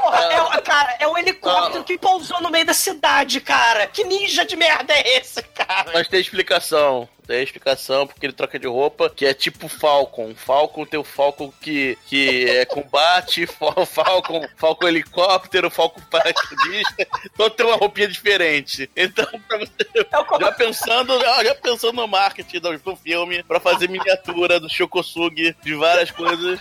[0.00, 0.18] Porra,
[0.56, 3.86] é, cara, é o helicóptero que pousou no meio da cidade, cara.
[3.86, 5.90] Que ninja de merda é esse, cara?
[5.94, 7.08] Mas tem explicação.
[7.28, 10.34] Tem explicação porque ele troca de roupa, que é tipo Falcon.
[10.34, 17.06] Falcon tem o Falcon que, que é combate, Fal- Falcon, Falcon helicóptero, Falcon paraquedista.
[17.26, 18.90] Então tem uma roupinha diferente.
[18.96, 19.70] Então, pra você,
[20.10, 24.68] É o co- já pensando, já pensando no marketing do, filme, pra fazer miniatura do
[24.70, 26.58] Shokosugi, de várias coisas.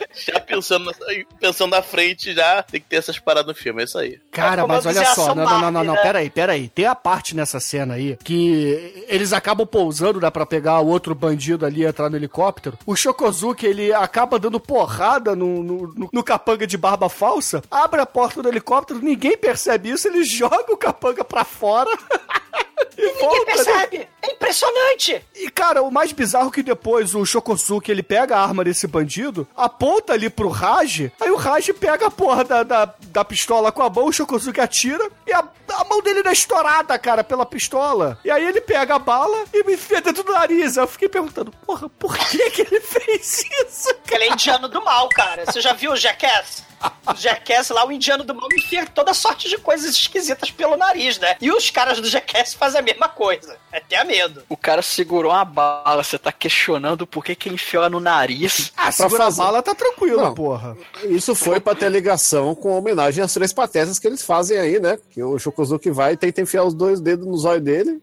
[0.14, 0.90] Já pensando,
[1.38, 4.18] pensando à frente, já tem que ter essas paradas no filme, é isso aí.
[4.30, 6.02] Cara, mas olha só, não, não, não, não, não, Barbie, né?
[6.02, 6.68] peraí, peraí.
[6.68, 11.14] Tem a parte nessa cena aí que eles acabam pousando, dá pra pegar o outro
[11.14, 12.78] bandido ali e entrar no helicóptero.
[12.86, 18.00] O Shokozuki, ele acaba dando porrada no, no, no- no capanga de barba falsa, abre
[18.00, 21.90] a porta do helicóptero, ninguém percebe isso, ele joga o capanga pra fora.
[22.96, 23.44] E Ninguém volta, né?
[23.44, 24.08] percebe.
[24.22, 25.24] É impressionante.
[25.34, 28.86] E, cara, o mais bizarro é que depois o Shokosuke, ele pega a arma desse
[28.86, 33.72] bandido, aponta ali pro Raj, aí o Raj pega a porra da, da, da pistola
[33.72, 35.42] com a mão, o Shokosuke atira, e a,
[35.74, 38.18] a mão dele não é estourada, cara, pela pistola.
[38.24, 40.76] E aí ele pega a bala e me enfia dentro do nariz.
[40.76, 43.94] Eu fiquei perguntando, porra, por que que ele fez isso?
[43.96, 45.46] Porque ele é indiano do mal, cara.
[45.46, 46.64] Você já viu o Jackass?
[47.06, 51.18] O Jackass lá, o indiano do mal enfia toda sorte de coisas esquisitas pelo nariz,
[51.18, 51.36] né?
[51.40, 53.56] E os caras do Jackass fazem a mesma coisa.
[53.72, 54.42] É ter medo.
[54.48, 58.00] O cara segurou uma bala, você tá questionando por que que ele enfiou ela no
[58.00, 58.72] nariz.
[58.76, 60.34] Ah, segura fazer- a bala, tá tranquilo, Não.
[60.34, 60.76] porra.
[61.04, 64.78] Isso foi pra ter ligação com a homenagem às três patetas que eles fazem aí,
[64.80, 64.98] né?
[65.10, 68.00] Que o Shokozuki vai e tenta enfiar os dois dedos no zóio dele.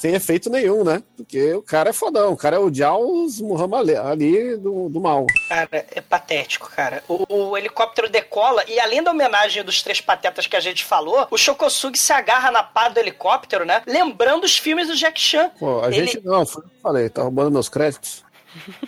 [0.00, 1.02] Sem efeito nenhum, né?
[1.16, 5.24] Porque o cara é fodão, o cara é o Jaws Muhammad Ali- do, do mal.
[5.48, 7.02] Cara, é patético, cara.
[7.08, 11.26] O, o helicóptero decola e além da homenagem dos três patetas que a gente falou,
[11.30, 13.82] o Shokosugi se agarra na pá do helicóptero, né?
[13.86, 15.50] Lembrando os filmes do Jack Chan.
[15.58, 18.22] Pô, a Ele- gente não, foi o que eu falei, tá roubando meus créditos.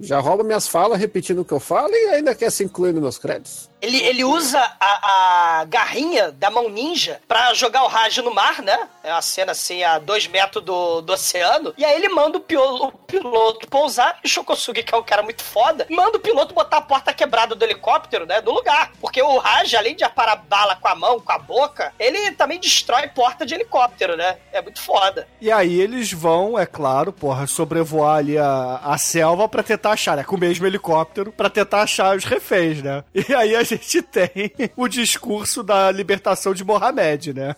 [0.00, 3.00] Já rouba minhas falas, repetindo o que eu falo e ainda quer se incluir nos
[3.02, 3.70] meus créditos.
[3.84, 8.62] Ele, ele usa a, a garrinha da mão ninja pra jogar o Raj no mar,
[8.62, 8.78] né?
[9.02, 11.74] É uma cena assim a dois metros do, do oceano.
[11.76, 15.02] E aí ele manda o, piolo- o piloto pousar e o Shokosugi, que é um
[15.02, 18.40] cara muito foda, manda o piloto botar a porta quebrada do helicóptero, né?
[18.40, 18.92] No lugar.
[19.00, 22.58] Porque o Raj, além de aparar bala com a mão, com a boca, ele também
[22.58, 24.36] destrói porta de helicóptero, né?
[24.52, 25.28] É muito foda.
[25.40, 30.16] E aí eles vão, é claro, porra, sobrevoar ali a, a selva pra tentar achar,
[30.16, 30.24] né?
[30.24, 33.04] Com o mesmo helicóptero, pra tentar achar os reféns, né?
[33.14, 37.56] E aí a gente tem o discurso da libertação de Mohamed, né?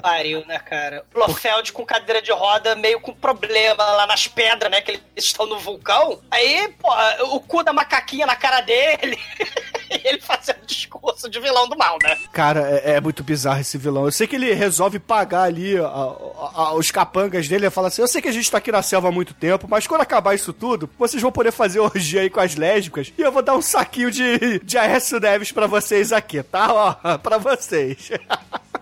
[0.00, 1.04] Pariu, né, cara?
[1.12, 4.80] Blofeld com cadeira de roda, meio com problema lá nas pedras, né?
[4.80, 6.20] Que eles estão no vulcão.
[6.30, 6.88] Aí, pô,
[7.34, 9.18] o cu da macaquinha na cara dele.
[9.90, 12.16] e ele fazendo discurso de vilão do mal, né?
[12.32, 14.04] Cara, é, é muito bizarro esse vilão.
[14.04, 17.64] Eu sei que ele resolve pagar ali a- a- a- os capangas dele.
[17.66, 19.66] Ele fala assim: Eu sei que a gente tá aqui na selva há muito tempo,
[19.68, 23.12] mas quando acabar isso tudo, vocês vão poder fazer orgia aí com as lésbicas.
[23.18, 26.72] E eu vou dar um saquinho de, de Aécio Neves pra vocês aqui, tá?
[26.72, 28.10] Ó, pra vocês.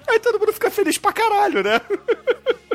[0.08, 1.78] Aí todo mundo fica feliz pra caralho, né?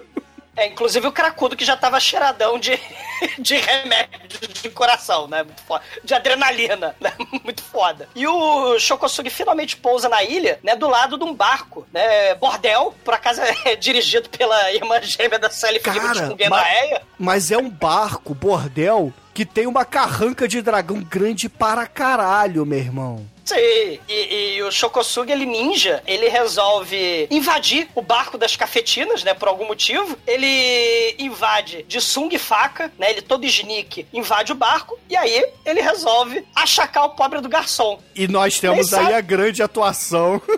[0.55, 2.79] É, inclusive o cracudo que já tava cheiradão de,
[3.39, 5.41] de remédio de coração, né?
[5.43, 5.83] Muito foda.
[6.03, 7.11] De adrenalina, né?
[7.43, 8.07] Muito foda.
[8.15, 10.75] E o Shokosugi finalmente pousa na ilha, né?
[10.75, 12.35] Do lado de um barco, né?
[12.35, 17.01] Bordel, por acaso é dirigido pela irmã gêmea da Sally Cara, com ma- Genaeia.
[17.17, 22.77] Mas é um barco, bordel, que tem uma carranca de dragão grande para caralho, meu
[22.77, 23.25] irmão.
[23.45, 29.33] Sim, e, e o Shokosugi, ele ninja, ele resolve invadir o barco das cafetinas, né,
[29.33, 30.17] por algum motivo.
[30.25, 35.45] Ele invade de sunga e faca, né, ele todo sneak, invade o barco, e aí
[35.65, 37.99] ele resolve achacar o pobre do garçom.
[38.15, 39.17] E nós temos Nem aí sabe.
[39.17, 40.41] a grande atuação.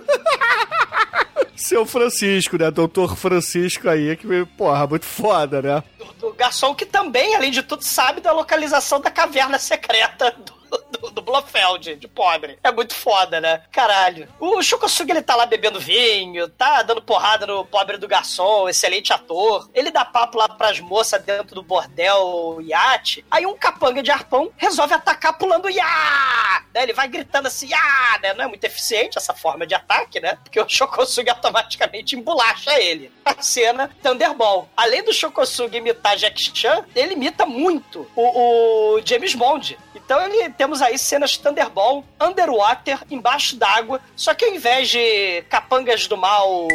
[1.56, 2.70] Seu Francisco, né?
[2.70, 5.84] Doutor Francisco aí, que, porra, muito foda, né?
[5.98, 10.54] Do, do garçom que também, além de tudo, sabe da localização da caverna secreta do,
[10.98, 12.58] do, do Blofeld, de pobre.
[12.64, 13.64] É muito foda, né?
[13.72, 14.28] Caralho.
[14.40, 19.14] O Shokosugi, ele tá lá bebendo vinho, tá dando porrada no pobre do garçom, excelente
[19.14, 19.70] ator.
[19.74, 23.26] Ele dá papo lá pras moças dentro do bordel iate.
[23.30, 26.64] Aí um capanga de arpão resolve atacar pulando iá!
[26.74, 26.84] Né?
[26.84, 28.20] Ele vai gritando assim, iá!
[28.22, 28.34] Né?
[28.34, 30.38] Não é muito eficiente essa forma de ataque, né?
[30.44, 33.12] Porque o Shokosugi automaticamente embolacha ele.
[33.24, 34.70] A cena Thunderball.
[34.76, 39.78] Além do Shokosugi imitar Jack Chan, ele imita muito o, o James Bond.
[39.94, 46.08] Então ele temos aí cenas Thunderball, Underwater, embaixo d'água, só que ao invés de capangas
[46.08, 46.68] do mal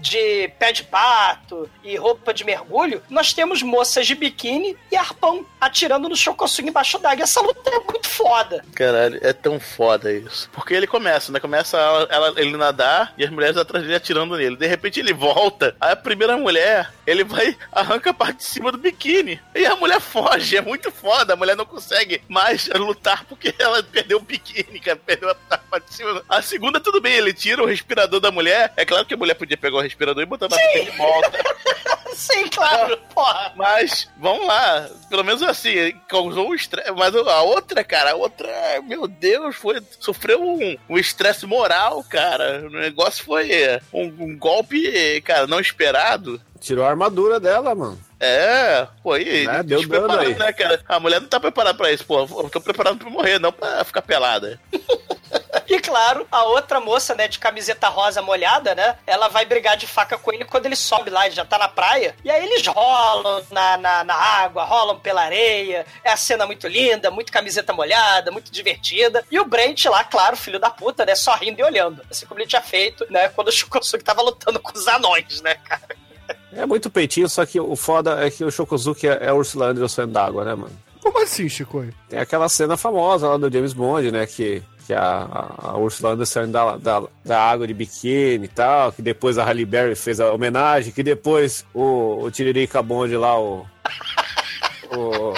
[0.00, 5.44] de pé de pato e roupa de mergulho, nós temos moças de biquíni e arpão
[5.60, 7.22] atirando no Shokosugi embaixo d'água.
[7.24, 8.64] Essa luta é muito foda.
[8.74, 10.48] Caralho, é tão foda isso.
[10.52, 11.40] Porque ele começa, né?
[11.40, 14.56] Começa ela, ela- ele nadar e as mulheres atrás dele atirando nele.
[14.56, 18.78] De repente ele volta, a primeira mulher, ele vai, arranca a parte de cima do
[18.78, 19.40] biquíni.
[19.54, 21.32] E a mulher foge, é muito foda.
[21.32, 25.88] A mulher não consegue mais lutar porque ela perdeu o biquíni, cara, perdeu a parte
[25.88, 26.22] de cima.
[26.28, 28.72] A segunda, tudo bem, ele tira o respirador da mulher.
[28.76, 31.56] É claro que a mulher podia pegar o respirador e botar na boca de volta.
[32.16, 33.52] Sim, claro, porra.
[33.56, 34.88] Mas, vamos lá.
[35.10, 36.90] Pelo menos assim, causou um estresse.
[36.92, 38.48] Mas a outra, cara, a outra,
[38.84, 39.82] meu Deus, foi.
[40.00, 42.64] Sofreu um um estresse moral, cara.
[42.66, 43.50] O negócio foi
[43.92, 46.40] um, um golpe, cara, não esperado.
[46.58, 48.00] Tirou a armadura dela, mano.
[48.18, 49.46] É, pô, aí.
[49.46, 50.34] Né, deu dano aí.
[50.34, 50.80] né, cara?
[50.88, 52.20] A mulher não tá preparada pra isso, pô.
[52.20, 54.58] Eu tô preparado pra morrer, não pra ficar pelada.
[55.68, 58.96] E claro, a outra moça, né, de camiseta rosa molhada, né?
[59.04, 61.68] Ela vai brigar de faca com ele quando ele sobe lá, ele já tá na
[61.68, 62.14] praia.
[62.24, 65.84] E aí eles rolam na, na, na água, rolam pela areia.
[66.04, 69.24] É a cena muito linda, muito camiseta molhada, muito divertida.
[69.30, 71.16] E o Brent lá, claro, filho da puta, né?
[71.16, 72.00] Só rindo e olhando.
[72.10, 73.28] Assim como ele tinha feito, né?
[73.30, 75.96] Quando o Shukosugi tava lutando com os anões, né, cara?
[76.52, 79.66] É muito peitinho, só que o foda é que o Shokozuki é, é o Ursula
[79.66, 80.72] Anderson d'água, né, mano?
[81.02, 81.86] Como assim, Chico?
[82.08, 84.26] Tem aquela cena famosa lá do James Bond, né?
[84.26, 85.26] Que, que a,
[85.58, 89.64] a, Ursula Anderson da, da, da água de biquíni e tal, que depois a Halle
[89.64, 93.66] Berry fez a homenagem, que depois o, o Tiririca Bond lá, o.
[94.92, 95.32] o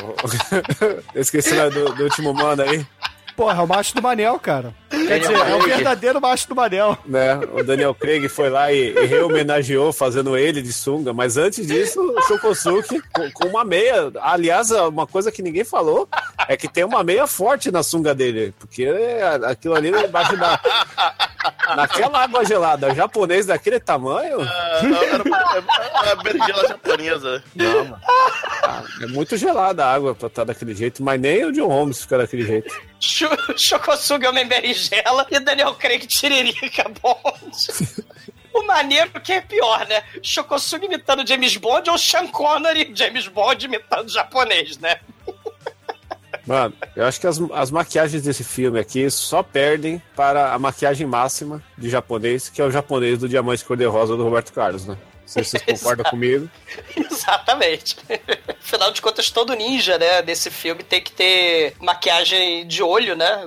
[1.18, 2.86] esqueci nome do, do último mano aí,
[3.38, 4.74] Porra, é o macho do Manel, cara.
[4.90, 6.98] Quer dizer, é o verdadeiro macho do Manel.
[7.06, 7.38] né?
[7.52, 12.00] O Daniel Craig foi lá e, e rehomenageou fazendo ele de sunga, mas antes disso,
[12.00, 14.10] o Shokosuke com, com uma meia.
[14.20, 16.08] Aliás, uma coisa que ninguém falou
[16.48, 18.88] é que tem uma meia forte na sunga dele, porque
[19.44, 20.58] aquilo ali embaixo da.
[21.76, 24.40] Naquela água gelada, japonês daquele tamanho.
[24.40, 24.80] Ah,
[25.12, 25.38] era uma,
[26.02, 27.44] uma berinjela japonesa.
[27.54, 28.00] Não, mano.
[28.64, 32.00] Ah, é muito gelada a água pra estar daquele jeito, mas nem o John Holmes
[32.00, 32.74] fica daquele jeito.
[33.56, 38.08] Chu- Shokosugi Homem Berinjela e Daniel Craig Tiririca Bond.
[38.50, 40.02] O maneiro que é pior, né?
[40.20, 44.98] Shokosugi imitando James Bond ou Sean Connery James Bond imitando japonês, né?
[46.46, 51.06] Mano, eu acho que as, as maquiagens desse filme aqui só perdem para a maquiagem
[51.06, 54.94] máxima de japonês, que é o japonês do Diamante Cor-de-Rosa do Roberto Carlos, né?
[54.94, 56.50] Não sei se vocês concordam comigo.
[57.12, 57.96] Exatamente.
[58.48, 63.46] Afinal de contas, todo ninja, né, desse filme tem que ter maquiagem de olho, né?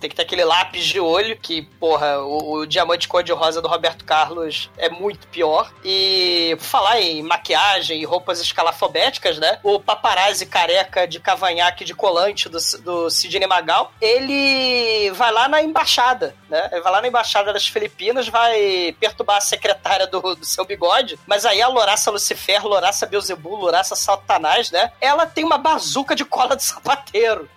[0.00, 4.04] Tem que ter aquele lápis de olho, que, porra, o, o diamante cor-de-rosa do Roberto
[4.04, 5.72] Carlos é muito pior.
[5.84, 9.58] E falar em maquiagem e roupas escalafobéticas, né?
[9.62, 15.62] O paparazzi careca de cavanhaque de colante do, do Sidney Magal, ele vai lá na
[15.62, 16.68] embaixada, né?
[16.72, 21.18] Ele vai lá na embaixada das Filipinas, vai perturbar a secretária do, do seu bigode,
[21.26, 24.92] mas aí a Loraça Lucifer, Loraça Beuzebu, Loraça Satanás, né?
[25.00, 27.48] Ela tem uma bazuca de cola de sapateiro.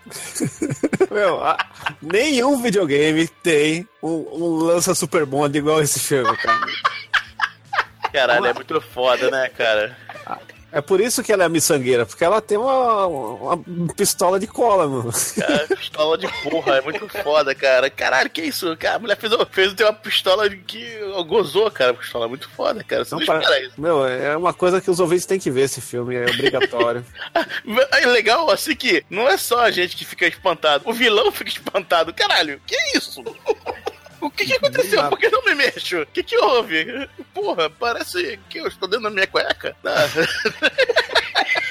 [1.11, 1.57] Meu, a-
[2.01, 6.59] nenhum videogame tem um, um lança super bond igual esse filme, cara.
[8.13, 9.97] Caralho, é muito foda, né, cara?
[10.71, 13.63] É por isso que ela é miçangueira, porque ela tem uma, uma
[13.95, 15.11] pistola de cola, mano.
[15.35, 17.89] Cara, pistola de porra, é muito foda, cara.
[17.89, 18.75] Caralho, que isso?
[18.77, 20.97] Cara, a mulher fez, fez ter uma pistola que
[21.27, 21.93] gozou, cara.
[21.93, 23.03] Pistola é muito foda, cara.
[23.03, 23.73] Você não, Não para- isso.
[23.79, 27.05] Meu, é uma coisa que os ouvintes têm que ver esse filme, é obrigatório.
[27.91, 30.83] É legal, assim, que não é só a gente que fica espantado.
[30.87, 32.13] O vilão fica espantado.
[32.13, 33.23] Caralho, que isso?
[34.21, 35.09] O que, que aconteceu?
[35.09, 36.01] Por que não me mexo?
[36.01, 37.09] O que, que houve?
[37.33, 39.75] Porra, parece que eu estou dentro da minha cueca.
[39.83, 40.05] Ah,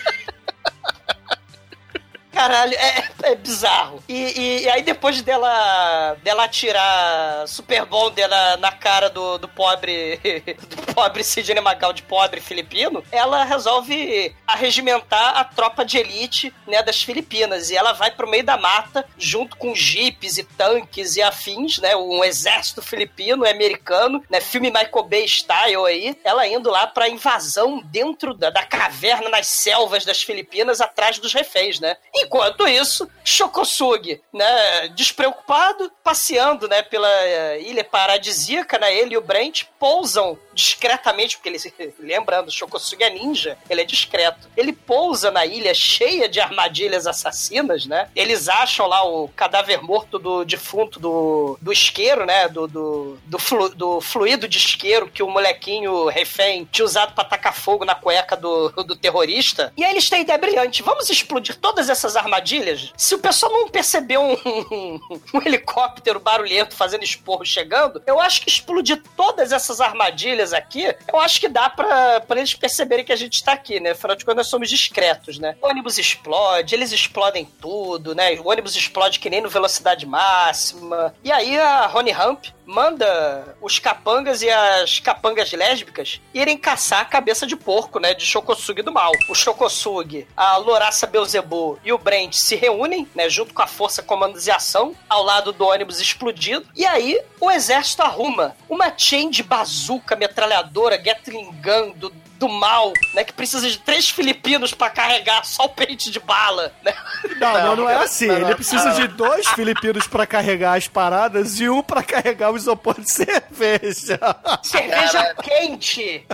[2.40, 4.02] Caralho, é, é bizarro.
[4.08, 9.46] E, e- e aí depois dela dela atirar Super Bonder na, na cara do, do
[9.46, 10.16] pobre
[10.86, 16.82] do pobre Sidney Magal de pobre filipino, ela resolve arregimentar a tropa de elite né,
[16.82, 17.68] das Filipinas.
[17.68, 21.94] E ela vai pro meio da mata junto com jipes e tanques e afins, né?
[21.94, 24.40] Um exército filipino e americano, né?
[24.40, 26.16] Filme Michael Bay style aí.
[26.24, 31.34] Ela indo lá pra invasão dentro da, da caverna, nas selvas das Filipinas, atrás dos
[31.34, 31.98] reféns, né?
[32.30, 39.20] Enquanto isso, Shokosugi, né, despreocupado, passeando, né, pela eh, ilha paradisíaca, né, ele e o
[39.20, 41.58] Brent pousam discretamente, porque ele,
[41.98, 44.48] lembrando, Shokosugi é ninja, ele é discreto.
[44.56, 48.08] Ele pousa na ilha cheia de armadilhas assassinas, né?
[48.14, 53.38] Eles acham lá o cadáver morto do defunto do, do isqueiro, né, do, do, do,
[53.40, 57.96] flu- do fluido de isqueiro que o molequinho refém tinha usado pra tacar fogo na
[57.96, 59.72] cueca do, do terrorista.
[59.76, 62.92] E aí eles têm ideia brilhante, vamos explodir todas essas armadilhas?
[62.96, 65.00] Se o pessoal não percebeu um,
[65.34, 71.20] um helicóptero barulhento fazendo esporro chegando, eu acho que explodir todas essas armadilhas aqui, eu
[71.20, 73.90] acho que dá pra, pra eles perceberem que a gente tá aqui, né?
[73.90, 75.56] Afinal de contas, nós somos discretos, né?
[75.60, 78.34] O ônibus explode, eles explodem tudo, né?
[78.40, 81.14] O ônibus explode que nem no velocidade máxima.
[81.24, 87.04] E aí a Rony Ramp manda os capangas e as capangas lésbicas irem caçar a
[87.04, 88.14] cabeça de porco, né?
[88.14, 89.12] De Shokosugi do mal.
[89.28, 93.28] O Shokosugi, a Loraça Beelzebub e o Brent se reúnem, né?
[93.28, 96.66] Junto com a Força Comandos e Ação, ao lado do ônibus explodido.
[96.76, 102.92] E aí o exército arruma uma chain de bazuca, metralhadora, Gatling Gun do, do mal,
[103.14, 103.22] né?
[103.22, 106.94] Que precisa de três filipinos pra carregar só o pente de bala, né?
[107.38, 108.26] Não, não, não é assim.
[108.26, 108.54] não, Ele não.
[108.54, 113.10] precisa de dois filipinos pra carregar as paradas e um pra carregar o isopor de
[113.12, 114.18] cerveja.
[114.62, 116.26] Cerveja quente!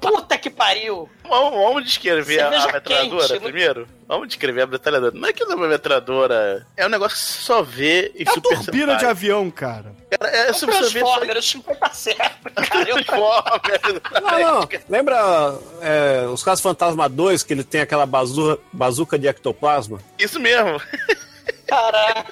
[0.00, 1.08] Puta que pariu!
[1.28, 3.88] Vamos, vamos descrever a, a metralhadora quente, primeiro?
[4.06, 5.12] Vamos descrever a metralhadora.
[5.14, 8.32] Não é que uma metralhadora é um negócio que você só vê em É a
[8.32, 9.92] Super turbina de avião, cara.
[10.10, 12.88] Cara, é, É um se você vê só Transformer, o tá certo, cara.
[12.88, 14.02] Eu- Transformer.
[14.22, 14.68] Não, não.
[14.88, 19.98] Lembra é, os casos Fantasma 2, que ele tem aquela bazu bazuca de ectoplasma?
[20.18, 20.80] Isso mesmo.
[21.68, 22.24] Caralho.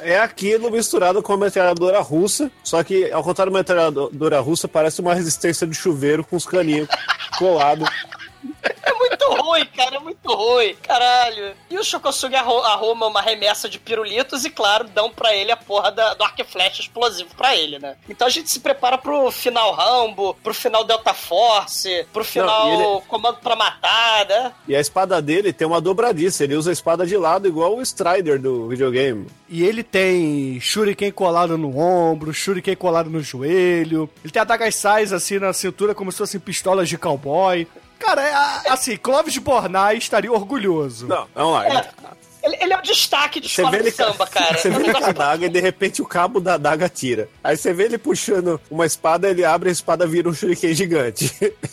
[0.00, 5.00] É aquilo misturado com a metralhadora russa, só que ao contrário da metralhadora russa, parece
[5.00, 6.88] uma resistência de chuveiro com os caninhos
[7.38, 7.88] colados.
[8.82, 10.74] É muito ruim, cara, é muito ruim.
[10.82, 11.54] Caralho.
[11.70, 15.90] E o Shokosugi arruma uma remessa de pirulitos e, claro, dão pra ele a porra
[15.90, 17.96] da- do arco e flecha explosivo pra ele, né?
[18.08, 22.74] Então a gente se prepara pro final Rambo, pro final Delta Force, pro final e
[22.74, 24.52] ele- Comando pra Matar, né?
[24.68, 27.82] E a espada dele tem uma dobradiça, ele usa a espada de lado igual o
[27.82, 29.26] Strider do videogame.
[29.48, 34.08] E ele tem shuriken colado no ombro, shuriken colado no joelho.
[34.22, 37.66] Ele tem adagas sais assim na cintura como se fossem pistolas de cowboy.
[37.98, 41.06] Cara, é, assim, Clóvis Bornai estaria orgulhoso.
[41.06, 41.66] Não, vamos lá.
[41.66, 41.90] É,
[42.42, 44.58] ele, ele é o destaque de Você escola vê de ele, samba, cara.
[44.58, 47.28] Você É vê ele com a adaga e de repente o cabo da adaga tira.
[47.42, 51.32] Aí você vê ele puxando uma espada, ele abre a espada vira um shuriken gigante.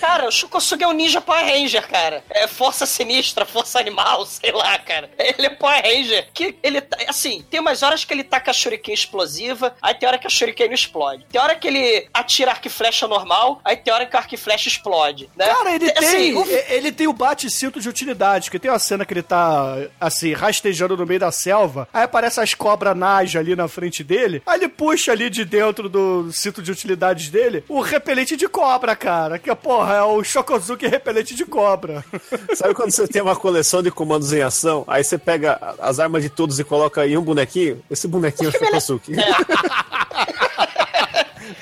[0.00, 2.22] Cara, o Shukosugi é um ninja Power Ranger, cara.
[2.30, 5.10] É força sinistra, força animal, sei lá, cara.
[5.18, 6.28] Ele é Power Ranger.
[6.32, 10.08] Que ele, tá- assim, tem umas horas que ele taca a shuriken explosiva, aí tem
[10.08, 11.24] hora que a shuriken não explode.
[11.30, 14.34] Tem hora que ele atira arco e flecha normal, aí tem hora que o arco
[14.34, 15.46] e flecha explode, né?
[15.46, 18.78] Cara, ele Assim, tem, o- e- ele tem o bate-cinto de utilidade, que tem uma
[18.78, 23.38] cena que ele tá, assim, rastejando no meio da selva, aí aparece as cobras naja
[23.38, 27.64] ali na frente dele, aí ele puxa ali de dentro do cinto de utilidades dele
[27.68, 32.04] o repelente de cobra, cara, que, porra, é o Shokozuki repelente de cobra.
[32.54, 36.22] Sabe quando você tem uma coleção de comandos em ação, aí você pega as armas
[36.22, 37.82] de todos e coloca em um bonequinho?
[37.90, 39.12] Esse bonequinho é o Shokosuki.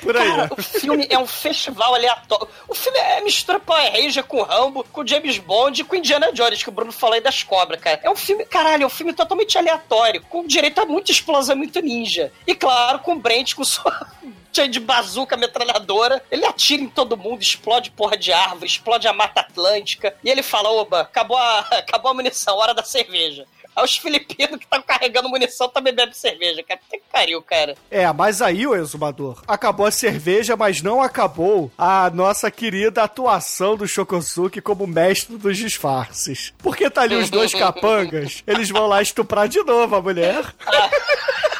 [0.01, 0.49] Por aí, Cara, né?
[0.57, 2.47] o filme é um festival aleatório.
[2.67, 6.63] O filme é mistura Power Ranger com Rambo, com James Bond e com Indiana Jones,
[6.63, 7.99] que o Bruno falou aí das cobras, cara.
[8.03, 11.79] É um filme, caralho, é um filme totalmente aleatório, com direito a muita explosão muito
[11.81, 12.31] ninja.
[12.45, 14.07] E claro, com o Brent com sua
[14.51, 16.23] cheio de bazuca metralhadora.
[16.31, 20.15] Ele atira em todo mundo, explode porra de árvore, explode a Mata Atlântica.
[20.23, 23.45] E ele fala: oba, acabou a, acabou a munição, hora da cerveja.
[23.77, 26.79] Aí os filipinos que estão carregando munição também bebem cerveja, cara.
[26.79, 27.75] Puta que pariu, cara.
[27.91, 33.77] É, mas aí, o exumador, acabou a cerveja, mas não acabou a nossa querida atuação
[33.77, 36.55] do Shokosuke como mestre dos disfarces.
[36.57, 40.43] Porque tá ali os dois capangas, eles vão lá estuprar de novo a mulher.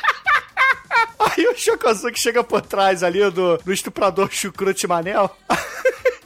[1.38, 5.30] Aí o Shokosuke chega por trás ali do, do estuprador Chucrute Manel.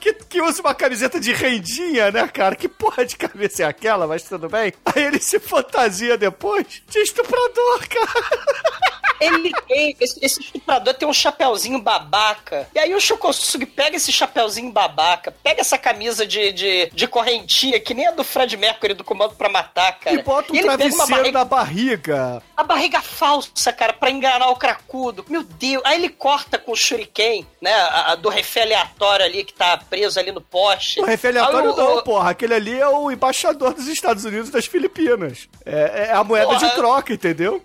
[0.02, 2.56] Que, que usa uma camiseta de rendinha, né, cara?
[2.56, 4.74] Que porra de cabeça é aquela, mas tudo bem.
[4.84, 8.92] Aí ele se fantasia depois de estuprador, cara.
[9.22, 12.68] Ele tem, esse, esse estuprador tem um chapeuzinho babaca.
[12.74, 17.80] E aí o Shokosugi pega esse chapeuzinho babaca, pega essa camisa de, de, de correntinha,
[17.80, 20.16] que nem a do Fred Mercury do Comando pra Matar, cara.
[20.16, 22.44] E bota um uma travesseiro barriga, na barriga.
[22.58, 25.26] a barriga falsa, cara, pra enganar o cracudo.
[25.30, 25.82] Meu Deus.
[25.86, 29.78] Aí ele corta com o shuriken, né, a, a do refém aleatório ali que tá
[29.78, 31.00] preso ali no poste.
[31.00, 32.32] O refém aleatório Aí o- não, o- porra.
[32.32, 35.48] Aquele ali é o embaixador dos Estados Unidos e das Filipinas.
[35.66, 36.60] É, é a moeda Porra.
[36.70, 37.64] de troca, entendeu?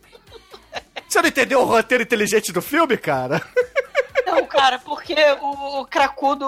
[1.09, 3.41] Você não entendeu o roteiro inteligente do filme, cara?
[4.27, 6.47] Não, cara, porque o, o cracudo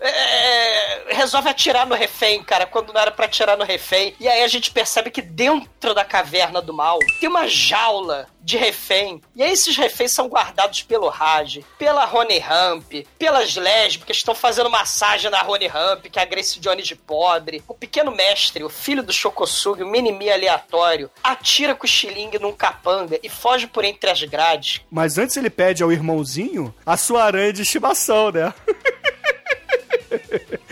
[0.00, 4.14] é, resolve atirar no refém, cara, quando não era pra atirar no refém.
[4.18, 8.56] E aí a gente percebe que dentro da caverna do mal tem uma jaula de
[8.56, 9.20] refém.
[9.34, 14.70] E esses reféns são guardados pelo Raj, pela Rony Ramp, pelas lésbicas que estão fazendo
[14.70, 17.62] massagem na Rony Ramp, que é a Grace Jones de pobre.
[17.68, 22.52] O pequeno mestre, o filho do Shokosugi, o Minimi aleatório, atira com o xilingue num
[22.52, 24.80] capanga e foge por entre as grades.
[24.90, 28.52] Mas antes ele pede ao irmãozinho a sua aranha de estimação, né?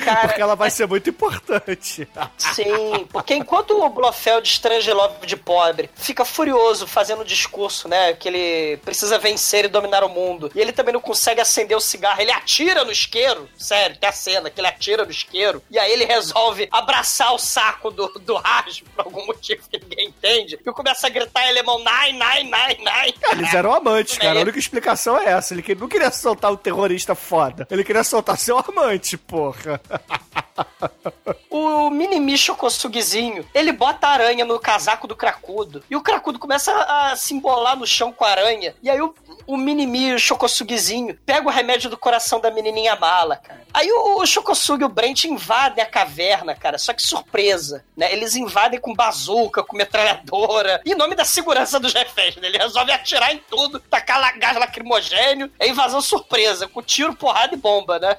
[0.05, 2.09] Cara, Porque ela vai ser muito importante.
[2.37, 8.29] Sim, porque enquanto o Blofeld Strangelove de pobre fica furioso fazendo um discurso, né, que
[8.29, 12.21] ele precisa vencer e dominar o mundo, e ele também não consegue acender o cigarro,
[12.21, 15.93] ele atira no isqueiro, sério, tem a cena que ele atira no isqueiro, e aí
[15.93, 20.73] ele resolve abraçar o saco do, do Raj por algum motivo que ninguém entende, e
[20.73, 23.15] começa a gritar em alemão, nine, nine, nine, nine.
[23.33, 24.39] Eles eram amantes, cara.
[24.39, 25.55] A única explicação é essa.
[25.55, 27.67] Ele não queria soltar um terrorista foda.
[27.71, 29.81] Ele queria soltar seu amante, porra.
[31.51, 35.83] O Minimi Chocosugizinho, ele bota a aranha no casaco do cracudo.
[35.91, 38.75] E o cracudo começa a se embolar no chão com a aranha.
[38.81, 39.13] E aí o,
[39.47, 43.61] o Minimi Chocosugizinho pega o remédio do coração da menininha mala, cara.
[43.75, 46.79] Aí o, o e o Brent invadem a caverna, cara.
[46.79, 48.13] Só que surpresa, né?
[48.13, 50.81] Eles invadem com bazuca, com metralhadora.
[50.87, 52.47] Em nome da segurança dos reféns, né?
[52.47, 55.51] Ele resolve atirar em tudo, tacar gás lacrimogênio.
[55.59, 58.17] É invasão surpresa, com tiro, porrada e bomba, né?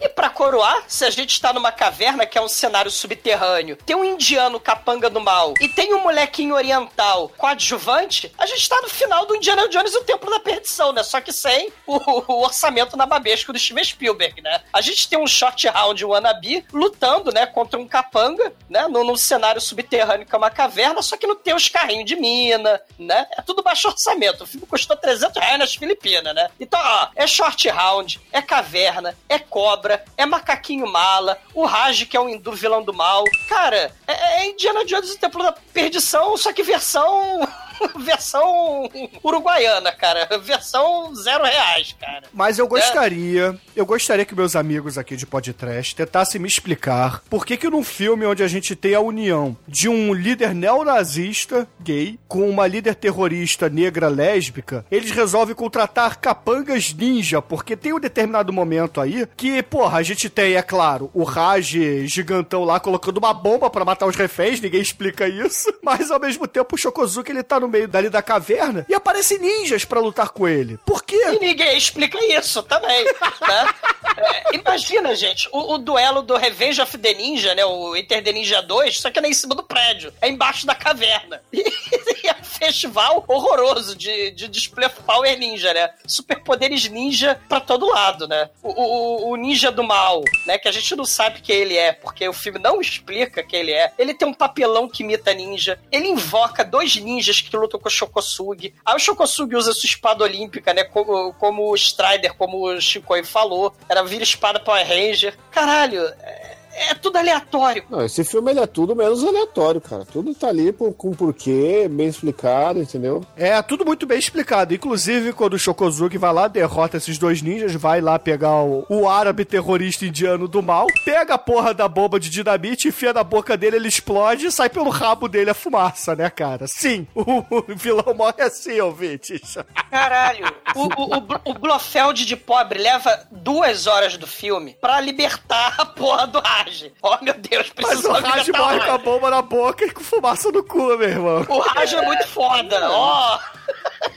[0.00, 3.94] E pra coroar, se a gente tá numa caverna que é um cenário subterrâneo, tem
[3.94, 8.88] um indiano capanga do mal e tem um molequinho oriental coadjuvante, a gente tá no
[8.88, 11.02] final do Indiana Jones e o Templo da Perdição, né?
[11.02, 11.98] Só que sem o,
[12.32, 14.62] o orçamento na babesco do Steven Spielberg, né?
[14.72, 19.16] A gente tem um short round wannabe lutando, né, contra um capanga, né, num, num
[19.16, 23.26] cenário subterrâneo que é uma caverna, só que não tem os carrinhos de mina, né?
[23.36, 24.44] É tudo baixo orçamento.
[24.44, 26.48] O filme custou 300 reais nas Filipinas, né?
[26.58, 32.16] Então, ó, é short round, é caverna, é cobra, é macaquinho mala, o Raj, que
[32.16, 33.24] é um hindu vilão do mal.
[33.48, 37.40] Cara, é, é Indiana Jones e o Templo da Perdição, só que versão.
[37.98, 38.88] versão
[39.22, 40.38] uruguaiana, cara.
[40.38, 42.24] Versão zero reais, cara.
[42.32, 47.44] Mas eu gostaria, eu gostaria que meus amigos aqui de podcast tentassem me explicar por
[47.44, 52.18] que que num filme onde a gente tem a união de um líder neonazista gay
[52.28, 58.52] com uma líder terrorista negra lésbica, eles resolvem contratar capangas ninja, porque tem um determinado
[58.52, 63.32] momento aí que, porra, a gente tem, é claro, o Raj gigantão lá colocando uma
[63.32, 67.42] bomba pra matar os reféns, ninguém explica isso, mas ao mesmo tempo o Shokozuki ele
[67.42, 70.78] tá no meio dali da caverna e aparecem ninjas pra lutar com ele.
[70.84, 71.20] Por quê?
[71.32, 73.68] E ninguém explica isso também, né?
[74.16, 77.64] É, imagina, gente, o, o duelo do Revenge of the Ninja, né?
[77.64, 80.66] O Enter the Ninja 2, só que não é em cima do prédio, é embaixo
[80.66, 81.40] da caverna.
[82.22, 85.90] E, é um festival horroroso de, de display power ninja, né?
[86.06, 88.50] Superpoderes ninja pra todo lado, né?
[88.62, 90.58] O, o, o ninja do mal, né?
[90.58, 93.72] Que a gente não sabe quem ele é, porque o filme não explica quem ele
[93.72, 93.92] é.
[93.98, 95.78] Ele tem um papelão que imita ninja.
[95.90, 98.74] Ele invoca dois ninjas que lutam com o Shokosugi.
[98.84, 100.84] Aí o Shokosugi usa sua espada olímpica, né?
[100.84, 103.74] Como, como o Strider, como o Shinkoi falou.
[103.88, 105.36] Era vira espada Power Ranger.
[105.50, 107.84] Caralho, é, é tudo aleatório.
[107.90, 110.04] Não, esse filme ele é tudo menos aleatório, cara.
[110.04, 113.24] Tudo tá ali por- com porquê, bem explicado, entendeu?
[113.36, 114.74] É, tudo muito bem explicado.
[114.74, 119.08] Inclusive, quando o Shokozuki vai lá, derrota esses dois ninjas, vai lá pegar o, o
[119.08, 123.56] árabe terrorista indiano do mal, pega a porra da bomba de dinamite, enfia na boca
[123.56, 126.66] dele, ele explode e sai pelo rabo dele a fumaça, né, cara?
[126.66, 129.56] Sim, o, o vilão morre assim, ouvintes.
[129.90, 135.74] Caralho, o, o, o, o Blofeld de pobre leva duas horas do filme pra libertar
[135.78, 136.59] a porra do Raj.
[136.64, 136.92] Raj.
[137.02, 140.50] Oh, meu Deus, Mas o Raj morre com a bomba na boca e com fumaça
[140.50, 141.46] no cu, meu irmão.
[141.48, 143.38] O Raj é muito foda, ó.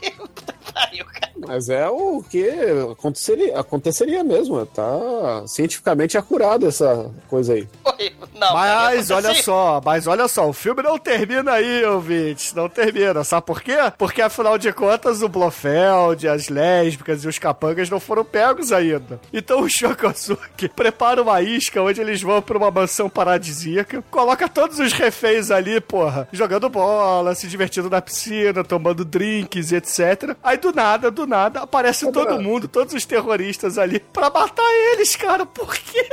[0.01, 0.11] Que
[0.71, 1.33] pariu, cara.
[1.47, 2.47] Mas é o que
[2.91, 4.65] aconteceria, aconteceria mesmo.
[4.65, 7.67] Tá cientificamente acurado essa coisa aí.
[7.85, 12.53] Oi, Não, Mas olha só, mas olha só, o filme não termina aí, ouvintes.
[12.53, 13.23] Não termina.
[13.23, 13.77] Sabe por quê?
[13.97, 19.19] Porque afinal de contas o Blofeld, as lésbicas e os capangas não foram pegos ainda.
[19.31, 24.79] Então o Shokosuke prepara uma isca onde eles vão pra uma mansão paradisíaca, coloca todos
[24.79, 30.35] os reféns ali, porra, jogando bola, se divertindo na piscina, tomando drinks e etc.
[30.43, 35.15] Aí do nada, do nada, aparece todo mundo, todos os terroristas ali, pra matar eles,
[35.15, 35.45] cara.
[35.45, 36.07] Por quê?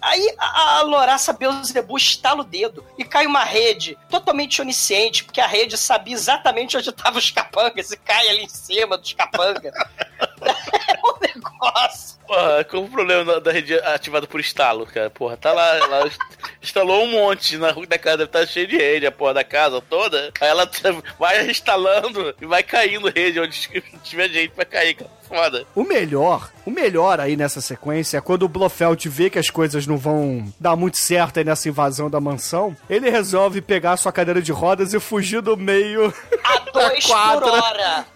[0.00, 5.40] Aí a, a Loraça Beelzebub estala o dedo e cai uma rede totalmente onisciente, porque
[5.40, 9.72] a rede sabia exatamente onde estavam os capangas e cai ali em cima dos capangas.
[10.88, 11.18] é um
[11.54, 12.14] negócio.
[12.26, 15.10] Porra, qual o problema da- da rede ativada por estalo, cara?
[15.10, 16.10] Porra, tá lá, ela
[16.62, 19.44] instalou um monte na rua da casa, deve estar cheio de rede, a porra da
[19.44, 20.32] casa toda.
[20.40, 23.68] Aí ela tá- vai instalando e vai caindo rede onde
[24.02, 25.10] tiver gente pra cair, cara.
[25.28, 25.66] Foda.
[25.74, 29.86] O melhor, o melhor aí nessa sequência é quando o Blofeld vê que as coisas
[29.86, 34.12] não vão dar muito certo aí nessa invasão da mansão, ele resolve pegar a sua
[34.12, 36.12] cadeira de rodas e fugir do meio.
[36.44, 37.52] A dois por quadra.
[37.52, 38.06] hora.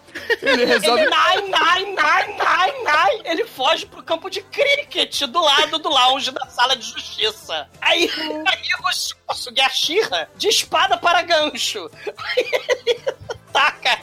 [0.42, 1.00] Ele resolve.
[1.00, 3.20] Ele nai, nai, nai, nai, nai.
[3.24, 7.68] Ele foge pro campo de cricket do lado do lounge da sala de justiça.
[7.80, 8.10] Aí,
[8.46, 11.90] aí o Shikosugi Ashira de espada para gancho.
[12.16, 13.04] Aí ele
[13.52, 13.98] taca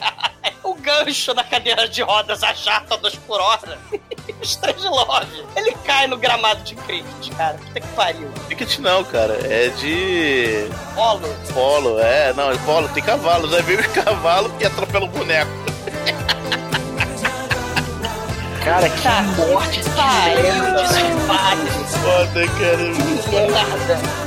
[0.62, 3.78] o gancho na cadeira de rodas, a jata 2 por hora.
[4.42, 5.44] Strange Love.
[5.56, 7.54] Ele cai no gramado de cricket, cara.
[7.58, 8.30] Puta que pariu.
[8.48, 9.34] Ticket não, cara.
[9.44, 10.68] É de.
[10.94, 11.28] Polo.
[11.52, 12.32] Polo, é.
[12.34, 13.52] Não, é polo, tem cavalos.
[13.54, 15.50] Aí vem os cavalos e atropelam o boneco.
[18.64, 19.22] Cara, que Tá.
[19.22, 21.66] morte Pariu, desespare.
[22.02, 22.92] Foda, cara.
[23.22, 24.26] Que merda.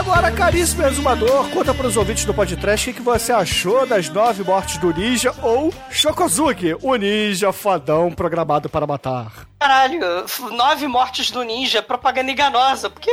[0.00, 4.78] Agora, caríssimo exumador, conta pros ouvintes do podcast o que você achou das nove mortes
[4.78, 9.30] do ninja ou Shokozuki, o ninja fodão programado para matar.
[9.60, 10.00] Caralho,
[10.52, 13.10] nove mortes do ninja, propaganda enganosa, porque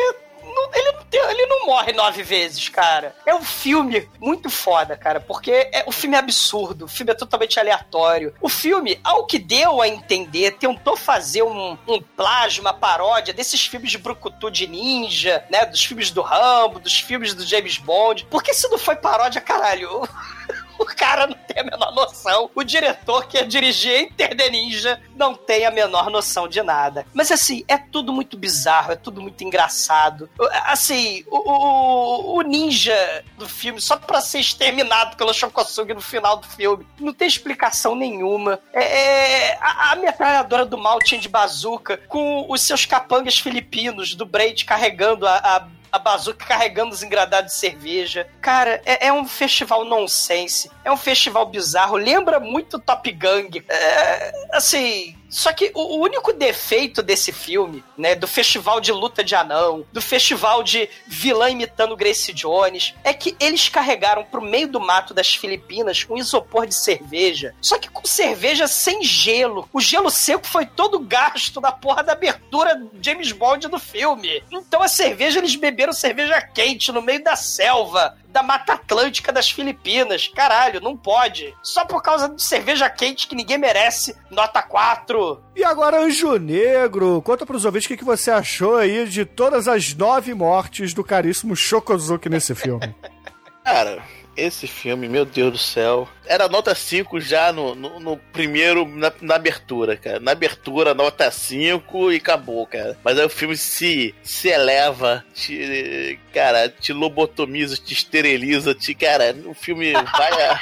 [0.61, 3.15] não- ele, não tem- ele não morre nove vezes, cara.
[3.25, 7.15] É um filme muito foda, cara, porque é, o filme é absurdo, o filme é
[7.15, 8.33] totalmente aleatório.
[8.41, 13.65] O filme, ao que deu a entender, tentou fazer um, um plágio, uma paródia desses
[13.65, 18.25] filmes de brucutu de ninja, né, dos filmes do Rambo, dos filmes do James Bond.
[18.29, 20.07] Porque se não foi paródia, caralho...
[20.87, 22.49] O cara não tem a menor noção.
[22.55, 27.05] O diretor que ia dirigir Enter the Ninja não tem a menor noção de nada.
[27.13, 30.29] Mas assim, é tudo muito bizarro, é tudo muito engraçado.
[30.65, 36.37] Assim, o, o, o ninja do filme, só pra ser exterminado pelo Shokosugi no final
[36.37, 38.59] do filme, não tem explicação nenhuma.
[38.73, 44.15] É, é, a, a metralhadora do mal tinha de bazuca, com os seus capangas filipinos
[44.15, 45.67] do Braid carregando a, a
[45.97, 48.27] a bazuca carregando os engradados de cerveja.
[48.41, 50.71] Cara, é, é um festival nonsense.
[50.85, 51.97] É um festival bizarro.
[51.97, 53.63] Lembra muito Top Gang.
[53.67, 55.15] É, assim.
[55.29, 60.01] Só que o único defeito desse filme, né, do festival de luta de anão, do
[60.01, 65.29] festival de vilã imitando Grace Jones, é que eles carregaram pro meio do mato das
[65.29, 67.53] Filipinas um isopor de cerveja.
[67.61, 69.67] Só que com cerveja sem gelo.
[69.73, 74.43] O gelo seco foi todo gasto na porra da abertura James Bond do filme.
[74.51, 79.49] Então a cerveja, eles beberam cerveja quente no meio da selva da Mata Atlântica das
[79.49, 80.27] Filipinas.
[80.27, 81.55] Caralho, não pode.
[81.63, 84.15] Só por causa de cerveja quente que ninguém merece.
[84.29, 85.16] Nota 4.
[85.55, 89.67] E agora, Anjo Negro, conta pros ouvintes o que que você achou aí de todas
[89.67, 92.95] as nove mortes do caríssimo Shokozuki nesse filme.
[93.63, 94.01] Cara,
[94.35, 96.07] esse filme, meu Deus do céu.
[96.27, 100.19] Era nota 5 já no, no, no primeiro, na, na abertura, cara.
[100.19, 102.97] Na abertura, nota 5 e acabou, cara.
[103.03, 109.35] Mas aí o filme se, se eleva, te, cara, te lobotomiza, te esteriliza, te, cara,
[109.45, 110.59] o filme vai a,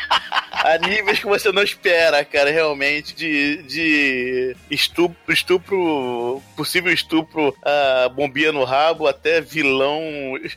[0.52, 8.10] a níveis que você não espera, cara, realmente, de, de estupro, estupro, possível estupro, a
[8.10, 10.02] bombinha no rabo, até vilão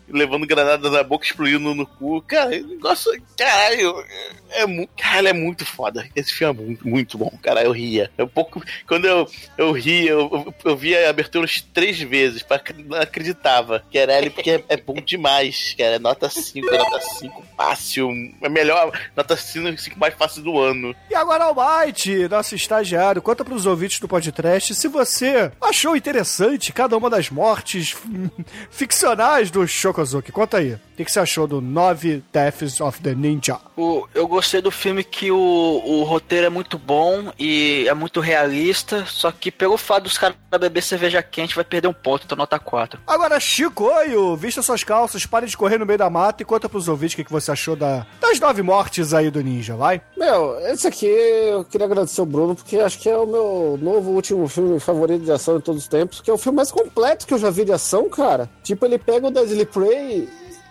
[0.09, 2.22] levando granada na boca, explodindo no cu.
[2.22, 4.05] Cara, negócio, caralho,
[4.51, 6.06] é, mu cara, é muito foda.
[6.14, 8.10] Esse filme é muito, muito bom, cara, eu ria.
[8.18, 9.26] Eu pouco, quando eu,
[9.56, 14.16] eu ria, eu, eu, via a abertura uns três vezes, pra, não acreditava que era
[14.18, 18.10] ele, porque é, é bom demais, cara, é nota 5, nota 5 fácil,
[18.42, 20.94] é melhor, nota 5 mais fácil do ano.
[21.10, 26.96] E agora, Almighty, nosso estagiário, conta pros ouvintes do podcast se você achou interessante cada
[26.96, 27.96] uma das mortes
[28.70, 30.32] ficcionais do Shokozuki.
[30.32, 30.74] Conta aí.
[30.74, 33.58] O que, que você achou do Nove Deaths of the Ninja?
[33.76, 38.20] O- eu gostei do filme que o, o roteiro é muito bom e é muito
[38.20, 42.36] realista, só que pelo fato dos caras beber cerveja quente vai perder um ponto, então
[42.36, 43.01] nota 4.
[43.06, 46.89] Agora, Chicoio, vista suas calças, pare de correr no meio da mata e conta pros
[46.89, 50.01] ouvintes o que, que você achou da, das nove mortes aí do ninja, vai?
[50.16, 54.10] Meu, esse aqui eu queria agradecer o Bruno, porque acho que é o meu novo
[54.10, 57.27] último filme favorito de ação de todos os tempos, que é o filme mais completo
[57.27, 58.48] que eu já vi de ação, cara.
[58.62, 60.28] Tipo, ele pega o Deadly Prey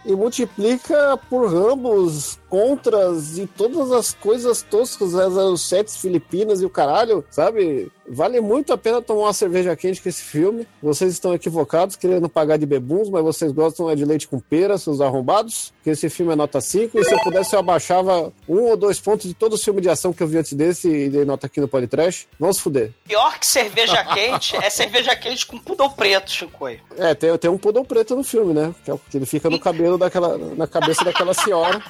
[0.08, 6.70] e multiplica por rambos, contras e todas as coisas toscas, as sets filipinas e o
[6.70, 7.92] caralho, sabe?
[8.10, 10.68] Vale muito a pena tomar uma cerveja quente com esse filme.
[10.82, 14.78] Vocês estão equivocados, querendo pagar de bebuns, mas vocês gostam é de leite com pera,
[14.78, 15.74] seus arrombados.
[15.84, 16.98] Que esse filme é nota 5.
[17.00, 19.90] E se eu pudesse, eu abaixava um ou dois pontos de todo o filme de
[19.90, 22.28] ação que eu vi antes desse e dei nota aqui no Podcast.
[22.40, 22.94] Vamos fuder.
[23.06, 26.80] Pior que cerveja quente é cerveja quente com pudor preto, Chicoio.
[26.98, 28.74] É, tem, tem um poodle preto no filme, né?
[28.86, 30.38] Que, é que ele fica no cabelo daquela.
[30.38, 31.84] na cabeça daquela senhora.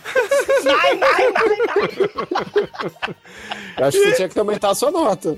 [0.63, 3.15] Vai, vai, vai, vai.
[3.77, 5.37] Eu acho que você tinha que aumentar a sua nota.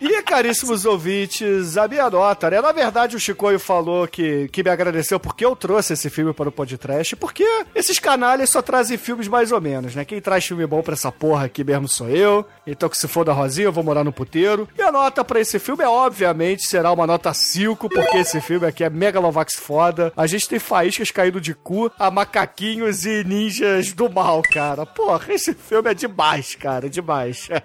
[0.00, 2.60] E, caríssimos ouvintes, a minha nota, né?
[2.60, 6.48] Na verdade, o Chicoio falou que, que me agradeceu porque eu trouxe esse filme para
[6.48, 7.44] o podcast, porque
[7.74, 10.04] esses canalhas só trazem filmes mais ou menos, né?
[10.04, 12.46] Quem traz filme bom pra essa porra aqui mesmo sou eu.
[12.66, 14.68] Então, que se for da Rosinha, eu vou morar no puteiro.
[14.76, 18.66] E a nota pra esse filme, é, obviamente, será uma nota 5, porque esse filme
[18.66, 20.12] aqui é Megalovax foda.
[20.16, 24.84] A gente tem faíscas caindo de cu a macaquinhos e ninjas do mal, cara.
[24.84, 27.48] Porra, esse filme é demais, cara, demais.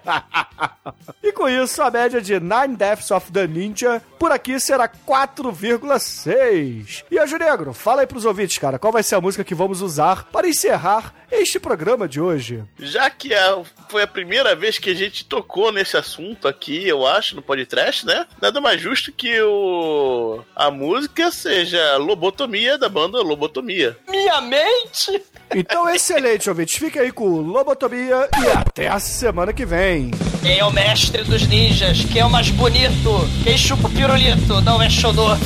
[1.22, 7.04] E com isso, a média de Nine Deaths of the Ninja por aqui será 4,6.
[7.10, 9.80] E a Negro, fala aí pros ouvintes, cara, qual vai ser a música que vamos
[9.82, 12.62] usar para encerrar este programa de hoje?
[12.78, 17.04] Já que a- foi a primeira vez que a gente tocou nesse assunto aqui, eu
[17.06, 18.26] acho, no podcast, né?
[18.40, 23.96] Nada mais justo que o a música seja Lobotomia da banda Lobotomia.
[24.08, 25.22] Minha mente?
[25.54, 26.76] Então, excelente, ouvintes.
[26.76, 30.10] Fique aí com Lobotomia e até a semana que vem.
[30.42, 32.04] Quem é o mestre dos ninjas?
[32.04, 33.28] Quem é o mais bonito?
[33.44, 34.60] Quem chupa o pirulito?
[34.62, 35.42] Não é Shodoff,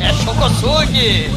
[0.00, 1.28] é Shokosugi!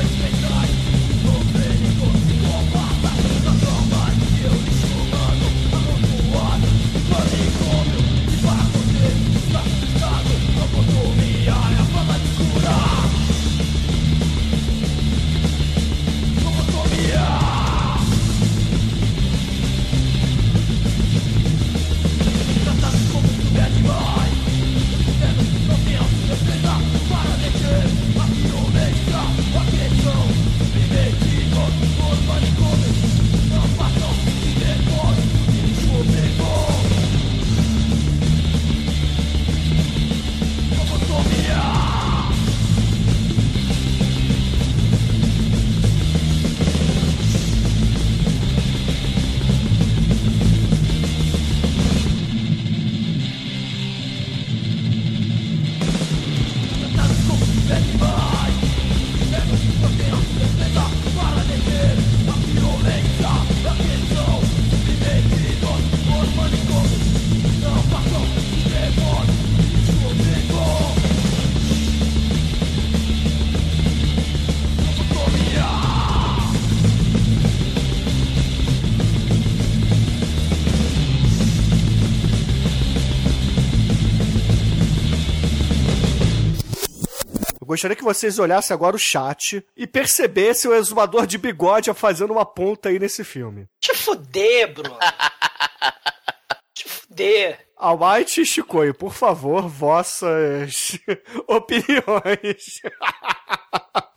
[87.71, 92.45] Gostaria que vocês olhassem agora o chat e percebessem o exumador de bigode fazendo uma
[92.45, 93.65] ponta aí nesse filme.
[93.79, 94.97] Te fuder, Bruno.
[96.75, 97.65] Te fuder.
[97.77, 100.99] Almighty e Chicoio, por favor, vossas
[101.47, 102.81] opiniões.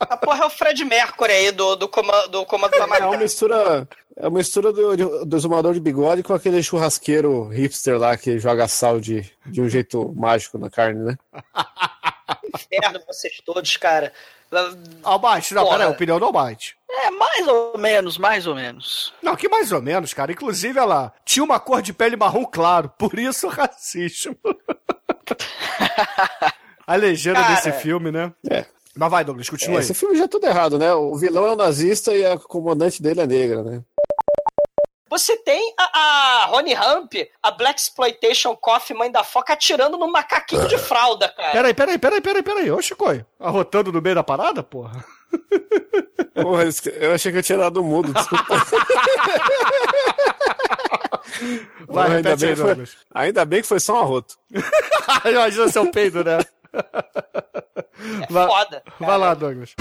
[0.00, 3.16] A porra é o Fred Mercury aí do, do, coma, do Comando da É uma
[3.16, 3.88] mistura.
[4.16, 8.68] É uma mistura do, do exumador de bigode com aquele churrasqueiro hipster lá que joga
[8.68, 11.16] sal de, de um jeito mágico na carne, né?
[12.54, 14.12] Inferno vocês todos, cara.
[15.02, 15.78] Almighty, não, Porra.
[15.78, 16.76] pera aí, opinião do Almighty.
[16.88, 19.12] É, mais ou menos, mais ou menos.
[19.20, 20.30] Não, que mais ou menos, cara.
[20.30, 24.36] Inclusive, ela tinha uma cor de pele marrom claro, por isso o racismo.
[26.86, 27.54] A legenda Cara.
[27.54, 28.32] desse filme, né?
[28.50, 28.66] É.
[28.94, 29.84] Mas vai, Douglas, continua aí.
[29.84, 30.92] Esse filme já é tudo errado, né?
[30.94, 33.82] O vilão é um nazista e a comandante dele é negra, né?
[35.10, 37.12] Você tem a, a Rony Ramp,
[37.42, 41.52] a Black Exploitation Coffee Mãe da Foca, atirando no macaquinho de fralda, cara.
[41.52, 42.70] Peraí, peraí, peraí, peraí, peraí.
[42.70, 45.04] Ô, Chicoio, arrotando no meio da parada, porra?
[46.34, 46.64] Porra,
[46.98, 48.44] eu achei que eu tinha dado mudo, desculpa.
[51.88, 52.96] Vai, ainda, repete bem aí, que foi, Douglas.
[53.14, 54.34] ainda bem que foi só um arroto.
[55.24, 56.38] Imagina seu peido, né?
[56.72, 58.82] É Vai- foda.
[58.98, 59.74] Vai lá, Douglas.